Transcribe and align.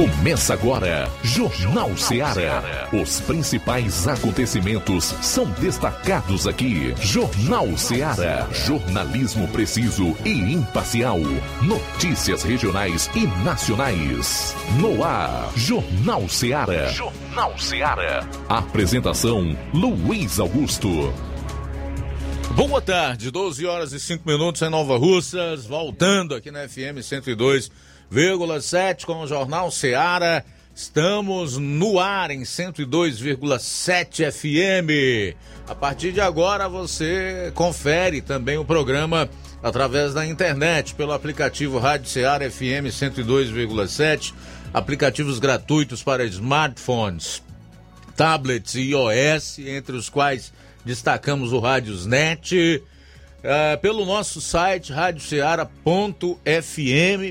Começa 0.00 0.54
agora, 0.54 1.10
Jornal 1.22 1.94
Ceará. 1.94 2.88
Os 2.90 3.20
principais 3.20 4.08
acontecimentos 4.08 5.04
são 5.20 5.44
destacados 5.60 6.46
aqui. 6.46 6.94
Jornal 7.02 7.76
Ceará. 7.76 8.48
Jornalismo 8.50 9.46
preciso 9.48 10.16
e 10.24 10.54
imparcial. 10.54 11.18
Notícias 11.60 12.42
regionais 12.42 13.10
e 13.14 13.26
nacionais. 13.44 14.56
No 14.80 15.04
ar, 15.04 15.52
Jornal 15.54 16.26
Ceará. 16.30 16.88
Jornal 16.88 17.58
Ceará. 17.58 18.26
Apresentação: 18.48 19.54
Luiz 19.74 20.40
Augusto. 20.40 21.12
Boa 22.54 22.80
tarde, 22.80 23.30
12 23.30 23.66
horas 23.66 23.92
e 23.92 24.00
5 24.00 24.26
minutos 24.26 24.62
em 24.62 24.70
Nova 24.70 24.96
Russas, 24.96 25.66
voltando 25.66 26.34
aqui 26.34 26.50
na 26.50 26.66
FM 26.66 27.02
102 27.02 27.70
102,7 28.12 29.04
com 29.04 29.20
o 29.20 29.26
Jornal 29.26 29.70
Seara. 29.70 30.44
Estamos 30.74 31.56
no 31.56 32.00
ar 32.00 32.32
em 32.32 32.42
102,7 32.42 34.30
FM. 34.32 35.36
A 35.68 35.74
partir 35.76 36.10
de 36.12 36.20
agora 36.20 36.68
você 36.68 37.52
confere 37.54 38.20
também 38.20 38.58
o 38.58 38.64
programa 38.64 39.30
através 39.62 40.12
da 40.12 40.26
internet, 40.26 40.94
pelo 40.94 41.12
aplicativo 41.12 41.78
Rádio 41.78 42.08
Seara 42.08 42.50
FM 42.50 42.88
102,7, 42.90 44.34
aplicativos 44.74 45.38
gratuitos 45.38 46.02
para 46.02 46.24
smartphones, 46.24 47.42
tablets 48.16 48.74
e 48.74 48.90
iOS, 48.90 49.60
entre 49.60 49.94
os 49.94 50.08
quais 50.08 50.52
destacamos 50.84 51.52
o 51.52 51.60
Rádiosnet 51.60 52.82
uh, 53.40 53.78
pelo 53.80 54.04
nosso 54.04 54.40
site 54.40 54.92
radioceara.fm, 54.92 55.72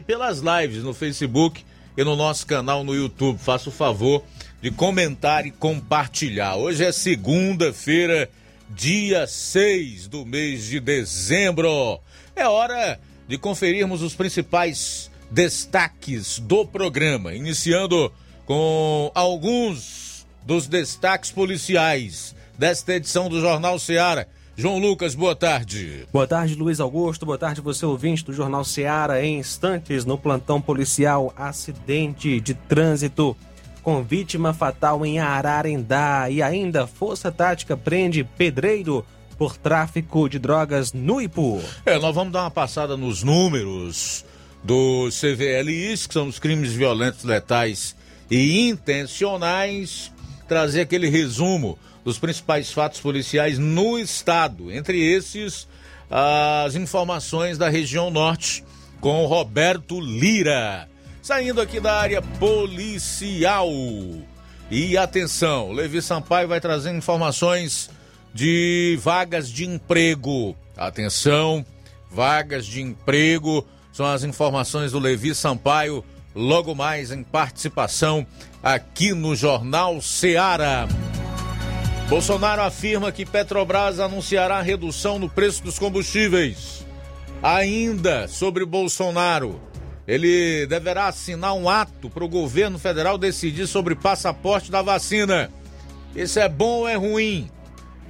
pelas 0.05 0.39
lives 0.39 0.83
no 0.83 0.93
Facebook 0.93 1.63
e 1.97 2.03
no 2.03 2.15
nosso 2.15 2.45
canal 2.45 2.83
no 2.83 2.95
YouTube. 2.95 3.39
Faça 3.39 3.69
o 3.69 3.71
favor 3.71 4.23
de 4.61 4.71
comentar 4.71 5.45
e 5.45 5.51
compartilhar. 5.51 6.55
Hoje 6.55 6.83
é 6.83 6.91
segunda-feira, 6.91 8.29
dia 8.69 9.25
6 9.25 10.07
do 10.07 10.25
mês 10.25 10.65
de 10.65 10.79
dezembro. 10.79 11.99
É 12.35 12.47
hora 12.47 12.99
de 13.27 13.37
conferirmos 13.37 14.01
os 14.01 14.15
principais 14.15 15.09
destaques 15.31 16.39
do 16.39 16.65
programa, 16.65 17.33
iniciando 17.33 18.11
com 18.45 19.11
alguns 19.13 20.25
dos 20.43 20.67
destaques 20.67 21.31
policiais 21.31 22.35
desta 22.57 22.95
edição 22.95 23.29
do 23.29 23.39
Jornal 23.39 23.77
Seara 23.77 24.27
João 24.59 24.77
Lucas, 24.77 25.15
boa 25.15 25.33
tarde. 25.33 26.05
Boa 26.11 26.27
tarde, 26.27 26.53
Luiz 26.53 26.81
Augusto. 26.81 27.25
Boa 27.25 27.37
tarde, 27.37 27.61
você 27.61 27.85
ouvinte 27.85 28.25
do 28.25 28.33
Jornal 28.33 28.65
Seara. 28.65 29.23
Em 29.23 29.39
instantes, 29.39 30.03
no 30.03 30.17
plantão 30.17 30.59
policial, 30.59 31.33
acidente 31.37 32.41
de 32.41 32.53
trânsito 32.53 33.37
com 33.81 34.03
vítima 34.03 34.53
fatal 34.53 35.05
em 35.05 35.17
Ararendá. 35.17 36.29
E 36.29 36.41
ainda, 36.41 36.85
Força 36.85 37.31
Tática 37.31 37.77
prende 37.77 38.25
pedreiro 38.37 39.05
por 39.37 39.55
tráfico 39.55 40.27
de 40.27 40.37
drogas 40.37 40.91
no 40.91 41.21
Ipu. 41.21 41.61
É, 41.85 41.97
nós 41.97 42.13
vamos 42.13 42.33
dar 42.33 42.41
uma 42.41 42.51
passada 42.51 42.97
nos 42.97 43.23
números 43.23 44.25
do 44.61 45.07
CVLIs, 45.07 46.05
que 46.05 46.13
são 46.13 46.27
os 46.27 46.37
crimes 46.37 46.73
violentos, 46.73 47.23
letais 47.23 47.95
e 48.29 48.67
intencionais, 48.67 50.11
trazer 50.49 50.81
aquele 50.81 51.07
resumo 51.07 51.79
dos 52.03 52.17
principais 52.17 52.71
fatos 52.71 52.99
policiais 52.99 53.57
no 53.57 53.97
estado. 53.97 54.71
Entre 54.71 54.99
esses, 54.99 55.67
as 56.09 56.75
informações 56.75 57.57
da 57.57 57.69
região 57.69 58.09
norte 58.09 58.63
com 58.99 59.25
Roberto 59.25 59.99
Lira. 59.99 60.87
Saindo 61.21 61.61
aqui 61.61 61.79
da 61.79 61.93
área 61.93 62.21
policial. 62.21 63.69
E 64.71 64.97
atenção, 64.97 65.71
Levi 65.71 66.01
Sampaio 66.01 66.47
vai 66.47 66.59
trazer 66.59 66.91
informações 66.91 67.89
de 68.33 68.97
vagas 69.01 69.49
de 69.49 69.65
emprego. 69.65 70.55
Atenção, 70.77 71.65
vagas 72.09 72.65
de 72.65 72.81
emprego 72.81 73.65
são 73.91 74.05
as 74.05 74.23
informações 74.23 74.91
do 74.91 74.99
Levi 74.99 75.33
Sampaio, 75.35 76.05
logo 76.33 76.73
mais 76.75 77.11
em 77.11 77.23
participação 77.23 78.25
aqui 78.63 79.13
no 79.13 79.35
Jornal 79.35 80.01
Seara. 80.01 80.87
Bolsonaro 82.09 82.63
afirma 82.63 83.11
que 83.11 83.23
Petrobras 83.23 83.99
anunciará 83.99 84.59
redução 84.63 85.19
no 85.19 85.29
preço 85.29 85.63
dos 85.63 85.77
combustíveis. 85.77 86.83
Ainda 87.41 88.27
sobre 88.27 88.65
Bolsonaro, 88.65 89.61
ele 90.07 90.65
deverá 90.65 91.05
assinar 91.05 91.53
um 91.53 91.69
ato 91.69 92.09
para 92.09 92.23
o 92.23 92.27
governo 92.27 92.79
federal 92.79 93.15
decidir 93.15 93.67
sobre 93.67 93.93
passaporte 93.93 94.71
da 94.71 94.81
vacina. 94.81 95.51
Isso 96.15 96.39
é 96.39 96.49
bom 96.49 96.79
ou 96.79 96.87
é 96.87 96.95
ruim? 96.95 97.47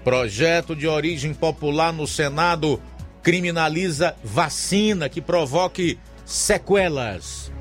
Projeto 0.01 0.77
de 0.77 0.88
origem 0.88 1.33
popular 1.33 1.91
no 1.91 2.07
Senado 2.07 2.81
criminaliza 3.21 4.15
vacina 4.23 5.09
que 5.09 5.19
provoque 5.19 5.99
sequelas. 6.25 7.51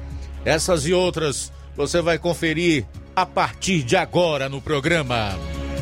Essas 0.44 0.86
e 0.86 0.92
outras 0.92 1.52
você 1.76 2.00
vai 2.00 2.16
conferir 2.16 2.86
a 3.16 3.26
partir 3.26 3.82
de 3.82 3.96
agora 3.96 4.48
no 4.48 4.62
programa. 4.62 5.36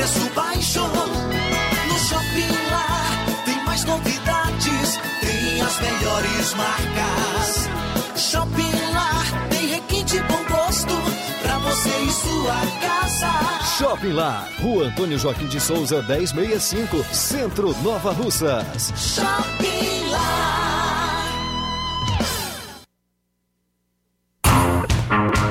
preço 0.00 0.30
baixo. 0.34 0.80
No 0.80 1.98
Shopping 1.98 2.70
Lá 2.70 3.42
tem 3.44 3.64
mais 3.64 3.84
novidades, 3.84 4.98
tem 5.20 5.60
as 5.60 5.80
melhores 5.80 6.54
marcas. 6.54 7.68
Shopping 8.16 8.92
Lá 8.94 9.22
tem 9.50 9.66
requinte 9.66 10.18
bom 10.20 10.42
gosto 10.48 10.94
pra 11.42 11.58
você 11.58 11.90
e 11.90 12.12
sua 12.12 12.56
casa. 12.80 13.76
Shopping 13.76 14.12
Lá, 14.12 14.48
Rua 14.60 14.86
Antônio 14.86 15.18
Joaquim 15.18 15.46
de 15.46 15.60
Souza, 15.60 16.02
1065, 16.02 17.04
Centro 17.12 17.76
Nova 17.82 18.12
Russas. 18.12 18.92
Shopping 18.96 20.10
Lá. 20.10 20.59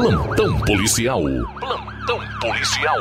Plantão 0.00 0.58
policial. 0.60 1.20
Plantão 1.58 2.18
policial. 2.40 2.96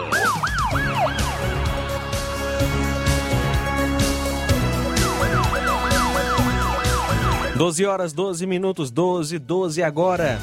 12 7.56 7.86
horas, 7.86 8.12
12 8.12 8.46
minutos, 8.46 8.92
12, 8.92 9.40
12 9.40 9.82
agora. 9.82 10.42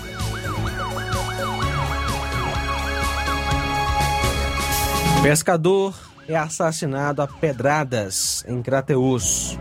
Pescador 5.22 5.94
é 6.26 6.36
assassinado 6.36 7.20
a 7.20 7.28
pedradas 7.28 8.42
em 8.48 8.62
Crateus. 8.62 9.58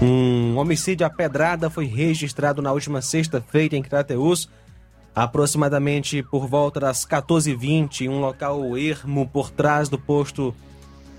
Um 0.00 0.56
homicídio 0.56 1.06
a 1.06 1.10
pedrada 1.10 1.68
foi 1.68 1.84
registrado 1.84 2.62
na 2.62 2.72
última 2.72 3.02
sexta-feira 3.02 3.76
em 3.76 3.82
Crateus, 3.82 4.48
aproximadamente 5.14 6.22
por 6.22 6.46
volta 6.46 6.80
das 6.80 7.06
14h20, 7.06 8.02
em 8.02 8.08
um 8.08 8.20
local 8.20 8.76
ermo 8.76 9.28
por 9.28 9.50
trás 9.50 9.88
do 9.88 9.98
posto. 9.98 10.54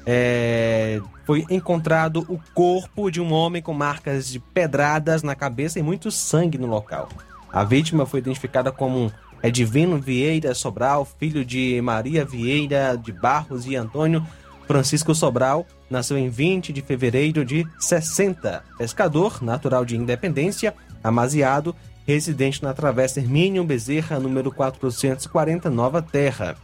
é, 0.06 1.02
foi 1.26 1.44
encontrado 1.50 2.26
o 2.30 2.40
corpo 2.54 3.10
de 3.10 3.20
um 3.20 3.34
homem 3.34 3.62
com 3.62 3.74
marcas 3.74 4.30
de 4.30 4.40
pedradas 4.40 5.24
na 5.24 5.34
cabeça 5.34 5.80
e 5.80 5.84
muito 5.84 6.12
sangue 6.12 6.58
no 6.58 6.68
local. 6.68 7.10
A 7.52 7.64
vítima 7.64 8.06
foi 8.06 8.20
identificada 8.20 8.72
como 8.72 9.12
Edivino 9.42 10.00
Vieira 10.00 10.54
Sobral, 10.54 11.06
filho 11.06 11.44
de 11.44 11.82
Maria 11.82 12.24
Vieira 12.24 12.96
de 12.96 13.12
Barros 13.12 13.66
e 13.66 13.76
Antônio 13.76 14.26
Francisco 14.68 15.14
Sobral, 15.14 15.66
nasceu 15.90 16.18
em 16.18 16.30
20 16.30 16.74
de 16.74 16.82
fevereiro 16.82 17.46
de 17.46 17.66
60. 17.80 18.64
Pescador, 18.78 19.42
natural 19.44 19.86
de 19.86 19.96
Independência, 19.96 20.74
amaziado, 21.04 21.76
residente 22.06 22.62
na 22.62 22.74
Travessa 22.74 23.20
Hermínio 23.20 23.64
Bezerra, 23.64 24.20
número 24.20 24.52
440, 24.52 25.70
Nova 25.70 26.02
Terra. 26.02 26.56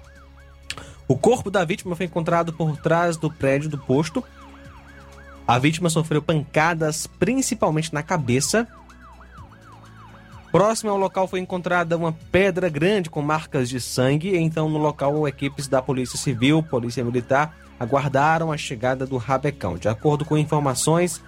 O 1.07 1.17
corpo 1.17 1.49
da 1.49 1.65
vítima 1.65 1.95
foi 1.95 2.05
encontrado 2.05 2.53
por 2.53 2.77
trás 2.77 3.17
do 3.17 3.29
prédio 3.29 3.69
do 3.69 3.77
posto. 3.77 4.23
A 5.47 5.57
vítima 5.57 5.89
sofreu 5.89 6.21
pancadas, 6.21 7.07
principalmente 7.07 7.93
na 7.93 8.03
cabeça. 8.03 8.67
Próximo 10.51 10.91
ao 10.91 10.97
local 10.97 11.27
foi 11.27 11.39
encontrada 11.39 11.97
uma 11.97 12.13
pedra 12.31 12.69
grande 12.69 13.09
com 13.09 13.21
marcas 13.21 13.67
de 13.67 13.81
sangue. 13.81 14.37
Então, 14.37 14.69
no 14.69 14.77
local, 14.77 15.27
equipes 15.27 15.67
da 15.67 15.81
Polícia 15.81 16.17
Civil, 16.17 16.61
Polícia 16.61 17.03
Militar, 17.03 17.57
aguardaram 17.79 18.51
a 18.51 18.57
chegada 18.57 19.05
do 19.05 19.17
rabecão. 19.17 19.77
De 19.77 19.89
acordo 19.89 20.23
com 20.23 20.37
informações, 20.37 21.21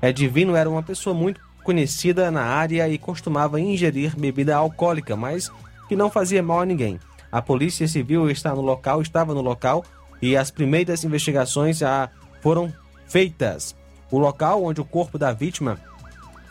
Edivino 0.00 0.56
era 0.56 0.70
uma 0.70 0.82
pessoa 0.82 1.14
muito 1.14 1.40
conhecida 1.68 2.30
na 2.30 2.44
área 2.44 2.88
e 2.88 2.96
costumava 2.96 3.60
ingerir 3.60 4.16
bebida 4.16 4.56
alcoólica, 4.56 5.14
mas 5.14 5.52
que 5.86 5.94
não 5.94 6.08
fazia 6.08 6.42
mal 6.42 6.60
a 6.60 6.64
ninguém. 6.64 6.98
A 7.30 7.42
Polícia 7.42 7.86
Civil 7.86 8.30
está 8.30 8.54
no 8.54 8.62
local, 8.62 9.02
estava 9.02 9.34
no 9.34 9.42
local 9.42 9.84
e 10.22 10.34
as 10.34 10.50
primeiras 10.50 11.04
investigações 11.04 11.76
já 11.76 12.08
foram 12.40 12.72
feitas. 13.06 13.76
O 14.10 14.16
local 14.18 14.64
onde 14.64 14.80
o 14.80 14.84
corpo 14.84 15.18
da 15.18 15.30
vítima 15.30 15.78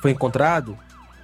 foi 0.04 0.12
encontrado 0.12 0.78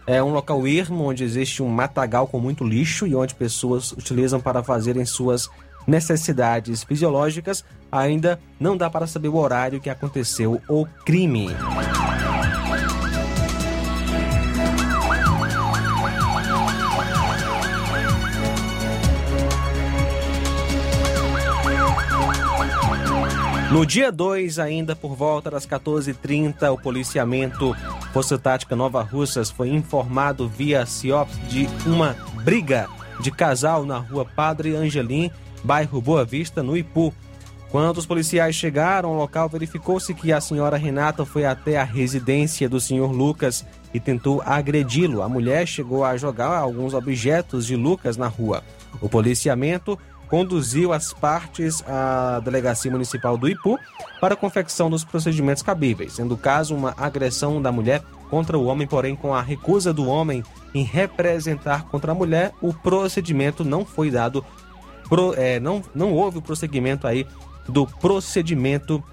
é 0.08 0.24
um 0.24 0.34
local 0.34 0.68
ermo 0.68 1.04
onde 1.04 1.24
existe 1.24 1.62
um 1.62 1.70
matagal 1.70 2.26
com 2.26 2.40
muito 2.40 2.64
lixo 2.64 3.06
e 3.06 3.14
onde 3.14 3.36
pessoas 3.36 3.92
utilizam 3.92 4.42
para 4.42 4.64
fazerem 4.64 5.06
suas 5.06 5.48
necessidades 5.86 6.84
fisiológicas. 6.84 7.64
Ainda 7.92 8.40
não 8.60 8.76
dá 8.76 8.90
para 8.90 9.06
saber 9.06 9.28
o 9.28 9.38
horário 9.38 9.80
que 9.80 9.90
aconteceu 9.92 10.60
o 10.68 10.84
crime. 11.06 11.50
No 23.74 23.88
dia 23.88 24.12
2, 24.12 24.60
ainda 24.60 24.96
por 24.96 25.16
volta 25.16 25.50
das 25.50 25.66
14h30, 25.66 26.72
o 26.72 26.78
policiamento 26.78 27.76
Força 28.14 28.38
Tática 28.38 28.76
Nova 28.76 29.02
Russas 29.02 29.50
foi 29.50 29.70
informado 29.70 30.48
via 30.48 30.86
CIOPS 30.86 31.40
de 31.50 31.68
uma 31.88 32.16
briga 32.44 32.88
de 33.20 33.32
casal 33.32 33.84
na 33.84 33.98
rua 33.98 34.26
Padre 34.26 34.76
Angelim, 34.76 35.32
bairro 35.64 36.00
Boa 36.00 36.24
Vista, 36.24 36.62
no 36.62 36.78
Ipu. 36.78 37.12
Quando 37.72 37.98
os 37.98 38.06
policiais 38.06 38.56
chegaram 38.56 39.10
ao 39.10 39.16
local, 39.16 39.50
verificou-se 39.50 40.14
que 40.14 40.32
a 40.32 40.40
senhora 40.40 40.78
Renata 40.78 41.26
foi 41.26 41.44
até 41.44 41.76
a 41.76 41.84
residência 41.84 42.70
do 42.70 42.80
senhor 42.80 43.12
Lucas 43.12 43.66
e 43.92 44.00
tentou 44.00 44.44
agredi-lo. 44.46 45.24
A 45.24 45.28
mulher 45.28 45.68
chegou 45.68 46.06
a 46.06 46.16
jogar 46.16 46.56
alguns 46.56 46.94
objetos 46.94 47.66
de 47.66 47.76
Lucas 47.76 48.18
na 48.18 48.28
rua. 48.28 48.64
O 49.02 49.10
policiamento 49.10 49.98
conduziu 50.34 50.92
as 50.92 51.14
partes 51.14 51.84
à 51.88 52.40
Delegacia 52.40 52.90
Municipal 52.90 53.38
do 53.38 53.48
Ipu 53.48 53.78
para 54.20 54.34
a 54.34 54.36
confecção 54.36 54.90
dos 54.90 55.04
procedimentos 55.04 55.62
cabíveis, 55.62 56.14
sendo 56.14 56.34
o 56.34 56.38
caso 56.38 56.76
uma 56.76 56.92
agressão 56.98 57.62
da 57.62 57.72
mulher 57.72 58.02
contra 58.32 58.58
o 58.58 58.66
homem, 58.66 58.88
porém 58.88 59.16
com 59.16 59.36
a 59.36 59.44
recusa 59.44 59.94
do 59.94 60.08
homem 60.08 60.44
em 60.74 60.84
representar 60.84 61.84
contra 61.84 62.14
a 62.14 62.16
mulher, 62.16 62.52
o 62.64 62.74
procedimento 62.74 63.64
não 63.64 63.86
foi 63.86 64.10
dado, 64.10 64.44
pro, 65.08 65.36
é, 65.36 65.60
não, 65.60 65.84
não 65.94 66.12
houve 66.12 66.40
o 66.40 66.42
prosseguimento 66.42 67.06
aí 67.06 67.28
do 67.70 67.86
procedimento. 67.86 69.04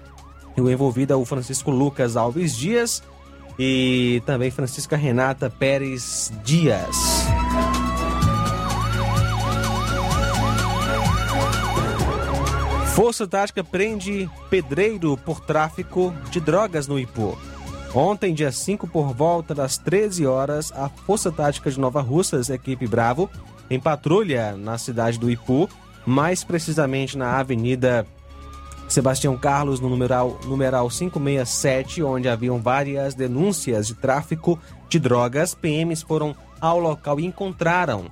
O 0.57 0.71
envolvido 0.71 1.13
é 1.13 1.15
o 1.15 1.23
Francisco 1.23 1.69
Lucas 1.69 2.17
Alves 2.17 2.57
Dias 2.57 3.03
e 3.59 4.23
também 4.25 4.49
Francisca 4.49 4.97
Renata 4.97 5.51
Pérez 5.51 6.33
Dias. 6.43 7.27
Força 12.93 13.25
Tática 13.25 13.63
prende 13.63 14.29
pedreiro 14.49 15.15
por 15.15 15.39
tráfico 15.39 16.13
de 16.29 16.41
drogas 16.41 16.87
no 16.87 16.99
Ipu. 16.99 17.37
Ontem, 17.95 18.33
dia 18.33 18.51
5, 18.51 18.85
por 18.85 19.13
volta 19.13 19.55
das 19.55 19.77
13 19.77 20.25
horas, 20.25 20.73
a 20.73 20.89
Força 20.89 21.31
Tática 21.31 21.71
de 21.71 21.79
Nova 21.79 22.01
Russas, 22.01 22.49
equipe 22.49 22.85
Bravo, 22.85 23.29
em 23.69 23.79
patrulha 23.79 24.57
na 24.57 24.77
cidade 24.77 25.17
do 25.17 25.31
Ipu, 25.31 25.69
mais 26.05 26.43
precisamente 26.43 27.17
na 27.17 27.39
Avenida 27.39 28.05
Sebastião 28.89 29.37
Carlos, 29.37 29.79
no 29.79 29.89
numeral, 29.89 30.37
numeral 30.45 30.89
567, 30.89 32.03
onde 32.03 32.27
haviam 32.27 32.61
várias 32.61 33.15
denúncias 33.15 33.87
de 33.87 33.95
tráfico 33.95 34.59
de 34.89 34.99
drogas. 34.99 35.55
PMs 35.55 36.01
foram 36.01 36.35
ao 36.59 36.77
local 36.77 37.21
e 37.21 37.25
encontraram 37.25 38.11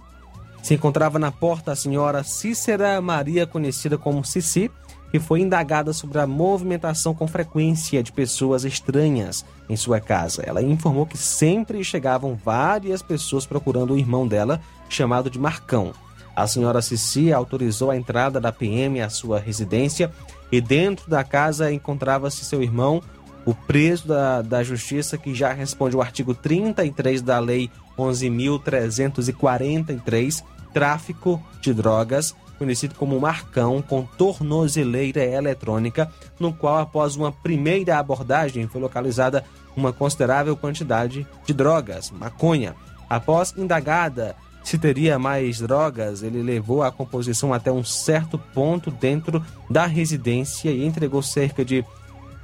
se 0.62 0.74
encontrava 0.74 1.18
na 1.18 1.32
porta 1.32 1.72
a 1.72 1.76
senhora 1.76 2.24
Cícera 2.24 3.02
Maria, 3.02 3.48
conhecida 3.48 3.98
como 3.98 4.24
Cici, 4.24 4.70
que 5.12 5.20
foi 5.20 5.42
indagada 5.42 5.92
sobre 5.94 6.20
a 6.20 6.28
movimentação 6.28 7.14
com 7.14 7.28
frequência 7.28 8.04
de 8.04 8.12
pessoas 8.12 8.64
estranhas 8.64 9.44
em 9.68 9.76
sua 9.76 10.00
casa. 10.00 10.44
Ela 10.46 10.62
informou 10.62 11.06
que 11.06 11.18
sempre 11.18 11.84
chegavam 11.84 12.36
várias 12.36 13.02
pessoas 13.02 13.46
procurando 13.46 13.94
o 13.94 13.98
irmão 13.98 14.28
dela, 14.28 14.62
chamado 14.88 15.30
de 15.30 15.40
Marcão. 15.40 15.94
A 16.36 16.48
senhora 16.48 16.82
Cici 16.82 17.34
autorizou 17.34 17.92
a 17.92 17.98
entrada 17.98 18.40
da 18.40 18.52
PM 18.52 19.02
à 19.02 19.10
sua 19.10 19.40
residência 19.40 20.12
e 20.52 20.62
dentro 20.62 21.10
da 21.10 21.24
casa 21.24 21.72
encontrava-se 21.72 22.46
seu 22.46 22.64
irmão, 22.64 23.02
o 23.50 23.56
preso 23.56 24.08
da, 24.08 24.44
da 24.44 24.64
Justiça, 24.64 25.18
que 25.18 25.34
já 25.34 25.52
responde 25.52 25.96
o 25.96 26.02
artigo 26.02 26.36
33 26.36 27.24
da 27.24 27.40
Lei 27.40 27.72
11.343, 27.98 30.44
tráfico 30.72 31.44
de 31.60 31.74
drogas, 31.74 32.36
conhecido 32.60 32.94
como 32.94 33.20
Marcão, 33.20 33.82
com 33.82 34.06
tornozeleira 34.06 35.24
eletrônica, 35.24 36.12
no 36.40 36.54
qual, 36.54 36.78
após 36.78 37.16
uma 37.16 37.32
primeira 37.32 37.98
abordagem, 37.98 38.68
foi 38.68 38.80
localizada 38.80 39.44
uma 39.76 39.92
considerável 39.92 40.56
quantidade 40.56 41.26
de 41.44 41.54
drogas, 41.54 42.12
maconha. 42.12 42.76
Após 43.10 43.56
indagada 43.58 44.36
se 44.64 44.78
teria 44.78 45.18
mais 45.18 45.60
drogas, 45.60 46.22
ele 46.22 46.44
levou 46.44 46.84
a 46.84 46.92
composição 46.92 47.52
até 47.52 47.72
um 47.72 47.84
certo 47.84 48.38
ponto 48.38 48.92
dentro 48.92 49.44
da 49.68 49.88
residência 49.88 50.70
e 50.70 50.86
entregou 50.86 51.24
cerca 51.24 51.66
de 51.66 51.84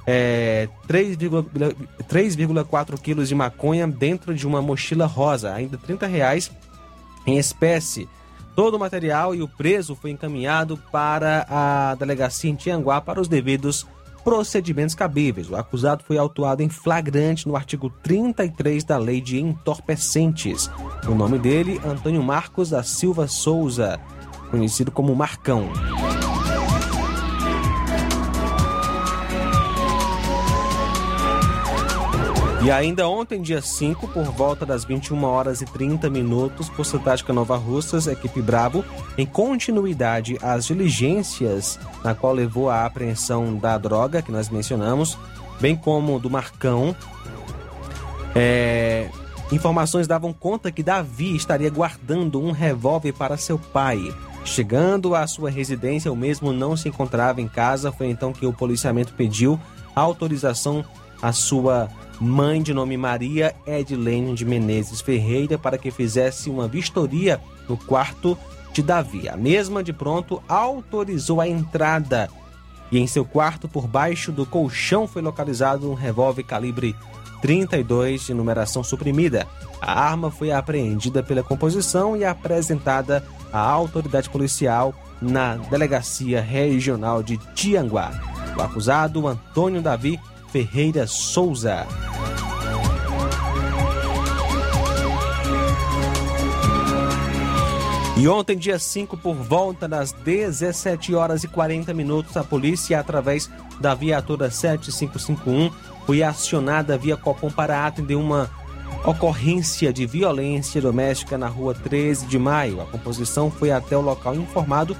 é, 0.06 0.68
3,4 0.88 3.00
quilos 3.00 3.28
de 3.28 3.34
maconha 3.34 3.88
dentro 3.88 4.34
de 4.34 4.46
uma 4.46 4.62
mochila 4.62 5.06
rosa, 5.06 5.52
ainda 5.52 5.76
30 5.76 6.06
reais 6.06 6.50
em 7.26 7.38
espécie. 7.38 8.08
Todo 8.54 8.76
o 8.76 8.80
material 8.80 9.34
e 9.34 9.42
o 9.42 9.48
preso 9.48 9.94
foi 9.94 10.10
encaminhado 10.10 10.78
para 10.90 11.46
a 11.50 11.94
delegacia 11.96 12.50
em 12.50 12.54
Tianguá 12.54 13.00
para 13.00 13.20
os 13.20 13.28
devidos 13.28 13.86
procedimentos 14.24 14.94
cabíveis. 14.94 15.50
O 15.50 15.56
acusado 15.56 16.02
foi 16.02 16.18
autuado 16.18 16.62
em 16.62 16.68
flagrante 16.68 17.46
no 17.46 17.54
artigo 17.54 17.90
33 18.02 18.82
da 18.82 18.96
Lei 18.96 19.20
de 19.20 19.38
Entorpecentes. 19.38 20.70
O 21.06 21.14
nome 21.14 21.38
dele, 21.38 21.80
Antônio 21.84 22.22
Marcos 22.22 22.70
da 22.70 22.82
Silva 22.82 23.28
Souza, 23.28 24.00
conhecido 24.50 24.90
como 24.90 25.14
Marcão. 25.14 25.70
E 32.66 32.70
ainda 32.72 33.08
ontem, 33.08 33.40
dia 33.40 33.62
5, 33.62 34.08
por 34.08 34.24
volta 34.24 34.66
das 34.66 34.84
21 34.84 35.22
horas 35.22 35.60
e 35.60 35.64
30 35.64 36.10
minutos, 36.10 36.66
Força 36.66 36.98
Tática 36.98 37.32
Nova 37.32 37.56
Russas, 37.56 38.08
equipe 38.08 38.42
Brabo, 38.42 38.84
em 39.16 39.24
continuidade 39.24 40.36
às 40.42 40.66
diligências 40.66 41.78
na 42.02 42.12
qual 42.12 42.32
levou 42.32 42.68
à 42.68 42.84
apreensão 42.84 43.54
da 43.54 43.78
droga 43.78 44.20
que 44.20 44.32
nós 44.32 44.48
mencionamos, 44.48 45.16
bem 45.60 45.76
como 45.76 46.18
do 46.18 46.28
Marcão, 46.28 46.96
é, 48.34 49.10
informações 49.52 50.08
davam 50.08 50.32
conta 50.32 50.72
que 50.72 50.82
Davi 50.82 51.36
estaria 51.36 51.70
guardando 51.70 52.42
um 52.42 52.50
revólver 52.50 53.12
para 53.12 53.36
seu 53.36 53.60
pai. 53.60 54.12
Chegando 54.44 55.14
à 55.14 55.24
sua 55.28 55.50
residência, 55.50 56.12
o 56.12 56.16
mesmo 56.16 56.52
não 56.52 56.76
se 56.76 56.88
encontrava 56.88 57.40
em 57.40 57.46
casa. 57.46 57.92
Foi 57.92 58.08
então 58.08 58.32
que 58.32 58.44
o 58.44 58.52
policiamento 58.52 59.14
pediu 59.14 59.56
autorização 59.94 60.84
à 61.22 61.32
sua 61.32 61.88
mãe 62.20 62.62
de 62.62 62.72
nome 62.72 62.96
Maria 62.96 63.54
Edilene 63.66 64.34
de 64.34 64.44
Menezes 64.44 65.00
Ferreira, 65.00 65.58
para 65.58 65.78
que 65.78 65.90
fizesse 65.90 66.48
uma 66.48 66.66
vistoria 66.66 67.40
no 67.68 67.76
quarto 67.76 68.36
de 68.72 68.82
Davi. 68.82 69.28
A 69.28 69.36
mesma, 69.36 69.82
de 69.82 69.92
pronto, 69.92 70.42
autorizou 70.48 71.40
a 71.40 71.48
entrada 71.48 72.28
e 72.90 72.98
em 72.98 73.06
seu 73.06 73.24
quarto, 73.24 73.68
por 73.68 73.86
baixo 73.86 74.30
do 74.30 74.46
colchão, 74.46 75.08
foi 75.08 75.20
localizado 75.20 75.90
um 75.90 75.94
revólver 75.94 76.44
calibre 76.44 76.94
32 77.42 78.26
de 78.26 78.34
numeração 78.34 78.82
suprimida. 78.82 79.46
A 79.80 80.00
arma 80.00 80.30
foi 80.30 80.52
apreendida 80.52 81.22
pela 81.22 81.42
composição 81.42 82.16
e 82.16 82.24
apresentada 82.24 83.24
à 83.52 83.60
autoridade 83.60 84.30
policial 84.30 84.94
na 85.20 85.56
Delegacia 85.56 86.40
Regional 86.40 87.22
de 87.22 87.38
Tianguá. 87.54 88.12
O 88.56 88.62
acusado, 88.62 89.26
Antônio 89.26 89.82
Davi 89.82 90.18
Ferreira 90.56 91.06
Souza. 91.06 91.86
E 98.16 98.26
ontem, 98.26 98.56
dia 98.56 98.78
5, 98.78 99.18
por 99.18 99.34
volta 99.34 99.86
das 99.86 100.12
17 100.12 101.14
horas 101.14 101.44
e 101.44 101.48
40 101.48 101.92
minutos, 101.92 102.38
a 102.38 102.42
polícia, 102.42 102.98
através 102.98 103.50
da 103.78 103.94
viatura 103.94 104.50
7551, 104.50 105.70
foi 106.06 106.22
acionada 106.22 106.96
via 106.96 107.18
Copom 107.18 107.50
para 107.50 107.86
atender 107.86 108.14
uma 108.14 108.50
ocorrência 109.04 109.92
de 109.92 110.06
violência 110.06 110.80
doméstica 110.80 111.36
na 111.36 111.48
rua 111.48 111.74
13 111.74 112.24
de 112.24 112.38
maio. 112.38 112.80
A 112.80 112.86
composição 112.86 113.50
foi 113.50 113.70
até 113.70 113.94
o 113.94 114.00
local 114.00 114.34
informado, 114.34 114.96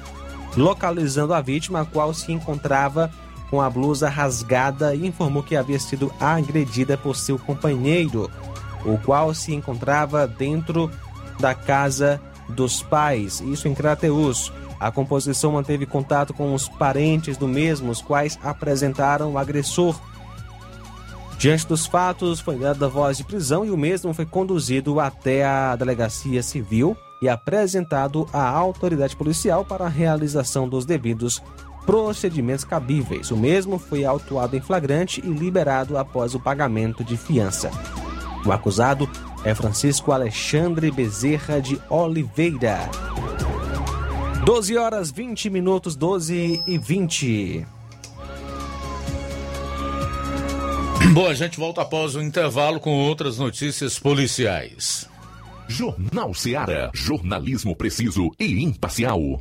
localizando 0.54 1.32
a 1.32 1.40
vítima, 1.40 1.80
a 1.80 1.86
qual 1.86 2.12
se 2.12 2.30
encontrava 2.30 3.10
com 3.50 3.60
a 3.60 3.70
blusa 3.70 4.08
rasgada 4.08 4.94
e 4.94 5.06
informou 5.06 5.42
que 5.42 5.56
havia 5.56 5.78
sido 5.78 6.12
agredida 6.20 6.96
por 6.96 7.16
seu 7.16 7.38
companheiro, 7.38 8.30
o 8.84 8.98
qual 8.98 9.32
se 9.34 9.54
encontrava 9.54 10.26
dentro 10.26 10.90
da 11.38 11.54
casa 11.54 12.20
dos 12.48 12.82
pais, 12.82 13.40
isso 13.40 13.68
em 13.68 13.74
Crateus. 13.74 14.52
A 14.78 14.90
composição 14.90 15.52
manteve 15.52 15.86
contato 15.86 16.34
com 16.34 16.54
os 16.54 16.68
parentes 16.68 17.36
do 17.36 17.48
mesmo, 17.48 17.90
os 17.90 18.02
quais 18.02 18.38
apresentaram 18.42 19.32
o 19.32 19.38
agressor. 19.38 19.98
Diante 21.38 21.66
dos 21.66 21.86
fatos, 21.86 22.40
foi 22.40 22.56
dada 22.56 22.88
voz 22.88 23.16
de 23.16 23.24
prisão 23.24 23.64
e 23.64 23.70
o 23.70 23.76
mesmo 23.76 24.12
foi 24.14 24.26
conduzido 24.26 25.00
até 25.00 25.44
a 25.44 25.76
delegacia 25.76 26.42
civil 26.42 26.96
e 27.20 27.28
apresentado 27.28 28.28
à 28.32 28.48
autoridade 28.48 29.16
policial 29.16 29.64
para 29.64 29.86
a 29.86 29.88
realização 29.88 30.68
dos 30.68 30.84
devidos 30.84 31.42
procedimentos 31.86 32.64
cabíveis. 32.64 33.30
O 33.30 33.36
mesmo 33.36 33.78
foi 33.78 34.04
autuado 34.04 34.56
em 34.56 34.60
flagrante 34.60 35.22
e 35.24 35.28
liberado 35.28 35.96
após 35.96 36.34
o 36.34 36.40
pagamento 36.40 37.04
de 37.04 37.16
fiança. 37.16 37.70
O 38.44 38.52
acusado 38.52 39.08
é 39.44 39.54
Francisco 39.54 40.12
Alexandre 40.12 40.90
Bezerra 40.90 41.60
de 41.60 41.80
Oliveira. 41.88 42.90
12 44.44 44.76
horas 44.76 45.10
20 45.10 45.48
minutos, 45.48 45.96
12 45.96 46.62
e 46.66 46.78
20. 46.78 47.66
Bom, 51.12 51.28
a 51.28 51.34
gente 51.34 51.58
volta 51.58 51.82
após 51.82 52.14
o 52.14 52.22
intervalo 52.22 52.78
com 52.78 52.90
outras 52.90 53.38
notícias 53.38 53.98
policiais. 53.98 55.08
Jornal 55.68 56.34
Seara. 56.34 56.90
Jornalismo 56.94 57.74
preciso 57.74 58.30
e 58.38 58.62
imparcial. 58.62 59.40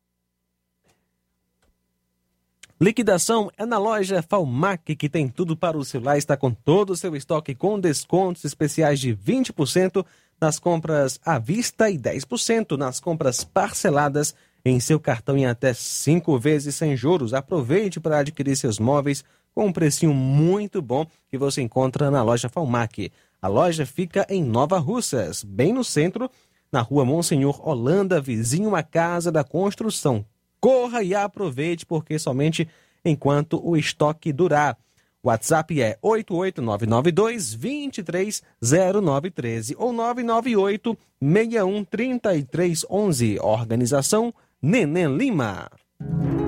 Liquidação 2.81 3.49
é 3.57 3.65
na 3.65 3.77
loja 3.77 4.21
Falmac, 4.21 4.97
que 4.97 5.07
tem 5.07 5.29
tudo 5.29 5.55
para 5.55 5.77
o 5.77 5.85
celular, 5.85 6.17
está 6.17 6.35
com 6.35 6.51
todo 6.51 6.89
o 6.89 6.97
seu 6.97 7.15
estoque 7.15 7.55
com 7.55 7.79
descontos 7.79 8.43
especiais 8.43 8.99
de 8.99 9.15
20% 9.15 10.05
nas 10.39 10.59
compras 10.59 11.19
à 11.25 11.39
vista 11.39 11.89
e 11.89 11.97
10% 11.97 12.77
nas 12.77 12.99
compras 12.99 13.43
parceladas 13.43 14.35
em 14.65 14.79
seu 14.79 14.99
cartão 14.99 15.37
em 15.37 15.45
até 15.45 15.73
5 15.73 16.37
vezes 16.39 16.75
sem 16.75 16.95
juros. 16.95 17.33
Aproveite 17.33 17.99
para 17.99 18.19
adquirir 18.19 18.55
seus 18.55 18.79
móveis 18.79 19.23
com 19.53 19.67
um 19.67 19.73
precinho 19.73 20.13
muito 20.13 20.81
bom 20.81 21.05
que 21.29 21.37
você 21.37 21.61
encontra 21.61 22.09
na 22.09 22.23
loja 22.23 22.49
Falmac. 22.49 23.11
A 23.41 23.47
loja 23.47 23.85
fica 23.85 24.25
em 24.29 24.43
Nova 24.43 24.79
Russas, 24.79 25.43
bem 25.43 25.73
no 25.73 25.83
centro, 25.83 26.29
na 26.71 26.81
rua 26.81 27.05
Monsenhor 27.05 27.67
Holanda, 27.67 28.21
vizinho 28.21 28.75
à 28.75 28.81
Casa 28.81 29.31
da 29.31 29.43
Construção. 29.43 30.25
Corra 30.59 31.03
e 31.03 31.13
aproveite, 31.13 31.85
porque 31.85 32.17
somente 32.17 32.67
enquanto 33.03 33.61
o 33.63 33.75
estoque 33.75 34.31
durar. 34.31 34.77
WhatsApp 35.23 35.81
é 35.81 35.97
88992 36.01 37.55
230913 37.55 39.75
ou 39.77 39.93
998 39.93 40.97
613311. 41.21 43.39
Organização 43.39 44.33
Neném 44.61 45.15
Lima. 45.15 45.69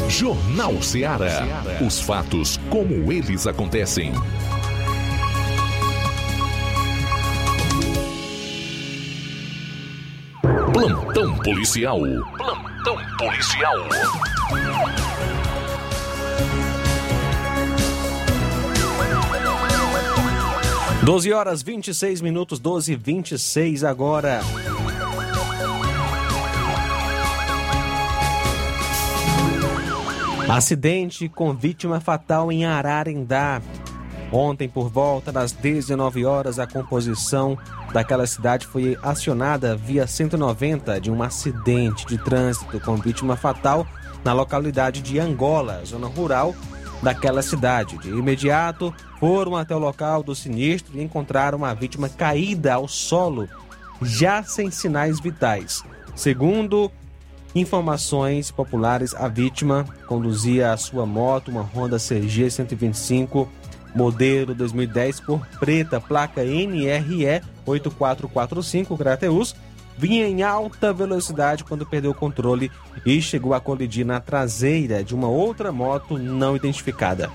Jornal 0.09 0.81
Ceará. 0.81 1.63
Os 1.85 2.01
fatos 2.01 2.57
como 2.69 3.11
eles 3.11 3.45
acontecem. 3.47 4.11
Plantão 10.73 11.37
policial. 11.39 11.99
Plantão 12.37 12.97
policial. 13.17 13.75
12 21.05 21.31
horas 21.31 21.61
26 21.61 22.19
minutos, 22.19 22.57
12 22.57 22.93
e 22.93 22.95
26 22.95 23.83
agora. 23.83 24.41
Acidente 30.49 31.29
com 31.29 31.53
vítima 31.53 31.99
fatal 31.99 32.51
em 32.51 32.65
Ararendá. 32.65 33.61
Ontem, 34.31 34.67
por 34.67 34.89
volta 34.89 35.31
das 35.31 35.51
19 35.51 36.25
horas, 36.25 36.57
a 36.57 36.65
composição 36.65 37.55
daquela 37.93 38.25
cidade 38.25 38.65
foi 38.65 38.97
acionada 39.03 39.75
via 39.77 40.07
190 40.07 40.99
de 40.99 41.11
um 41.11 41.21
acidente 41.21 42.03
de 42.07 42.17
trânsito 42.17 42.79
com 42.79 42.95
vítima 42.95 43.35
fatal 43.35 43.85
na 44.23 44.33
localidade 44.33 45.03
de 45.03 45.19
Angola, 45.19 45.85
zona 45.85 46.07
rural 46.07 46.55
daquela 47.01 47.41
cidade. 47.41 47.97
De 47.97 48.09
imediato, 48.09 48.93
foram 49.19 49.55
até 49.55 49.75
o 49.75 49.79
local 49.79 50.23
do 50.23 50.35
sinistro 50.35 50.97
e 50.97 51.03
encontraram 51.03 51.63
a 51.63 51.73
vítima 51.73 52.09
caída 52.09 52.73
ao 52.73 52.87
solo, 52.87 53.47
já 54.01 54.43
sem 54.43 54.71
sinais 54.71 55.19
vitais. 55.19 55.83
Segundo 56.15 56.91
informações 57.53 58.51
populares, 58.51 59.13
a 59.15 59.27
vítima 59.27 59.85
conduzia 60.07 60.73
a 60.73 60.77
sua 60.77 61.05
moto, 61.05 61.49
uma 61.49 61.61
Honda 61.61 61.97
CG 61.97 62.49
125, 62.51 63.49
modelo 63.95 64.53
2010, 64.53 65.21
cor 65.21 65.47
preta, 65.59 66.01
placa 66.01 66.43
NRE 66.43 67.41
8445, 67.65 68.97
Crateus, 68.97 69.55
vinha 69.97 70.27
em 70.27 70.43
alta 70.43 70.91
velocidade 70.93 71.63
quando 71.63 71.85
perdeu 71.85 72.11
o 72.11 72.15
controle 72.15 72.71
e 73.05 73.21
chegou 73.21 73.53
a 73.53 73.59
colidir 73.59 74.05
na 74.05 74.19
traseira 74.19 75.03
de 75.03 75.15
uma 75.15 75.27
outra 75.27 75.71
moto 75.71 76.17
não 76.17 76.55
identificada. 76.55 77.31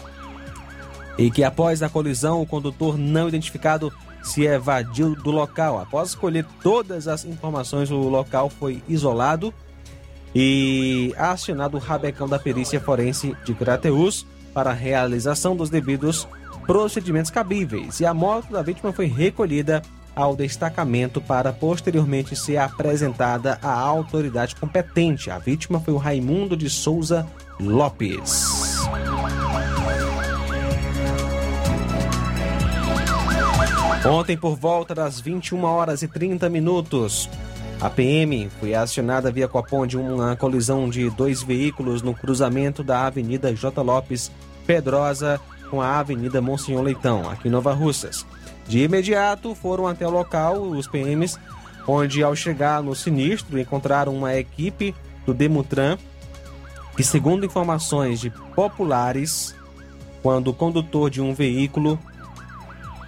E 1.19 1.31
que 1.31 1.45
após 1.45 1.83
a 1.83 1.89
colisão, 1.89 2.41
o 2.41 2.47
condutor 2.47 2.97
não 2.97 3.29
identificado 3.29 3.93
se 4.23 4.45
evadiu 4.45 5.15
do 5.15 5.31
local. 5.31 5.79
Após 5.79 6.11
escolher 6.11 6.47
todas 6.63 7.09
as 7.09 7.25
informações, 7.25 7.91
o 7.91 7.97
local 8.09 8.49
foi 8.49 8.83
isolado 8.89 9.53
e 10.35 11.13
acionado 11.17 11.77
o 11.77 11.81
rabecão 11.81 12.29
da 12.29 12.39
perícia 12.39 12.81
forense 12.81 13.37
de 13.45 13.55
Crateus 13.55 14.27
para 14.55 14.71
a 14.71 14.75
realização 14.75 15.57
dos 15.57 15.71
devidos 15.71 16.29
procedimentos 16.67 17.31
cabíveis. 17.31 18.01
E 18.01 18.07
a 18.07 18.15
moto 18.15 18.53
da 18.53 18.63
vítima 18.63 18.93
foi 18.93 19.07
recolhida 19.07 19.83
ao 20.15 20.37
destacamento 20.37 21.21
para 21.21 21.53
posteriormente 21.53 22.35
ser 22.37 22.59
apresentada 22.59 23.59
à 23.63 23.73
autoridade 23.73 24.57
competente. 24.57 25.31
A 25.31 25.39
vítima 25.39 25.81
foi 25.81 25.95
o 25.95 25.99
Raimundo 25.99 26.57
de 26.57 26.69
Souza 26.69 27.27
Lopes. 27.59 28.81
Ontem, 34.05 34.37
por 34.37 34.57
volta 34.57 34.95
das 34.95 35.21
21 35.21 35.63
horas 35.63 36.03
e 36.03 36.09
30 36.09 36.49
minutos, 36.49 37.29
a 37.81 37.89
PM 37.91 38.51
foi 38.59 38.75
acionada 38.75 39.31
via 39.31 39.47
Copom 39.47 39.87
de 39.87 39.97
uma 39.97 40.37
colisão 40.37 40.89
de 40.89 41.09
dois 41.11 41.43
veículos 41.43 42.01
no 42.01 42.15
cruzamento 42.15 42.83
da 42.83 43.07
Avenida 43.07 43.55
J. 43.55 43.83
Lopes 43.83 44.31
Pedrosa 44.67 45.41
com 45.71 45.81
a 45.81 45.99
Avenida 45.99 46.41
Monsenhor 46.41 46.83
Leitão, 46.83 47.31
aqui 47.31 47.49
em 47.49 47.51
Nova 47.51 47.73
Russas. 47.73 48.27
De 48.71 48.85
imediato 48.85 49.53
foram 49.53 49.89
até 49.89 50.07
o 50.07 50.11
local 50.11 50.61
os 50.61 50.87
PMs, 50.87 51.37
onde 51.89 52.23
ao 52.23 52.37
chegar 52.37 52.81
no 52.81 52.95
sinistro 52.95 53.59
encontraram 53.59 54.15
uma 54.15 54.37
equipe 54.37 54.95
do 55.27 55.35
Demutran 55.35 55.99
que, 56.97 57.03
segundo 57.03 57.45
informações 57.45 58.21
de 58.21 58.31
populares, 58.55 59.57
quando 60.23 60.53
o 60.53 60.55
condutor 60.55 61.11
de 61.11 61.21
um 61.21 61.35
veículo 61.35 61.99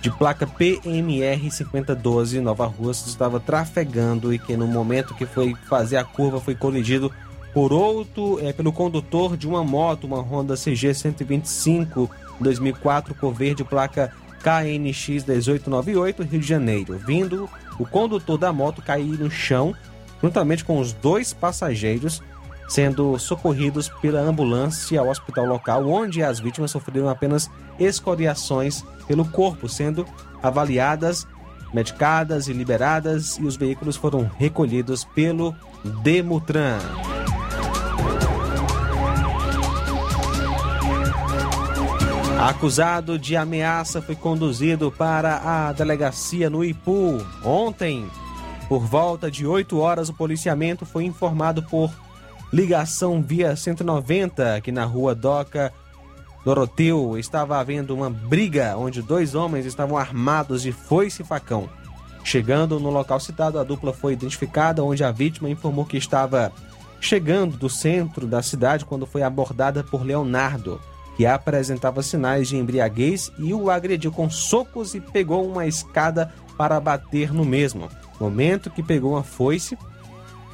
de 0.00 0.10
placa 0.10 0.48
PMR 0.48 1.48
5012 1.48 2.40
Nova 2.40 2.66
Russa 2.66 3.08
estava 3.08 3.38
trafegando 3.38 4.34
e 4.34 4.40
que 4.40 4.56
no 4.56 4.66
momento 4.66 5.14
que 5.14 5.26
foi 5.26 5.54
fazer 5.68 5.96
a 5.96 6.02
curva 6.02 6.40
foi 6.40 6.56
colidido 6.56 7.12
por 7.54 7.72
outro 7.72 8.40
é, 8.44 8.52
pelo 8.52 8.72
condutor 8.72 9.36
de 9.36 9.46
uma 9.46 9.62
moto, 9.62 10.08
uma 10.08 10.20
Honda 10.20 10.56
CG 10.56 10.92
125 10.92 12.10
2004 12.40 13.14
cor 13.14 13.32
verde 13.32 13.62
placa 13.62 14.12
KNX 14.42 15.24
1898 15.24 16.22
Rio 16.24 16.40
de 16.40 16.46
Janeiro, 16.46 16.98
vindo 16.98 17.48
o 17.78 17.86
condutor 17.86 18.36
da 18.36 18.52
moto 18.52 18.82
cair 18.82 19.18
no 19.18 19.30
chão 19.30 19.74
juntamente 20.22 20.64
com 20.64 20.78
os 20.78 20.92
dois 20.92 21.32
passageiros 21.32 22.22
sendo 22.68 23.18
socorridos 23.18 23.88
pela 24.00 24.20
ambulância 24.20 24.98
ao 24.98 25.08
hospital 25.08 25.44
local, 25.44 25.86
onde 25.86 26.22
as 26.22 26.40
vítimas 26.40 26.70
sofreram 26.70 27.08
apenas 27.08 27.50
escoriações 27.78 28.82
pelo 29.06 29.26
corpo, 29.26 29.68
sendo 29.68 30.06
avaliadas, 30.42 31.26
medicadas 31.74 32.48
e 32.48 32.52
liberadas, 32.54 33.36
e 33.36 33.44
os 33.44 33.56
veículos 33.56 33.96
foram 33.96 34.30
recolhidos 34.38 35.04
pelo 35.04 35.54
Demutran. 36.02 36.78
Acusado 42.42 43.20
de 43.20 43.36
ameaça 43.36 44.02
foi 44.02 44.16
conduzido 44.16 44.90
para 44.90 45.36
a 45.44 45.72
delegacia 45.72 46.50
no 46.50 46.64
Ipu. 46.64 47.24
Ontem, 47.44 48.10
por 48.68 48.84
volta 48.84 49.30
de 49.30 49.46
8 49.46 49.78
horas, 49.78 50.08
o 50.08 50.12
policiamento 50.12 50.84
foi 50.84 51.04
informado 51.04 51.62
por 51.62 51.88
ligação 52.52 53.22
via 53.22 53.54
190 53.54 54.60
que 54.60 54.72
na 54.72 54.84
rua 54.84 55.14
Doca 55.14 55.72
Doroteu 56.44 57.16
estava 57.16 57.60
havendo 57.60 57.94
uma 57.94 58.10
briga 58.10 58.76
onde 58.76 59.02
dois 59.02 59.36
homens 59.36 59.64
estavam 59.64 59.96
armados 59.96 60.62
de 60.62 60.72
foice 60.72 61.22
e 61.22 61.24
facão. 61.24 61.70
Chegando 62.24 62.80
no 62.80 62.90
local 62.90 63.20
citado, 63.20 63.56
a 63.56 63.62
dupla 63.62 63.92
foi 63.92 64.14
identificada, 64.14 64.82
onde 64.82 65.04
a 65.04 65.12
vítima 65.12 65.48
informou 65.48 65.84
que 65.84 65.96
estava 65.96 66.50
chegando 67.00 67.56
do 67.56 67.70
centro 67.70 68.26
da 68.26 68.42
cidade 68.42 68.84
quando 68.84 69.06
foi 69.06 69.22
abordada 69.22 69.84
por 69.84 70.04
Leonardo, 70.04 70.80
que 71.16 71.26
apresentava 71.26 72.02
sinais 72.02 72.48
de 72.48 72.56
embriaguez 72.56 73.30
e 73.38 73.52
o 73.52 73.70
agrediu 73.70 74.10
com 74.10 74.30
socos 74.30 74.94
e 74.94 75.00
pegou 75.00 75.46
uma 75.46 75.66
escada 75.66 76.32
para 76.56 76.80
bater 76.80 77.32
no 77.32 77.44
mesmo. 77.44 77.88
Momento 78.18 78.70
que 78.70 78.82
pegou 78.82 79.12
uma 79.12 79.22
foice 79.22 79.76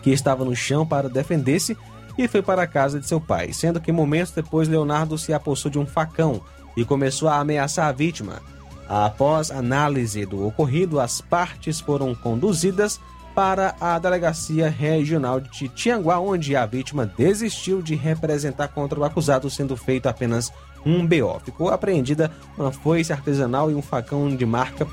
que 0.03 0.11
estava 0.11 0.45
no 0.45 0.57
chão 0.57 0.87
para 0.87 1.09
defender-se 1.09 1.77
e 2.17 2.27
foi 2.27 2.43
para 2.43 2.63
a 2.63 2.67
casa 2.67 2.99
de 2.99 3.07
seu 3.07 3.21
pai, 3.21 3.53
sendo 3.53 3.81
que 3.81 3.93
momentos 3.93 4.33
depois 4.33 4.69
Leonardo 4.69 5.17
se 5.17 5.33
apossou 5.33 5.71
de 5.71 5.79
um 5.79 5.87
facão 5.87 6.41
e 6.77 6.85
começou 6.85 7.29
a 7.29 7.39
ameaçar 7.39 7.87
a 7.87 7.93
vítima. 7.93 8.43
Após 8.89 9.51
análise 9.51 10.25
do 10.25 10.47
ocorrido, 10.47 10.99
as 10.99 11.21
partes 11.21 11.79
foram 11.79 12.15
conduzidas 12.15 12.99
para 13.39 13.77
a 13.81 13.97
Delegacia 14.01 14.69
Regional 14.69 15.39
de 15.39 15.69
Tianguá, 15.69 16.19
onde 16.19 16.57
a 16.57 16.67
vítima 16.67 17.07
desistiu 17.07 17.81
de 17.81 17.95
representar 17.95 18.67
contra 18.67 18.99
o 18.99 19.05
acusado, 19.05 19.49
sendo 19.49 19.77
feito 19.77 20.09
apenas 20.09 20.53
um 20.85 21.07
BO. 21.07 21.39
Ficou 21.45 21.69
apreendida 21.69 22.33
uma 22.57 22.73
foice 22.73 23.13
artesanal 23.13 23.71
e 23.71 23.77
um 23.77 23.81
facão 23.81 24.35
de 24.35 24.45
marca 24.45 24.89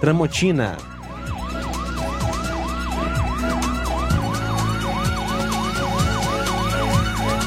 Tramontina. 0.00 0.76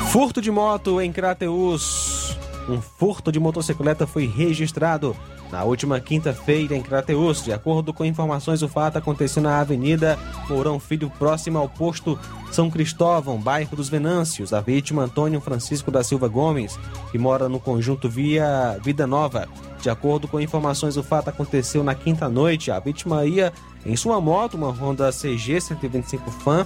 Furto 0.10 0.42
de 0.42 0.52
moto 0.52 1.00
em 1.00 1.14
Crateus. 1.14 2.38
Um 2.68 2.82
furto 2.82 3.32
de 3.32 3.40
motocicleta 3.40 4.06
foi 4.06 4.28
registrado 4.28 5.16
na 5.52 5.64
última 5.64 6.00
quinta-feira 6.00 6.76
em 6.76 6.82
Crateus. 6.82 7.44
De 7.44 7.52
acordo 7.52 7.94
com 7.94 8.06
informações, 8.06 8.62
o 8.62 8.70
fato 8.70 8.98
aconteceu 8.98 9.44
na 9.44 9.60
Avenida 9.60 10.18
Mourão 10.50 10.80
Filho, 10.80 11.12
próximo 11.20 11.58
ao 11.58 11.68
posto 11.68 12.18
São 12.52 12.70
Cristóvão, 12.70 13.38
bairro 13.38 13.76
dos 13.76 13.90
Venâncios. 13.90 14.54
A 14.54 14.62
vítima, 14.62 15.04
Antônio 15.04 15.42
Francisco 15.42 15.92
da 15.92 16.04
Silva 16.04 16.28
Gomes, 16.28 16.80
que 17.12 17.18
mora 17.18 17.50
no 17.50 17.60
conjunto 17.60 18.10
Via 18.10 18.80
Vida 18.84 19.06
Nova. 19.06 19.48
De 19.82 19.90
acordo 19.90 20.28
com 20.28 20.40
informações, 20.40 20.96
o 20.96 21.04
fato 21.04 21.30
aconteceu 21.30 21.84
na 21.84 21.96
quinta-noite. 21.96 22.72
A 22.72 22.80
vítima 22.80 23.26
ia 23.26 23.52
em 23.86 23.96
sua 23.96 24.22
moto, 24.22 24.56
uma 24.56 24.70
Honda 24.70 25.12
CG 25.12 25.60
125 25.60 26.30
Fan, 26.32 26.66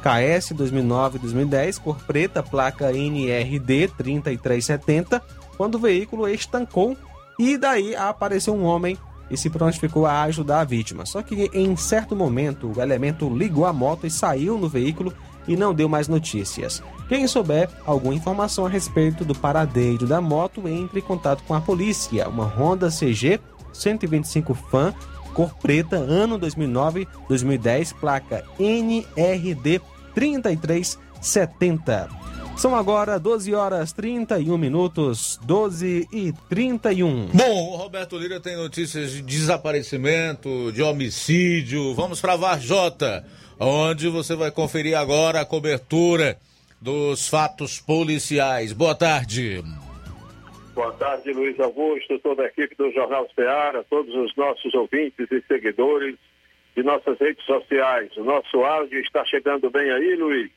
KS 0.00 0.52
2009-2010, 0.52 1.80
cor 1.80 1.96
preta, 2.06 2.42
placa 2.42 2.92
NRD 2.92 3.88
3370, 3.88 5.22
quando 5.56 5.74
o 5.74 5.78
veículo 5.78 6.28
estancou 6.28 6.96
e 7.38 7.56
daí 7.56 7.94
apareceu 7.94 8.54
um 8.54 8.64
homem 8.64 8.96
e 9.30 9.36
se 9.36 9.50
prontificou 9.50 10.06
a 10.06 10.22
ajudar 10.22 10.60
a 10.60 10.64
vítima. 10.64 11.04
Só 11.04 11.22
que 11.22 11.50
em 11.52 11.76
certo 11.76 12.14
momento 12.14 12.72
o 12.74 12.80
elemento 12.80 13.28
ligou 13.28 13.66
a 13.66 13.72
moto 13.72 14.06
e 14.06 14.10
saiu 14.10 14.56
no 14.58 14.68
veículo 14.68 15.12
e 15.48 15.56
não 15.56 15.74
deu 15.74 15.88
mais 15.88 16.08
notícias. 16.08 16.82
Quem 17.08 17.26
souber 17.26 17.68
alguma 17.84 18.14
informação 18.14 18.66
a 18.66 18.68
respeito 18.68 19.24
do 19.24 19.34
paradeiro 19.34 20.06
da 20.06 20.20
moto, 20.20 20.68
entre 20.68 21.00
em 21.00 21.02
contato 21.02 21.42
com 21.44 21.54
a 21.54 21.60
polícia. 21.60 22.28
Uma 22.28 22.44
Honda 22.44 22.88
CG 22.88 23.40
125 23.72 24.54
Fan, 24.54 24.92
cor 25.34 25.54
preta, 25.54 25.96
ano 25.96 26.38
2009-2010, 26.40 27.94
placa 27.94 28.44
NRD 28.58 29.80
3370. 30.14 32.08
São 32.56 32.74
agora 32.74 33.18
12 33.20 33.54
horas 33.54 33.92
31 33.92 34.56
minutos, 34.56 35.38
12 35.44 36.08
e 36.10 36.32
31. 36.48 37.26
Bom, 37.26 37.72
o 37.72 37.76
Roberto 37.76 38.16
Lira 38.16 38.40
tem 38.40 38.56
notícias 38.56 39.10
de 39.12 39.20
desaparecimento, 39.20 40.72
de 40.72 40.82
homicídio. 40.82 41.92
Vamos 41.92 42.18
para 42.18 42.34
Varjota, 42.34 43.26
onde 43.60 44.08
você 44.08 44.34
vai 44.34 44.50
conferir 44.50 44.96
agora 44.96 45.42
a 45.42 45.44
cobertura 45.44 46.38
dos 46.80 47.28
fatos 47.28 47.78
policiais. 47.78 48.72
Boa 48.72 48.94
tarde. 48.94 49.62
Boa 50.74 50.92
tarde, 50.92 51.34
Luiz 51.34 51.60
Augusto, 51.60 52.18
toda 52.20 52.42
a 52.42 52.46
equipe 52.46 52.74
do 52.74 52.90
Jornal 52.90 53.28
Ceará, 53.34 53.84
todos 53.90 54.14
os 54.14 54.34
nossos 54.34 54.72
ouvintes 54.72 55.30
e 55.30 55.42
seguidores 55.46 56.16
de 56.74 56.82
nossas 56.82 57.18
redes 57.18 57.44
sociais. 57.44 58.16
O 58.16 58.24
nosso 58.24 58.64
áudio 58.64 58.98
está 59.00 59.22
chegando 59.26 59.70
bem 59.70 59.90
aí, 59.90 60.16
Luiz? 60.16 60.50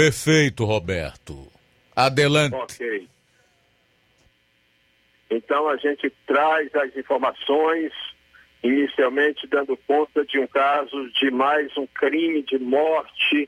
Perfeito, 0.00 0.64
Roberto. 0.64 1.46
Adelante. 1.94 2.54
Ok. 2.54 3.06
Então 5.30 5.68
a 5.68 5.76
gente 5.76 6.10
traz 6.26 6.74
as 6.74 6.96
informações, 6.96 7.92
inicialmente 8.64 9.46
dando 9.46 9.76
conta 9.86 10.24
de 10.24 10.38
um 10.38 10.46
caso 10.46 11.10
de 11.20 11.30
mais 11.30 11.76
um 11.76 11.86
crime 11.86 12.42
de 12.44 12.58
morte, 12.58 13.46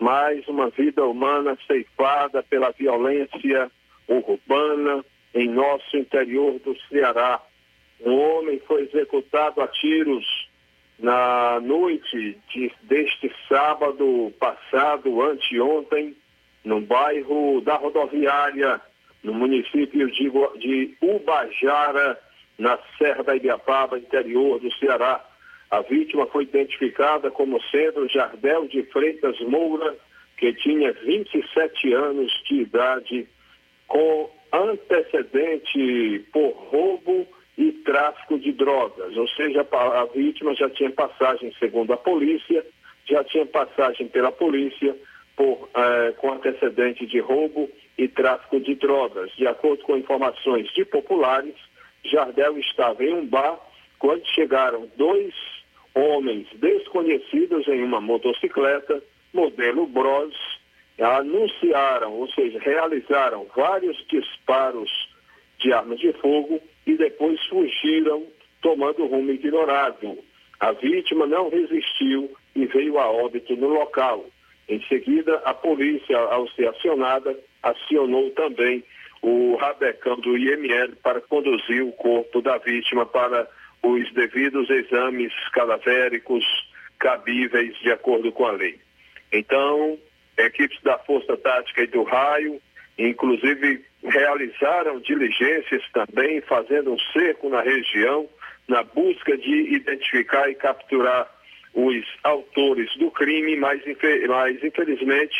mais 0.00 0.44
uma 0.48 0.68
vida 0.68 1.04
humana 1.04 1.56
ceifada 1.64 2.42
pela 2.42 2.72
violência 2.72 3.70
urbana 4.08 5.04
em 5.32 5.48
nosso 5.48 5.96
interior 5.96 6.58
do 6.58 6.76
Ceará. 6.88 7.40
Um 8.04 8.18
homem 8.18 8.60
foi 8.66 8.82
executado 8.82 9.60
a 9.60 9.68
tiros 9.68 10.26
na 10.98 11.60
noite 11.60 12.38
de, 12.52 12.72
deste 12.82 13.32
sábado 13.48 14.32
passado, 14.38 15.22
anteontem, 15.22 16.14
no 16.64 16.80
bairro 16.80 17.60
da 17.60 17.76
rodoviária, 17.76 18.80
no 19.22 19.34
município 19.34 20.10
de, 20.10 20.30
de 20.58 20.96
Ubajara, 21.00 22.18
na 22.58 22.78
Serra 22.98 23.22
da 23.24 23.36
Ibiapaba, 23.36 23.98
interior 23.98 24.60
do 24.60 24.72
Ceará. 24.74 25.24
A 25.70 25.80
vítima 25.80 26.26
foi 26.26 26.44
identificada 26.44 27.30
como 27.30 27.60
sendo 27.70 28.08
Jardel 28.08 28.68
de 28.68 28.82
Freitas 28.84 29.38
Moura, 29.40 29.96
que 30.36 30.52
tinha 30.54 30.92
27 30.92 31.92
anos 31.92 32.32
de 32.48 32.62
idade, 32.62 33.28
com 33.88 34.30
antecedente 34.52 36.24
por 36.32 36.50
roubo 36.70 37.26
e 37.56 37.70
tráfico 37.70 38.38
de 38.38 38.52
drogas, 38.52 39.16
ou 39.16 39.28
seja, 39.28 39.66
a 39.70 40.04
vítima 40.06 40.54
já 40.54 40.68
tinha 40.70 40.90
passagem, 40.90 41.54
segundo 41.58 41.92
a 41.92 41.96
polícia, 41.96 42.64
já 43.06 43.22
tinha 43.22 43.46
passagem 43.46 44.08
pela 44.08 44.32
polícia 44.32 44.96
por, 45.36 45.68
eh, 45.74 46.14
com 46.18 46.32
antecedente 46.32 47.06
de 47.06 47.20
roubo 47.20 47.70
e 47.96 48.08
tráfico 48.08 48.58
de 48.60 48.74
drogas. 48.74 49.30
De 49.36 49.46
acordo 49.46 49.82
com 49.84 49.96
informações 49.96 50.68
de 50.72 50.84
populares, 50.84 51.54
Jardel 52.04 52.58
estava 52.58 53.04
em 53.04 53.14
um 53.14 53.26
bar 53.26 53.58
quando 53.98 54.26
chegaram 54.26 54.90
dois 54.96 55.32
homens 55.94 56.48
desconhecidos 56.54 57.68
em 57.68 57.82
uma 57.82 58.00
motocicleta, 58.00 59.02
modelo 59.32 59.86
Bros, 59.86 60.34
anunciaram, 61.00 62.12
ou 62.12 62.28
seja, 62.32 62.58
realizaram 62.58 63.46
vários 63.54 63.96
disparos 64.08 64.90
de 65.58 65.72
armas 65.72 65.98
de 65.98 66.12
fogo 66.14 66.60
e 66.86 66.96
depois 66.96 67.44
fugiram 67.46 68.26
tomando 68.60 69.06
rumo 69.06 69.30
ignorado. 69.30 70.18
A 70.60 70.72
vítima 70.72 71.26
não 71.26 71.48
resistiu 71.50 72.30
e 72.54 72.66
veio 72.66 72.98
a 72.98 73.10
óbito 73.10 73.56
no 73.56 73.68
local. 73.68 74.24
Em 74.68 74.82
seguida, 74.86 75.36
a 75.44 75.52
polícia, 75.52 76.16
ao 76.16 76.48
ser 76.50 76.68
acionada, 76.68 77.38
acionou 77.62 78.30
também 78.30 78.82
o 79.20 79.56
rabecão 79.56 80.18
do 80.20 80.36
IML 80.36 80.96
para 81.02 81.20
conduzir 81.20 81.82
o 81.82 81.92
corpo 81.92 82.40
da 82.40 82.58
vítima 82.58 83.04
para 83.04 83.48
os 83.82 84.12
devidos 84.12 84.68
exames 84.70 85.32
cadavéricos 85.52 86.44
cabíveis 86.98 87.76
de 87.80 87.90
acordo 87.90 88.32
com 88.32 88.46
a 88.46 88.52
lei. 88.52 88.78
Então, 89.32 89.98
equipes 90.38 90.80
da 90.82 90.98
Força 90.98 91.36
Tática 91.36 91.82
e 91.82 91.86
do 91.86 92.02
Raio, 92.02 92.60
inclusive 92.98 93.84
realizaram 94.04 95.00
diligências 95.00 95.82
também, 95.92 96.40
fazendo 96.42 96.92
um 96.92 96.98
cerco 97.12 97.48
na 97.48 97.62
região, 97.62 98.28
na 98.68 98.82
busca 98.82 99.36
de 99.36 99.74
identificar 99.74 100.48
e 100.50 100.54
capturar 100.54 101.30
os 101.72 102.04
autores 102.22 102.94
do 102.98 103.10
crime, 103.10 103.56
mas, 103.56 103.82
mas 104.28 104.62
infelizmente 104.62 105.34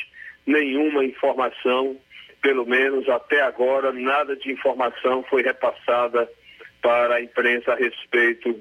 nenhuma 0.46 1.04
informação, 1.04 1.96
pelo 2.42 2.66
menos 2.66 3.08
até 3.08 3.42
agora, 3.42 3.92
nada 3.92 4.34
de 4.36 4.50
informação 4.50 5.22
foi 5.24 5.42
repassada 5.42 6.28
para 6.82 7.16
a 7.16 7.22
imprensa 7.22 7.72
a 7.72 7.76
respeito 7.76 8.60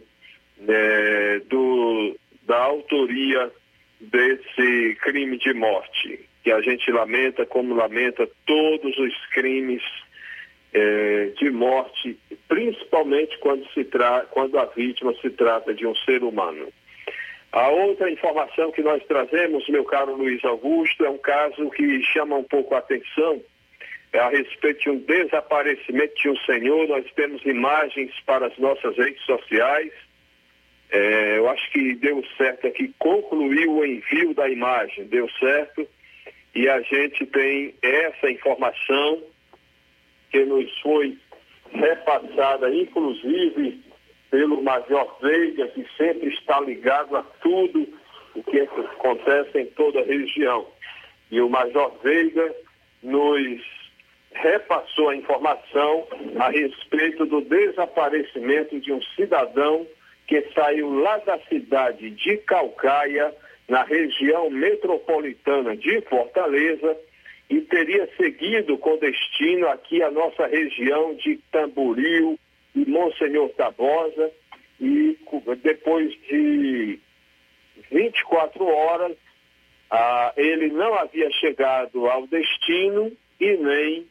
né, 0.59 1.39
do, 1.49 2.17
da 2.43 2.57
autoria 2.57 3.51
desse 3.99 4.97
crime 5.01 5.37
de 5.37 5.53
morte 5.53 6.32
que 6.43 6.51
a 6.51 6.61
gente 6.61 6.91
lamenta, 6.91 7.45
como 7.45 7.73
lamenta 7.73 8.29
todos 8.45 8.97
os 8.97 9.25
crimes 9.27 9.81
é, 10.73 11.31
de 11.37 11.49
morte, 11.49 12.17
principalmente 12.47 13.37
quando, 13.39 13.65
se 13.73 13.83
tra 13.85 14.25
quando 14.31 14.57
a 14.59 14.65
vítima 14.65 15.13
se 15.21 15.29
trata 15.29 15.73
de 15.73 15.87
um 15.87 15.95
ser 15.95 16.23
humano. 16.23 16.67
A 17.51 17.69
outra 17.69 18.09
informação 18.09 18.71
que 18.71 18.81
nós 18.81 19.03
trazemos, 19.05 19.69
meu 19.69 19.85
caro 19.85 20.15
Luiz 20.15 20.43
Augusto, 20.43 21.05
é 21.05 21.09
um 21.09 21.19
caso 21.19 21.69
que 21.69 22.01
chama 22.01 22.35
um 22.35 22.43
pouco 22.43 22.73
a 22.73 22.79
atenção, 22.79 23.39
é 24.11 24.19
a 24.19 24.29
respeito 24.29 24.81
de 24.81 24.89
um 24.89 24.97
desaparecimento 24.97 26.15
de 26.15 26.29
um 26.29 26.37
senhor. 26.37 26.87
Nós 26.87 27.05
temos 27.15 27.45
imagens 27.45 28.11
para 28.25 28.47
as 28.47 28.57
nossas 28.57 28.97
redes 28.97 29.23
sociais. 29.23 29.91
É, 30.89 31.37
eu 31.37 31.47
acho 31.49 31.71
que 31.71 31.93
deu 31.95 32.23
certo 32.37 32.67
aqui, 32.67 32.93
concluiu 32.97 33.77
o 33.77 33.85
envio 33.85 34.33
da 34.33 34.49
imagem, 34.49 35.05
deu 35.05 35.29
certo, 35.39 35.87
e 36.55 36.69
a 36.69 36.81
gente 36.81 37.25
tem 37.25 37.73
essa 37.81 38.29
informação 38.29 39.23
que 40.31 40.45
nos 40.45 40.79
foi 40.81 41.17
repassada, 41.71 42.73
inclusive 42.73 43.81
pelo 44.29 44.61
Major 44.63 45.17
Veiga, 45.21 45.67
que 45.69 45.85
sempre 45.97 46.29
está 46.29 46.59
ligado 46.59 47.15
a 47.15 47.23
tudo 47.41 47.87
o 48.35 48.43
que 48.43 48.59
acontece 48.61 49.59
em 49.59 49.65
toda 49.67 50.01
a 50.01 50.05
região. 50.05 50.67
E 51.29 51.39
o 51.39 51.49
Major 51.49 51.91
Veiga 52.03 52.53
nos 53.01 53.61
repassou 54.33 55.09
a 55.09 55.15
informação 55.15 56.07
a 56.39 56.49
respeito 56.49 57.25
do 57.25 57.41
desaparecimento 57.41 58.79
de 58.79 58.91
um 58.91 59.01
cidadão 59.15 59.85
que 60.27 60.41
saiu 60.53 60.99
lá 60.99 61.17
da 61.17 61.37
cidade 61.47 62.09
de 62.11 62.37
Calcaia, 62.37 63.33
na 63.67 63.83
região 63.83 64.49
metropolitana 64.49 65.75
de 65.75 66.01
Fortaleza, 66.01 66.97
e 67.49 67.61
teria 67.61 68.09
seguido 68.17 68.77
com 68.77 68.97
destino 68.97 69.67
aqui 69.67 70.01
a 70.01 70.09
nossa 70.09 70.47
região 70.47 71.13
de 71.15 71.37
Tamboril 71.51 72.39
e 72.75 72.85
Monsenhor 72.89 73.49
Tabosa, 73.49 74.31
e 74.79 75.17
depois 75.61 76.11
de 76.27 76.99
24 77.91 78.65
horas, 78.65 79.15
ah, 79.91 80.33
ele 80.35 80.69
não 80.69 80.93
havia 80.95 81.29
chegado 81.31 82.07
ao 82.07 82.25
destino 82.27 83.11
e 83.39 83.57
nem 83.57 84.07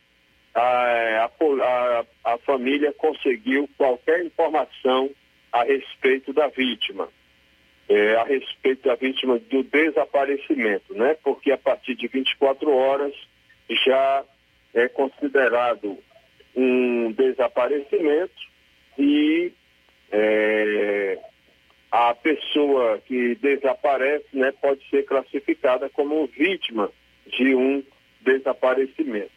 a, 0.55 1.25
a, 1.25 2.05
a, 2.25 2.39
família 2.39 2.93
conseguiu 2.93 3.69
qualquer 3.77 4.25
informação 4.25 5.11
a 5.51 5.65
respeito 5.65 6.33
da 6.33 6.49
vítima, 6.49 7.09
é, 7.93 8.17
a 8.17 8.25
respeito 8.25 8.89
da 8.89 8.95
vítima 8.95 9.39
do 9.39 9.63
desaparecimento, 9.63 10.95
né? 10.95 11.15
Porque 11.23 11.53
a 11.53 11.59
partir 11.59 11.95
de 11.95 12.09
24 12.09 12.71
horas 12.71 13.13
já 13.85 14.25
é 14.73 14.89
considerado 14.89 15.99
um 16.57 17.13
desaparecimento 17.13 18.33
e 18.99 19.53
é, 20.11 21.19
a 21.91 22.15
pessoa 22.15 22.99
que 23.05 23.35
desaparece 23.35 24.27
né, 24.33 24.53
pode 24.53 24.83
ser 24.89 25.05
classificada 25.05 25.91
como 25.91 26.27
vítima 26.27 26.91
de 27.27 27.55
um 27.55 27.83
desaparecimento. 28.23 29.31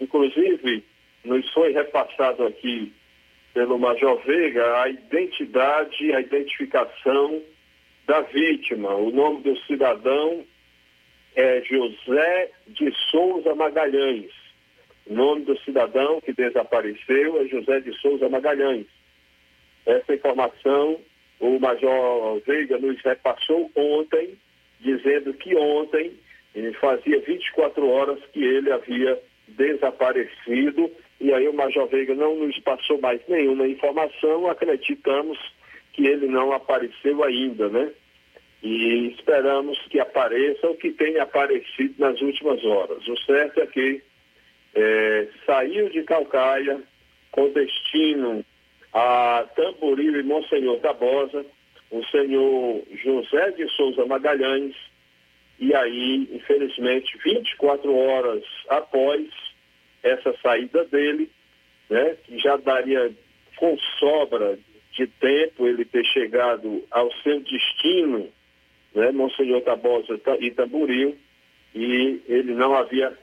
Inclusive, 0.00 0.84
nos 1.24 1.48
foi 1.52 1.72
repassado 1.72 2.46
aqui 2.46 2.92
pelo 3.52 3.78
Major 3.78 4.22
Veiga 4.24 4.82
a 4.82 4.88
identidade, 4.88 6.12
a 6.12 6.20
identificação 6.20 7.42
da 8.06 8.20
vítima. 8.22 8.94
O 8.94 9.10
nome 9.10 9.42
do 9.42 9.56
cidadão 9.62 10.44
é 11.34 11.62
José 11.62 12.50
de 12.68 12.92
Souza 13.10 13.54
Magalhães. 13.54 14.30
O 15.06 15.14
nome 15.14 15.44
do 15.44 15.58
cidadão 15.60 16.20
que 16.20 16.32
desapareceu 16.32 17.40
é 17.40 17.46
José 17.46 17.80
de 17.80 17.92
Souza 18.00 18.28
Magalhães. 18.28 18.86
Essa 19.84 20.14
informação 20.14 20.98
o 21.38 21.58
Major 21.58 22.40
Veiga 22.46 22.78
nos 22.78 23.00
repassou 23.02 23.70
ontem, 23.74 24.38
dizendo 24.80 25.34
que 25.34 25.54
ontem 25.54 26.12
fazia 26.80 27.20
24 27.20 27.86
horas 27.88 28.18
que 28.32 28.42
ele 28.42 28.72
havia 28.72 29.20
desaparecido 29.48 30.90
e 31.20 31.32
aí 31.32 31.48
o 31.48 31.52
Major 31.52 31.86
Veiga 31.86 32.14
não 32.14 32.36
nos 32.36 32.58
passou 32.60 33.00
mais 33.00 33.20
nenhuma 33.28 33.66
informação, 33.66 34.48
acreditamos 34.48 35.38
que 35.96 36.06
ele 36.06 36.26
não 36.26 36.52
apareceu 36.52 37.24
ainda, 37.24 37.68
né? 37.70 37.90
E 38.62 39.14
esperamos 39.16 39.78
que 39.88 39.98
apareça 39.98 40.68
o 40.68 40.76
que 40.76 40.92
tenha 40.92 41.22
aparecido 41.22 41.94
nas 41.98 42.20
últimas 42.20 42.62
horas. 42.64 43.06
O 43.08 43.16
certo 43.20 43.60
é 43.60 43.66
que 43.66 44.02
é, 44.74 45.28
saiu 45.46 45.88
de 45.88 46.02
Calcaia 46.02 46.82
com 47.32 47.50
destino 47.50 48.44
a 48.92 49.46
Tamboril 49.56 50.20
e 50.20 50.22
Monsenhor 50.22 50.78
Tabosa, 50.80 51.44
o 51.90 52.04
senhor 52.06 52.82
José 53.02 53.52
de 53.52 53.68
Souza 53.70 54.04
Magalhães, 54.04 54.74
e 55.58 55.74
aí, 55.74 56.28
infelizmente, 56.32 57.16
24 57.24 57.94
horas 57.94 58.44
após 58.68 59.26
essa 60.02 60.34
saída 60.42 60.84
dele, 60.84 61.30
né, 61.88 62.16
que 62.24 62.38
já 62.38 62.56
daria 62.56 63.10
com 63.56 63.78
sobra 63.98 64.58
de 64.96 65.06
tempo 65.06 65.68
ele 65.68 65.84
ter 65.84 66.04
chegado 66.06 66.82
ao 66.90 67.12
seu 67.22 67.40
destino, 67.40 68.28
né, 68.94 69.12
Monsenhor 69.12 69.60
Tabosa 69.60 70.18
e 70.40 70.50
Tamboril, 70.50 71.16
e 71.74 72.22
ele 72.26 72.54
não 72.54 72.74
havia 72.74 73.16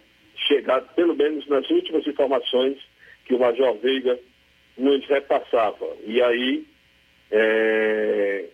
chegado, 0.47 0.93
pelo 0.93 1.15
menos 1.15 1.47
nas 1.47 1.67
últimas 1.69 2.05
informações 2.05 2.77
que 3.25 3.33
o 3.33 3.39
Major 3.39 3.75
Veiga 3.79 4.19
nos 4.77 5.05
repassava. 5.07 5.87
E 6.05 6.21
aí, 6.21 6.65
é, 7.31 8.45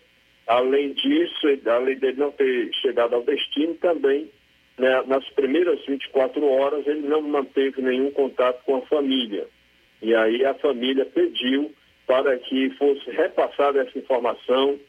além 0.47 0.93
disso, 0.93 1.47
além 1.65 1.97
dele 1.97 2.17
não 2.17 2.31
ter 2.31 2.73
chegado 2.75 3.15
ao 3.15 3.23
destino, 3.23 3.75
também 3.75 4.29
né, 4.77 5.03
nas 5.07 5.27
primeiras 5.31 5.85
24 5.85 6.45
horas 6.45 6.87
ele 6.87 7.05
não 7.05 7.21
manteve 7.21 7.81
nenhum 7.81 8.11
contato 8.11 8.63
com 8.63 8.77
a 8.77 8.81
família. 8.83 9.45
E 10.01 10.15
aí 10.15 10.45
a 10.45 10.53
família 10.53 11.05
pediu 11.05 11.73
para 12.09 12.39
que 12.39 12.71
fosse 12.71 13.07
repassada 13.11 13.81
essa 13.81 13.99
informação 13.99 14.79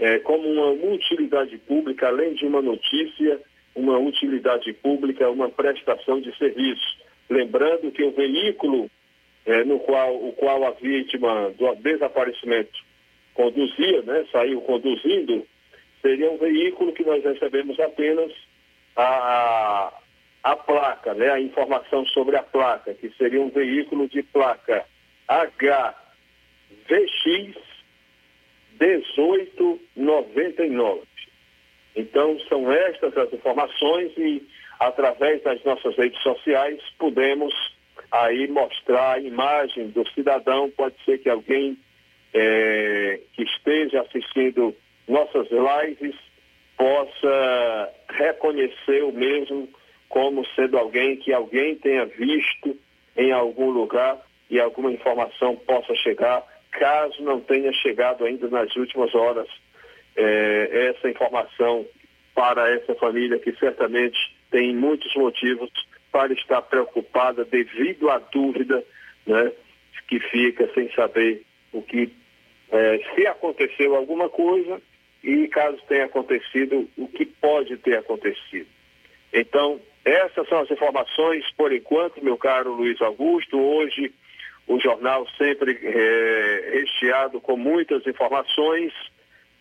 é, 0.00 0.18
como 0.18 0.48
uma 0.48 0.70
utilidade 0.92 1.56
pública, 1.58 2.08
além 2.08 2.34
de 2.34 2.44
uma 2.44 2.60
notícia, 2.60 3.40
uma 3.72 3.96
utilidade 3.98 4.72
pública, 4.72 5.30
uma 5.30 5.48
prestação 5.48 6.20
de 6.20 6.36
serviço. 6.36 6.98
Lembrando 7.30 7.92
que 7.92 8.02
o 8.02 8.10
veículo 8.10 8.90
é, 9.46 9.62
no 9.62 9.78
qual, 9.78 10.16
o 10.16 10.32
qual 10.32 10.64
a 10.64 10.72
vítima 10.72 11.52
do 11.56 11.72
desaparecimento 11.76 12.84
conduzia, 13.32 14.02
né, 14.02 14.26
saiu 14.32 14.60
conduzindo, 14.62 15.46
seria 16.02 16.28
um 16.32 16.36
veículo 16.36 16.92
que 16.92 17.04
nós 17.04 17.22
recebemos 17.22 17.78
apenas 17.78 18.32
a, 18.96 19.92
a 20.42 20.56
placa, 20.56 21.14
né, 21.14 21.30
a 21.30 21.40
informação 21.40 22.04
sobre 22.06 22.36
a 22.36 22.42
placa, 22.42 22.92
que 22.92 23.08
seria 23.10 23.40
um 23.40 23.50
veículo 23.50 24.08
de 24.08 24.20
placa 24.24 24.84
HVX 26.86 27.56
1899. 28.80 31.02
Então, 31.94 32.38
são 32.48 32.70
estas 32.70 33.16
as 33.16 33.32
informações 33.32 34.12
e, 34.18 34.46
através 34.78 35.42
das 35.42 35.64
nossas 35.64 35.96
redes 35.96 36.22
sociais, 36.22 36.78
podemos 36.98 37.54
aí 38.12 38.46
mostrar 38.48 39.14
a 39.14 39.20
imagem 39.20 39.88
do 39.88 40.06
cidadão. 40.10 40.70
Pode 40.70 40.94
ser 41.04 41.16
que 41.18 41.30
alguém 41.30 41.78
é, 42.34 43.20
que 43.32 43.42
esteja 43.42 44.02
assistindo 44.02 44.76
nossas 45.08 45.48
lives 45.50 46.14
possa 46.76 47.90
reconhecer 48.10 49.02
o 49.04 49.12
mesmo 49.12 49.68
como 50.08 50.46
sendo 50.54 50.78
alguém 50.78 51.16
que 51.16 51.32
alguém 51.32 51.74
tenha 51.76 52.04
visto 52.04 52.76
em 53.16 53.32
algum 53.32 53.70
lugar 53.70 54.20
e 54.50 54.60
alguma 54.60 54.92
informação 54.92 55.56
possa 55.56 55.94
chegar, 55.96 56.44
caso 56.78 57.22
não 57.22 57.40
tenha 57.40 57.72
chegado 57.72 58.24
ainda 58.24 58.48
nas 58.48 58.74
últimas 58.76 59.14
horas 59.14 59.48
é, 60.16 60.90
essa 60.90 61.10
informação 61.10 61.86
para 62.34 62.70
essa 62.70 62.94
família 62.94 63.38
que 63.38 63.52
certamente 63.56 64.18
tem 64.50 64.74
muitos 64.74 65.14
motivos 65.14 65.70
para 66.12 66.32
estar 66.32 66.62
preocupada 66.62 67.44
devido 67.44 68.10
à 68.10 68.18
dúvida 68.18 68.82
né, 69.26 69.52
que 70.08 70.20
fica 70.20 70.70
sem 70.74 70.90
saber 70.92 71.42
o 71.72 71.82
que 71.82 72.10
é, 72.70 73.00
se 73.14 73.26
aconteceu 73.26 73.94
alguma 73.94 74.28
coisa 74.28 74.80
e 75.22 75.48
caso 75.48 75.78
tenha 75.88 76.04
acontecido, 76.04 76.88
o 76.96 77.08
que 77.08 77.26
pode 77.26 77.76
ter 77.78 77.98
acontecido. 77.98 78.68
Então, 79.32 79.80
essas 80.04 80.48
são 80.48 80.60
as 80.60 80.70
informações 80.70 81.44
por 81.56 81.72
enquanto, 81.72 82.24
meu 82.24 82.36
caro 82.36 82.72
Luiz 82.72 83.00
Augusto. 83.00 83.58
Hoje 83.58 84.12
o 84.66 84.80
jornal 84.80 85.26
sempre 85.38 85.78
é, 85.82 86.70
recheado 86.72 87.40
com 87.40 87.56
muitas 87.56 88.06
informações, 88.06 88.92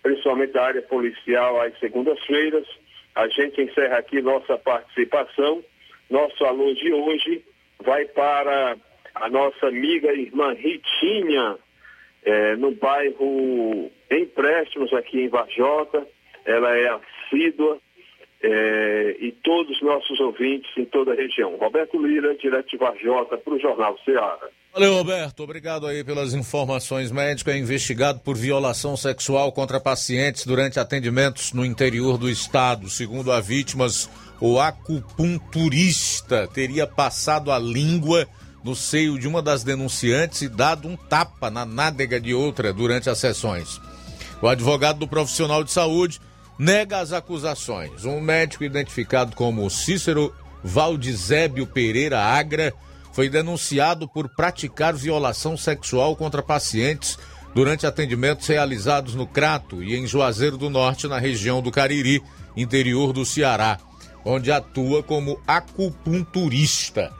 principalmente 0.01 0.53
da 0.53 0.63
área 0.63 0.81
policial 0.81 1.61
às 1.61 1.77
segundas-feiras. 1.79 2.67
A 3.13 3.27
gente 3.27 3.61
encerra 3.61 3.97
aqui 3.97 4.21
nossa 4.21 4.57
participação. 4.57 5.63
Nosso 6.09 6.43
alô 6.45 6.73
de 6.73 6.91
hoje 6.91 7.43
vai 7.83 8.05
para 8.05 8.77
a 9.13 9.29
nossa 9.29 9.67
amiga 9.67 10.13
irmã 10.13 10.53
Ritinha, 10.53 11.57
é, 12.23 12.55
no 12.55 12.71
bairro 12.71 13.91
Empréstimos, 14.09 14.91
aqui 14.93 15.21
em 15.21 15.29
Varjota. 15.29 16.05
Ela 16.43 16.75
é 16.77 16.87
assídua 16.89 17.79
é, 18.41 19.15
e 19.19 19.31
todos 19.31 19.75
os 19.77 19.81
nossos 19.81 20.19
ouvintes 20.19 20.69
em 20.77 20.85
toda 20.85 21.13
a 21.13 21.15
região. 21.15 21.55
Roberto 21.55 22.03
Lira, 22.03 22.35
direto 22.35 22.69
de 22.69 22.77
Varjota, 22.77 23.37
para 23.37 23.53
o 23.53 23.59
Jornal 23.59 23.97
Ceará. 24.03 24.49
Valeu, 24.75 24.93
Roberto. 24.95 25.41
Obrigado 25.41 25.87
aí 25.87 26.03
pelas 26.03 26.33
informações. 26.33 27.09
Médico 27.09 27.49
é 27.49 27.57
investigado 27.57 28.19
por 28.19 28.35
violação 28.35 28.97
sexual 28.97 29.49
contra 29.53 29.79
pacientes 29.79 30.45
durante 30.45 30.77
atendimentos 30.77 31.53
no 31.53 31.63
interior 31.63 32.17
do 32.17 32.29
estado. 32.29 32.89
Segundo 32.89 33.31
a 33.31 33.39
vítimas, 33.39 34.09
o 34.37 34.59
acupunturista 34.59 36.45
teria 36.53 36.85
passado 36.85 37.53
a 37.53 37.57
língua 37.57 38.27
no 38.65 38.75
seio 38.75 39.17
de 39.17 39.29
uma 39.29 39.41
das 39.41 39.63
denunciantes 39.63 40.41
e 40.41 40.49
dado 40.49 40.89
um 40.89 40.97
tapa 40.97 41.49
na 41.49 41.65
nádega 41.65 42.19
de 42.19 42.33
outra 42.33 42.73
durante 42.73 43.09
as 43.09 43.17
sessões. 43.17 43.79
O 44.41 44.47
advogado 44.49 44.99
do 44.99 45.07
profissional 45.07 45.63
de 45.63 45.71
saúde 45.71 46.19
nega 46.59 46.99
as 46.99 47.13
acusações. 47.13 48.03
Um 48.03 48.19
médico 48.19 48.65
identificado 48.65 49.37
como 49.37 49.69
Cícero 49.69 50.35
Valdizébio 50.61 51.65
Pereira 51.65 52.19
Agra 52.19 52.73
foi 53.15 53.29
denunciado 53.29 54.09
por 54.09 54.27
praticar 54.27 54.93
violação 54.93 55.55
sexual 55.55 56.17
contra 56.17 56.43
pacientes 56.43 57.17
durante 57.53 57.87
atendimentos 57.87 58.45
realizados 58.45 59.15
no 59.15 59.25
Crato 59.25 59.81
e 59.81 59.95
em 59.95 60.05
Juazeiro 60.05 60.57
do 60.57 60.69
Norte, 60.69 61.07
na 61.07 61.17
região 61.17 61.61
do 61.61 61.71
Cariri, 61.71 62.21
interior 62.57 63.13
do 63.13 63.25
Ceará, 63.25 63.79
onde 64.25 64.51
atua 64.51 65.01
como 65.01 65.39
acupunturista. 65.47 67.13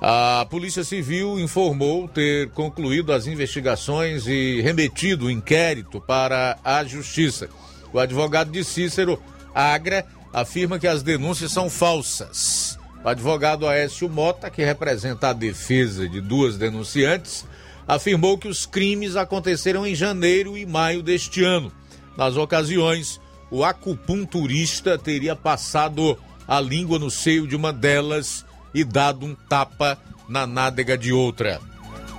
A 0.00 0.46
Polícia 0.48 0.84
Civil 0.84 1.38
informou 1.38 2.08
ter 2.08 2.48
concluído 2.52 3.12
as 3.12 3.26
investigações 3.26 4.26
e 4.26 4.62
remetido 4.62 5.26
o 5.26 5.30
inquérito 5.30 6.00
para 6.00 6.58
a 6.64 6.82
Justiça. 6.82 7.50
O 7.92 7.98
advogado 7.98 8.50
de 8.50 8.64
Cícero, 8.64 9.22
Agra, 9.54 10.06
afirma 10.32 10.78
que 10.78 10.86
as 10.86 11.02
denúncias 11.02 11.52
são 11.52 11.68
falsas. 11.68 12.80
O 13.04 13.08
advogado 13.08 13.66
Aécio 13.66 14.08
Mota, 14.08 14.48
que 14.48 14.64
representa 14.64 15.30
a 15.30 15.32
defesa 15.32 16.08
de 16.08 16.20
duas 16.20 16.56
denunciantes, 16.56 17.44
afirmou 17.86 18.38
que 18.38 18.46
os 18.46 18.64
crimes 18.64 19.16
aconteceram 19.16 19.84
em 19.84 19.94
janeiro 19.94 20.56
e 20.56 20.64
maio 20.64 21.02
deste 21.02 21.42
ano. 21.42 21.72
Nas 22.16 22.36
ocasiões, 22.36 23.20
o 23.50 23.64
acupunturista 23.64 24.96
teria 24.96 25.34
passado 25.34 26.16
a 26.46 26.60
língua 26.60 26.98
no 26.98 27.10
seio 27.10 27.46
de 27.46 27.56
uma 27.56 27.72
delas 27.72 28.44
e 28.72 28.84
dado 28.84 29.26
um 29.26 29.34
tapa 29.34 29.98
na 30.28 30.46
nádega 30.46 30.96
de 30.96 31.12
outra. 31.12 31.60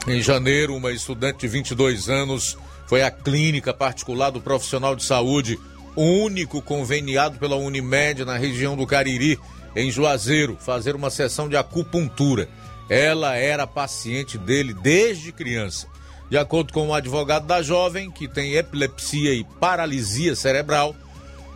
Em 0.05 0.21
janeiro, 0.21 0.75
uma 0.75 0.91
estudante 0.91 1.41
de 1.41 1.47
22 1.47 2.09
anos 2.09 2.57
foi 2.87 3.01
à 3.01 3.09
clínica 3.09 3.73
particular 3.73 4.31
do 4.31 4.41
profissional 4.41 4.95
de 4.97 5.03
saúde, 5.03 5.57
único 5.95 6.61
conveniado 6.61 7.39
pela 7.39 7.55
Unimed 7.55 8.25
na 8.25 8.35
região 8.35 8.75
do 8.75 8.85
Cariri, 8.85 9.39
em 9.75 9.89
Juazeiro, 9.89 10.57
fazer 10.59 10.95
uma 10.95 11.09
sessão 11.09 11.49
de 11.49 11.57
acupuntura. 11.57 12.47
Ela 12.89 13.35
era 13.35 13.65
paciente 13.65 14.37
dele 14.37 14.73
desde 14.73 15.31
criança. 15.31 15.87
De 16.29 16.37
acordo 16.37 16.73
com 16.73 16.87
o 16.87 16.93
advogado 16.93 17.45
da 17.45 17.61
jovem, 17.61 18.09
que 18.09 18.27
tem 18.27 18.53
epilepsia 18.53 19.33
e 19.33 19.43
paralisia 19.43 20.35
cerebral, 20.35 20.95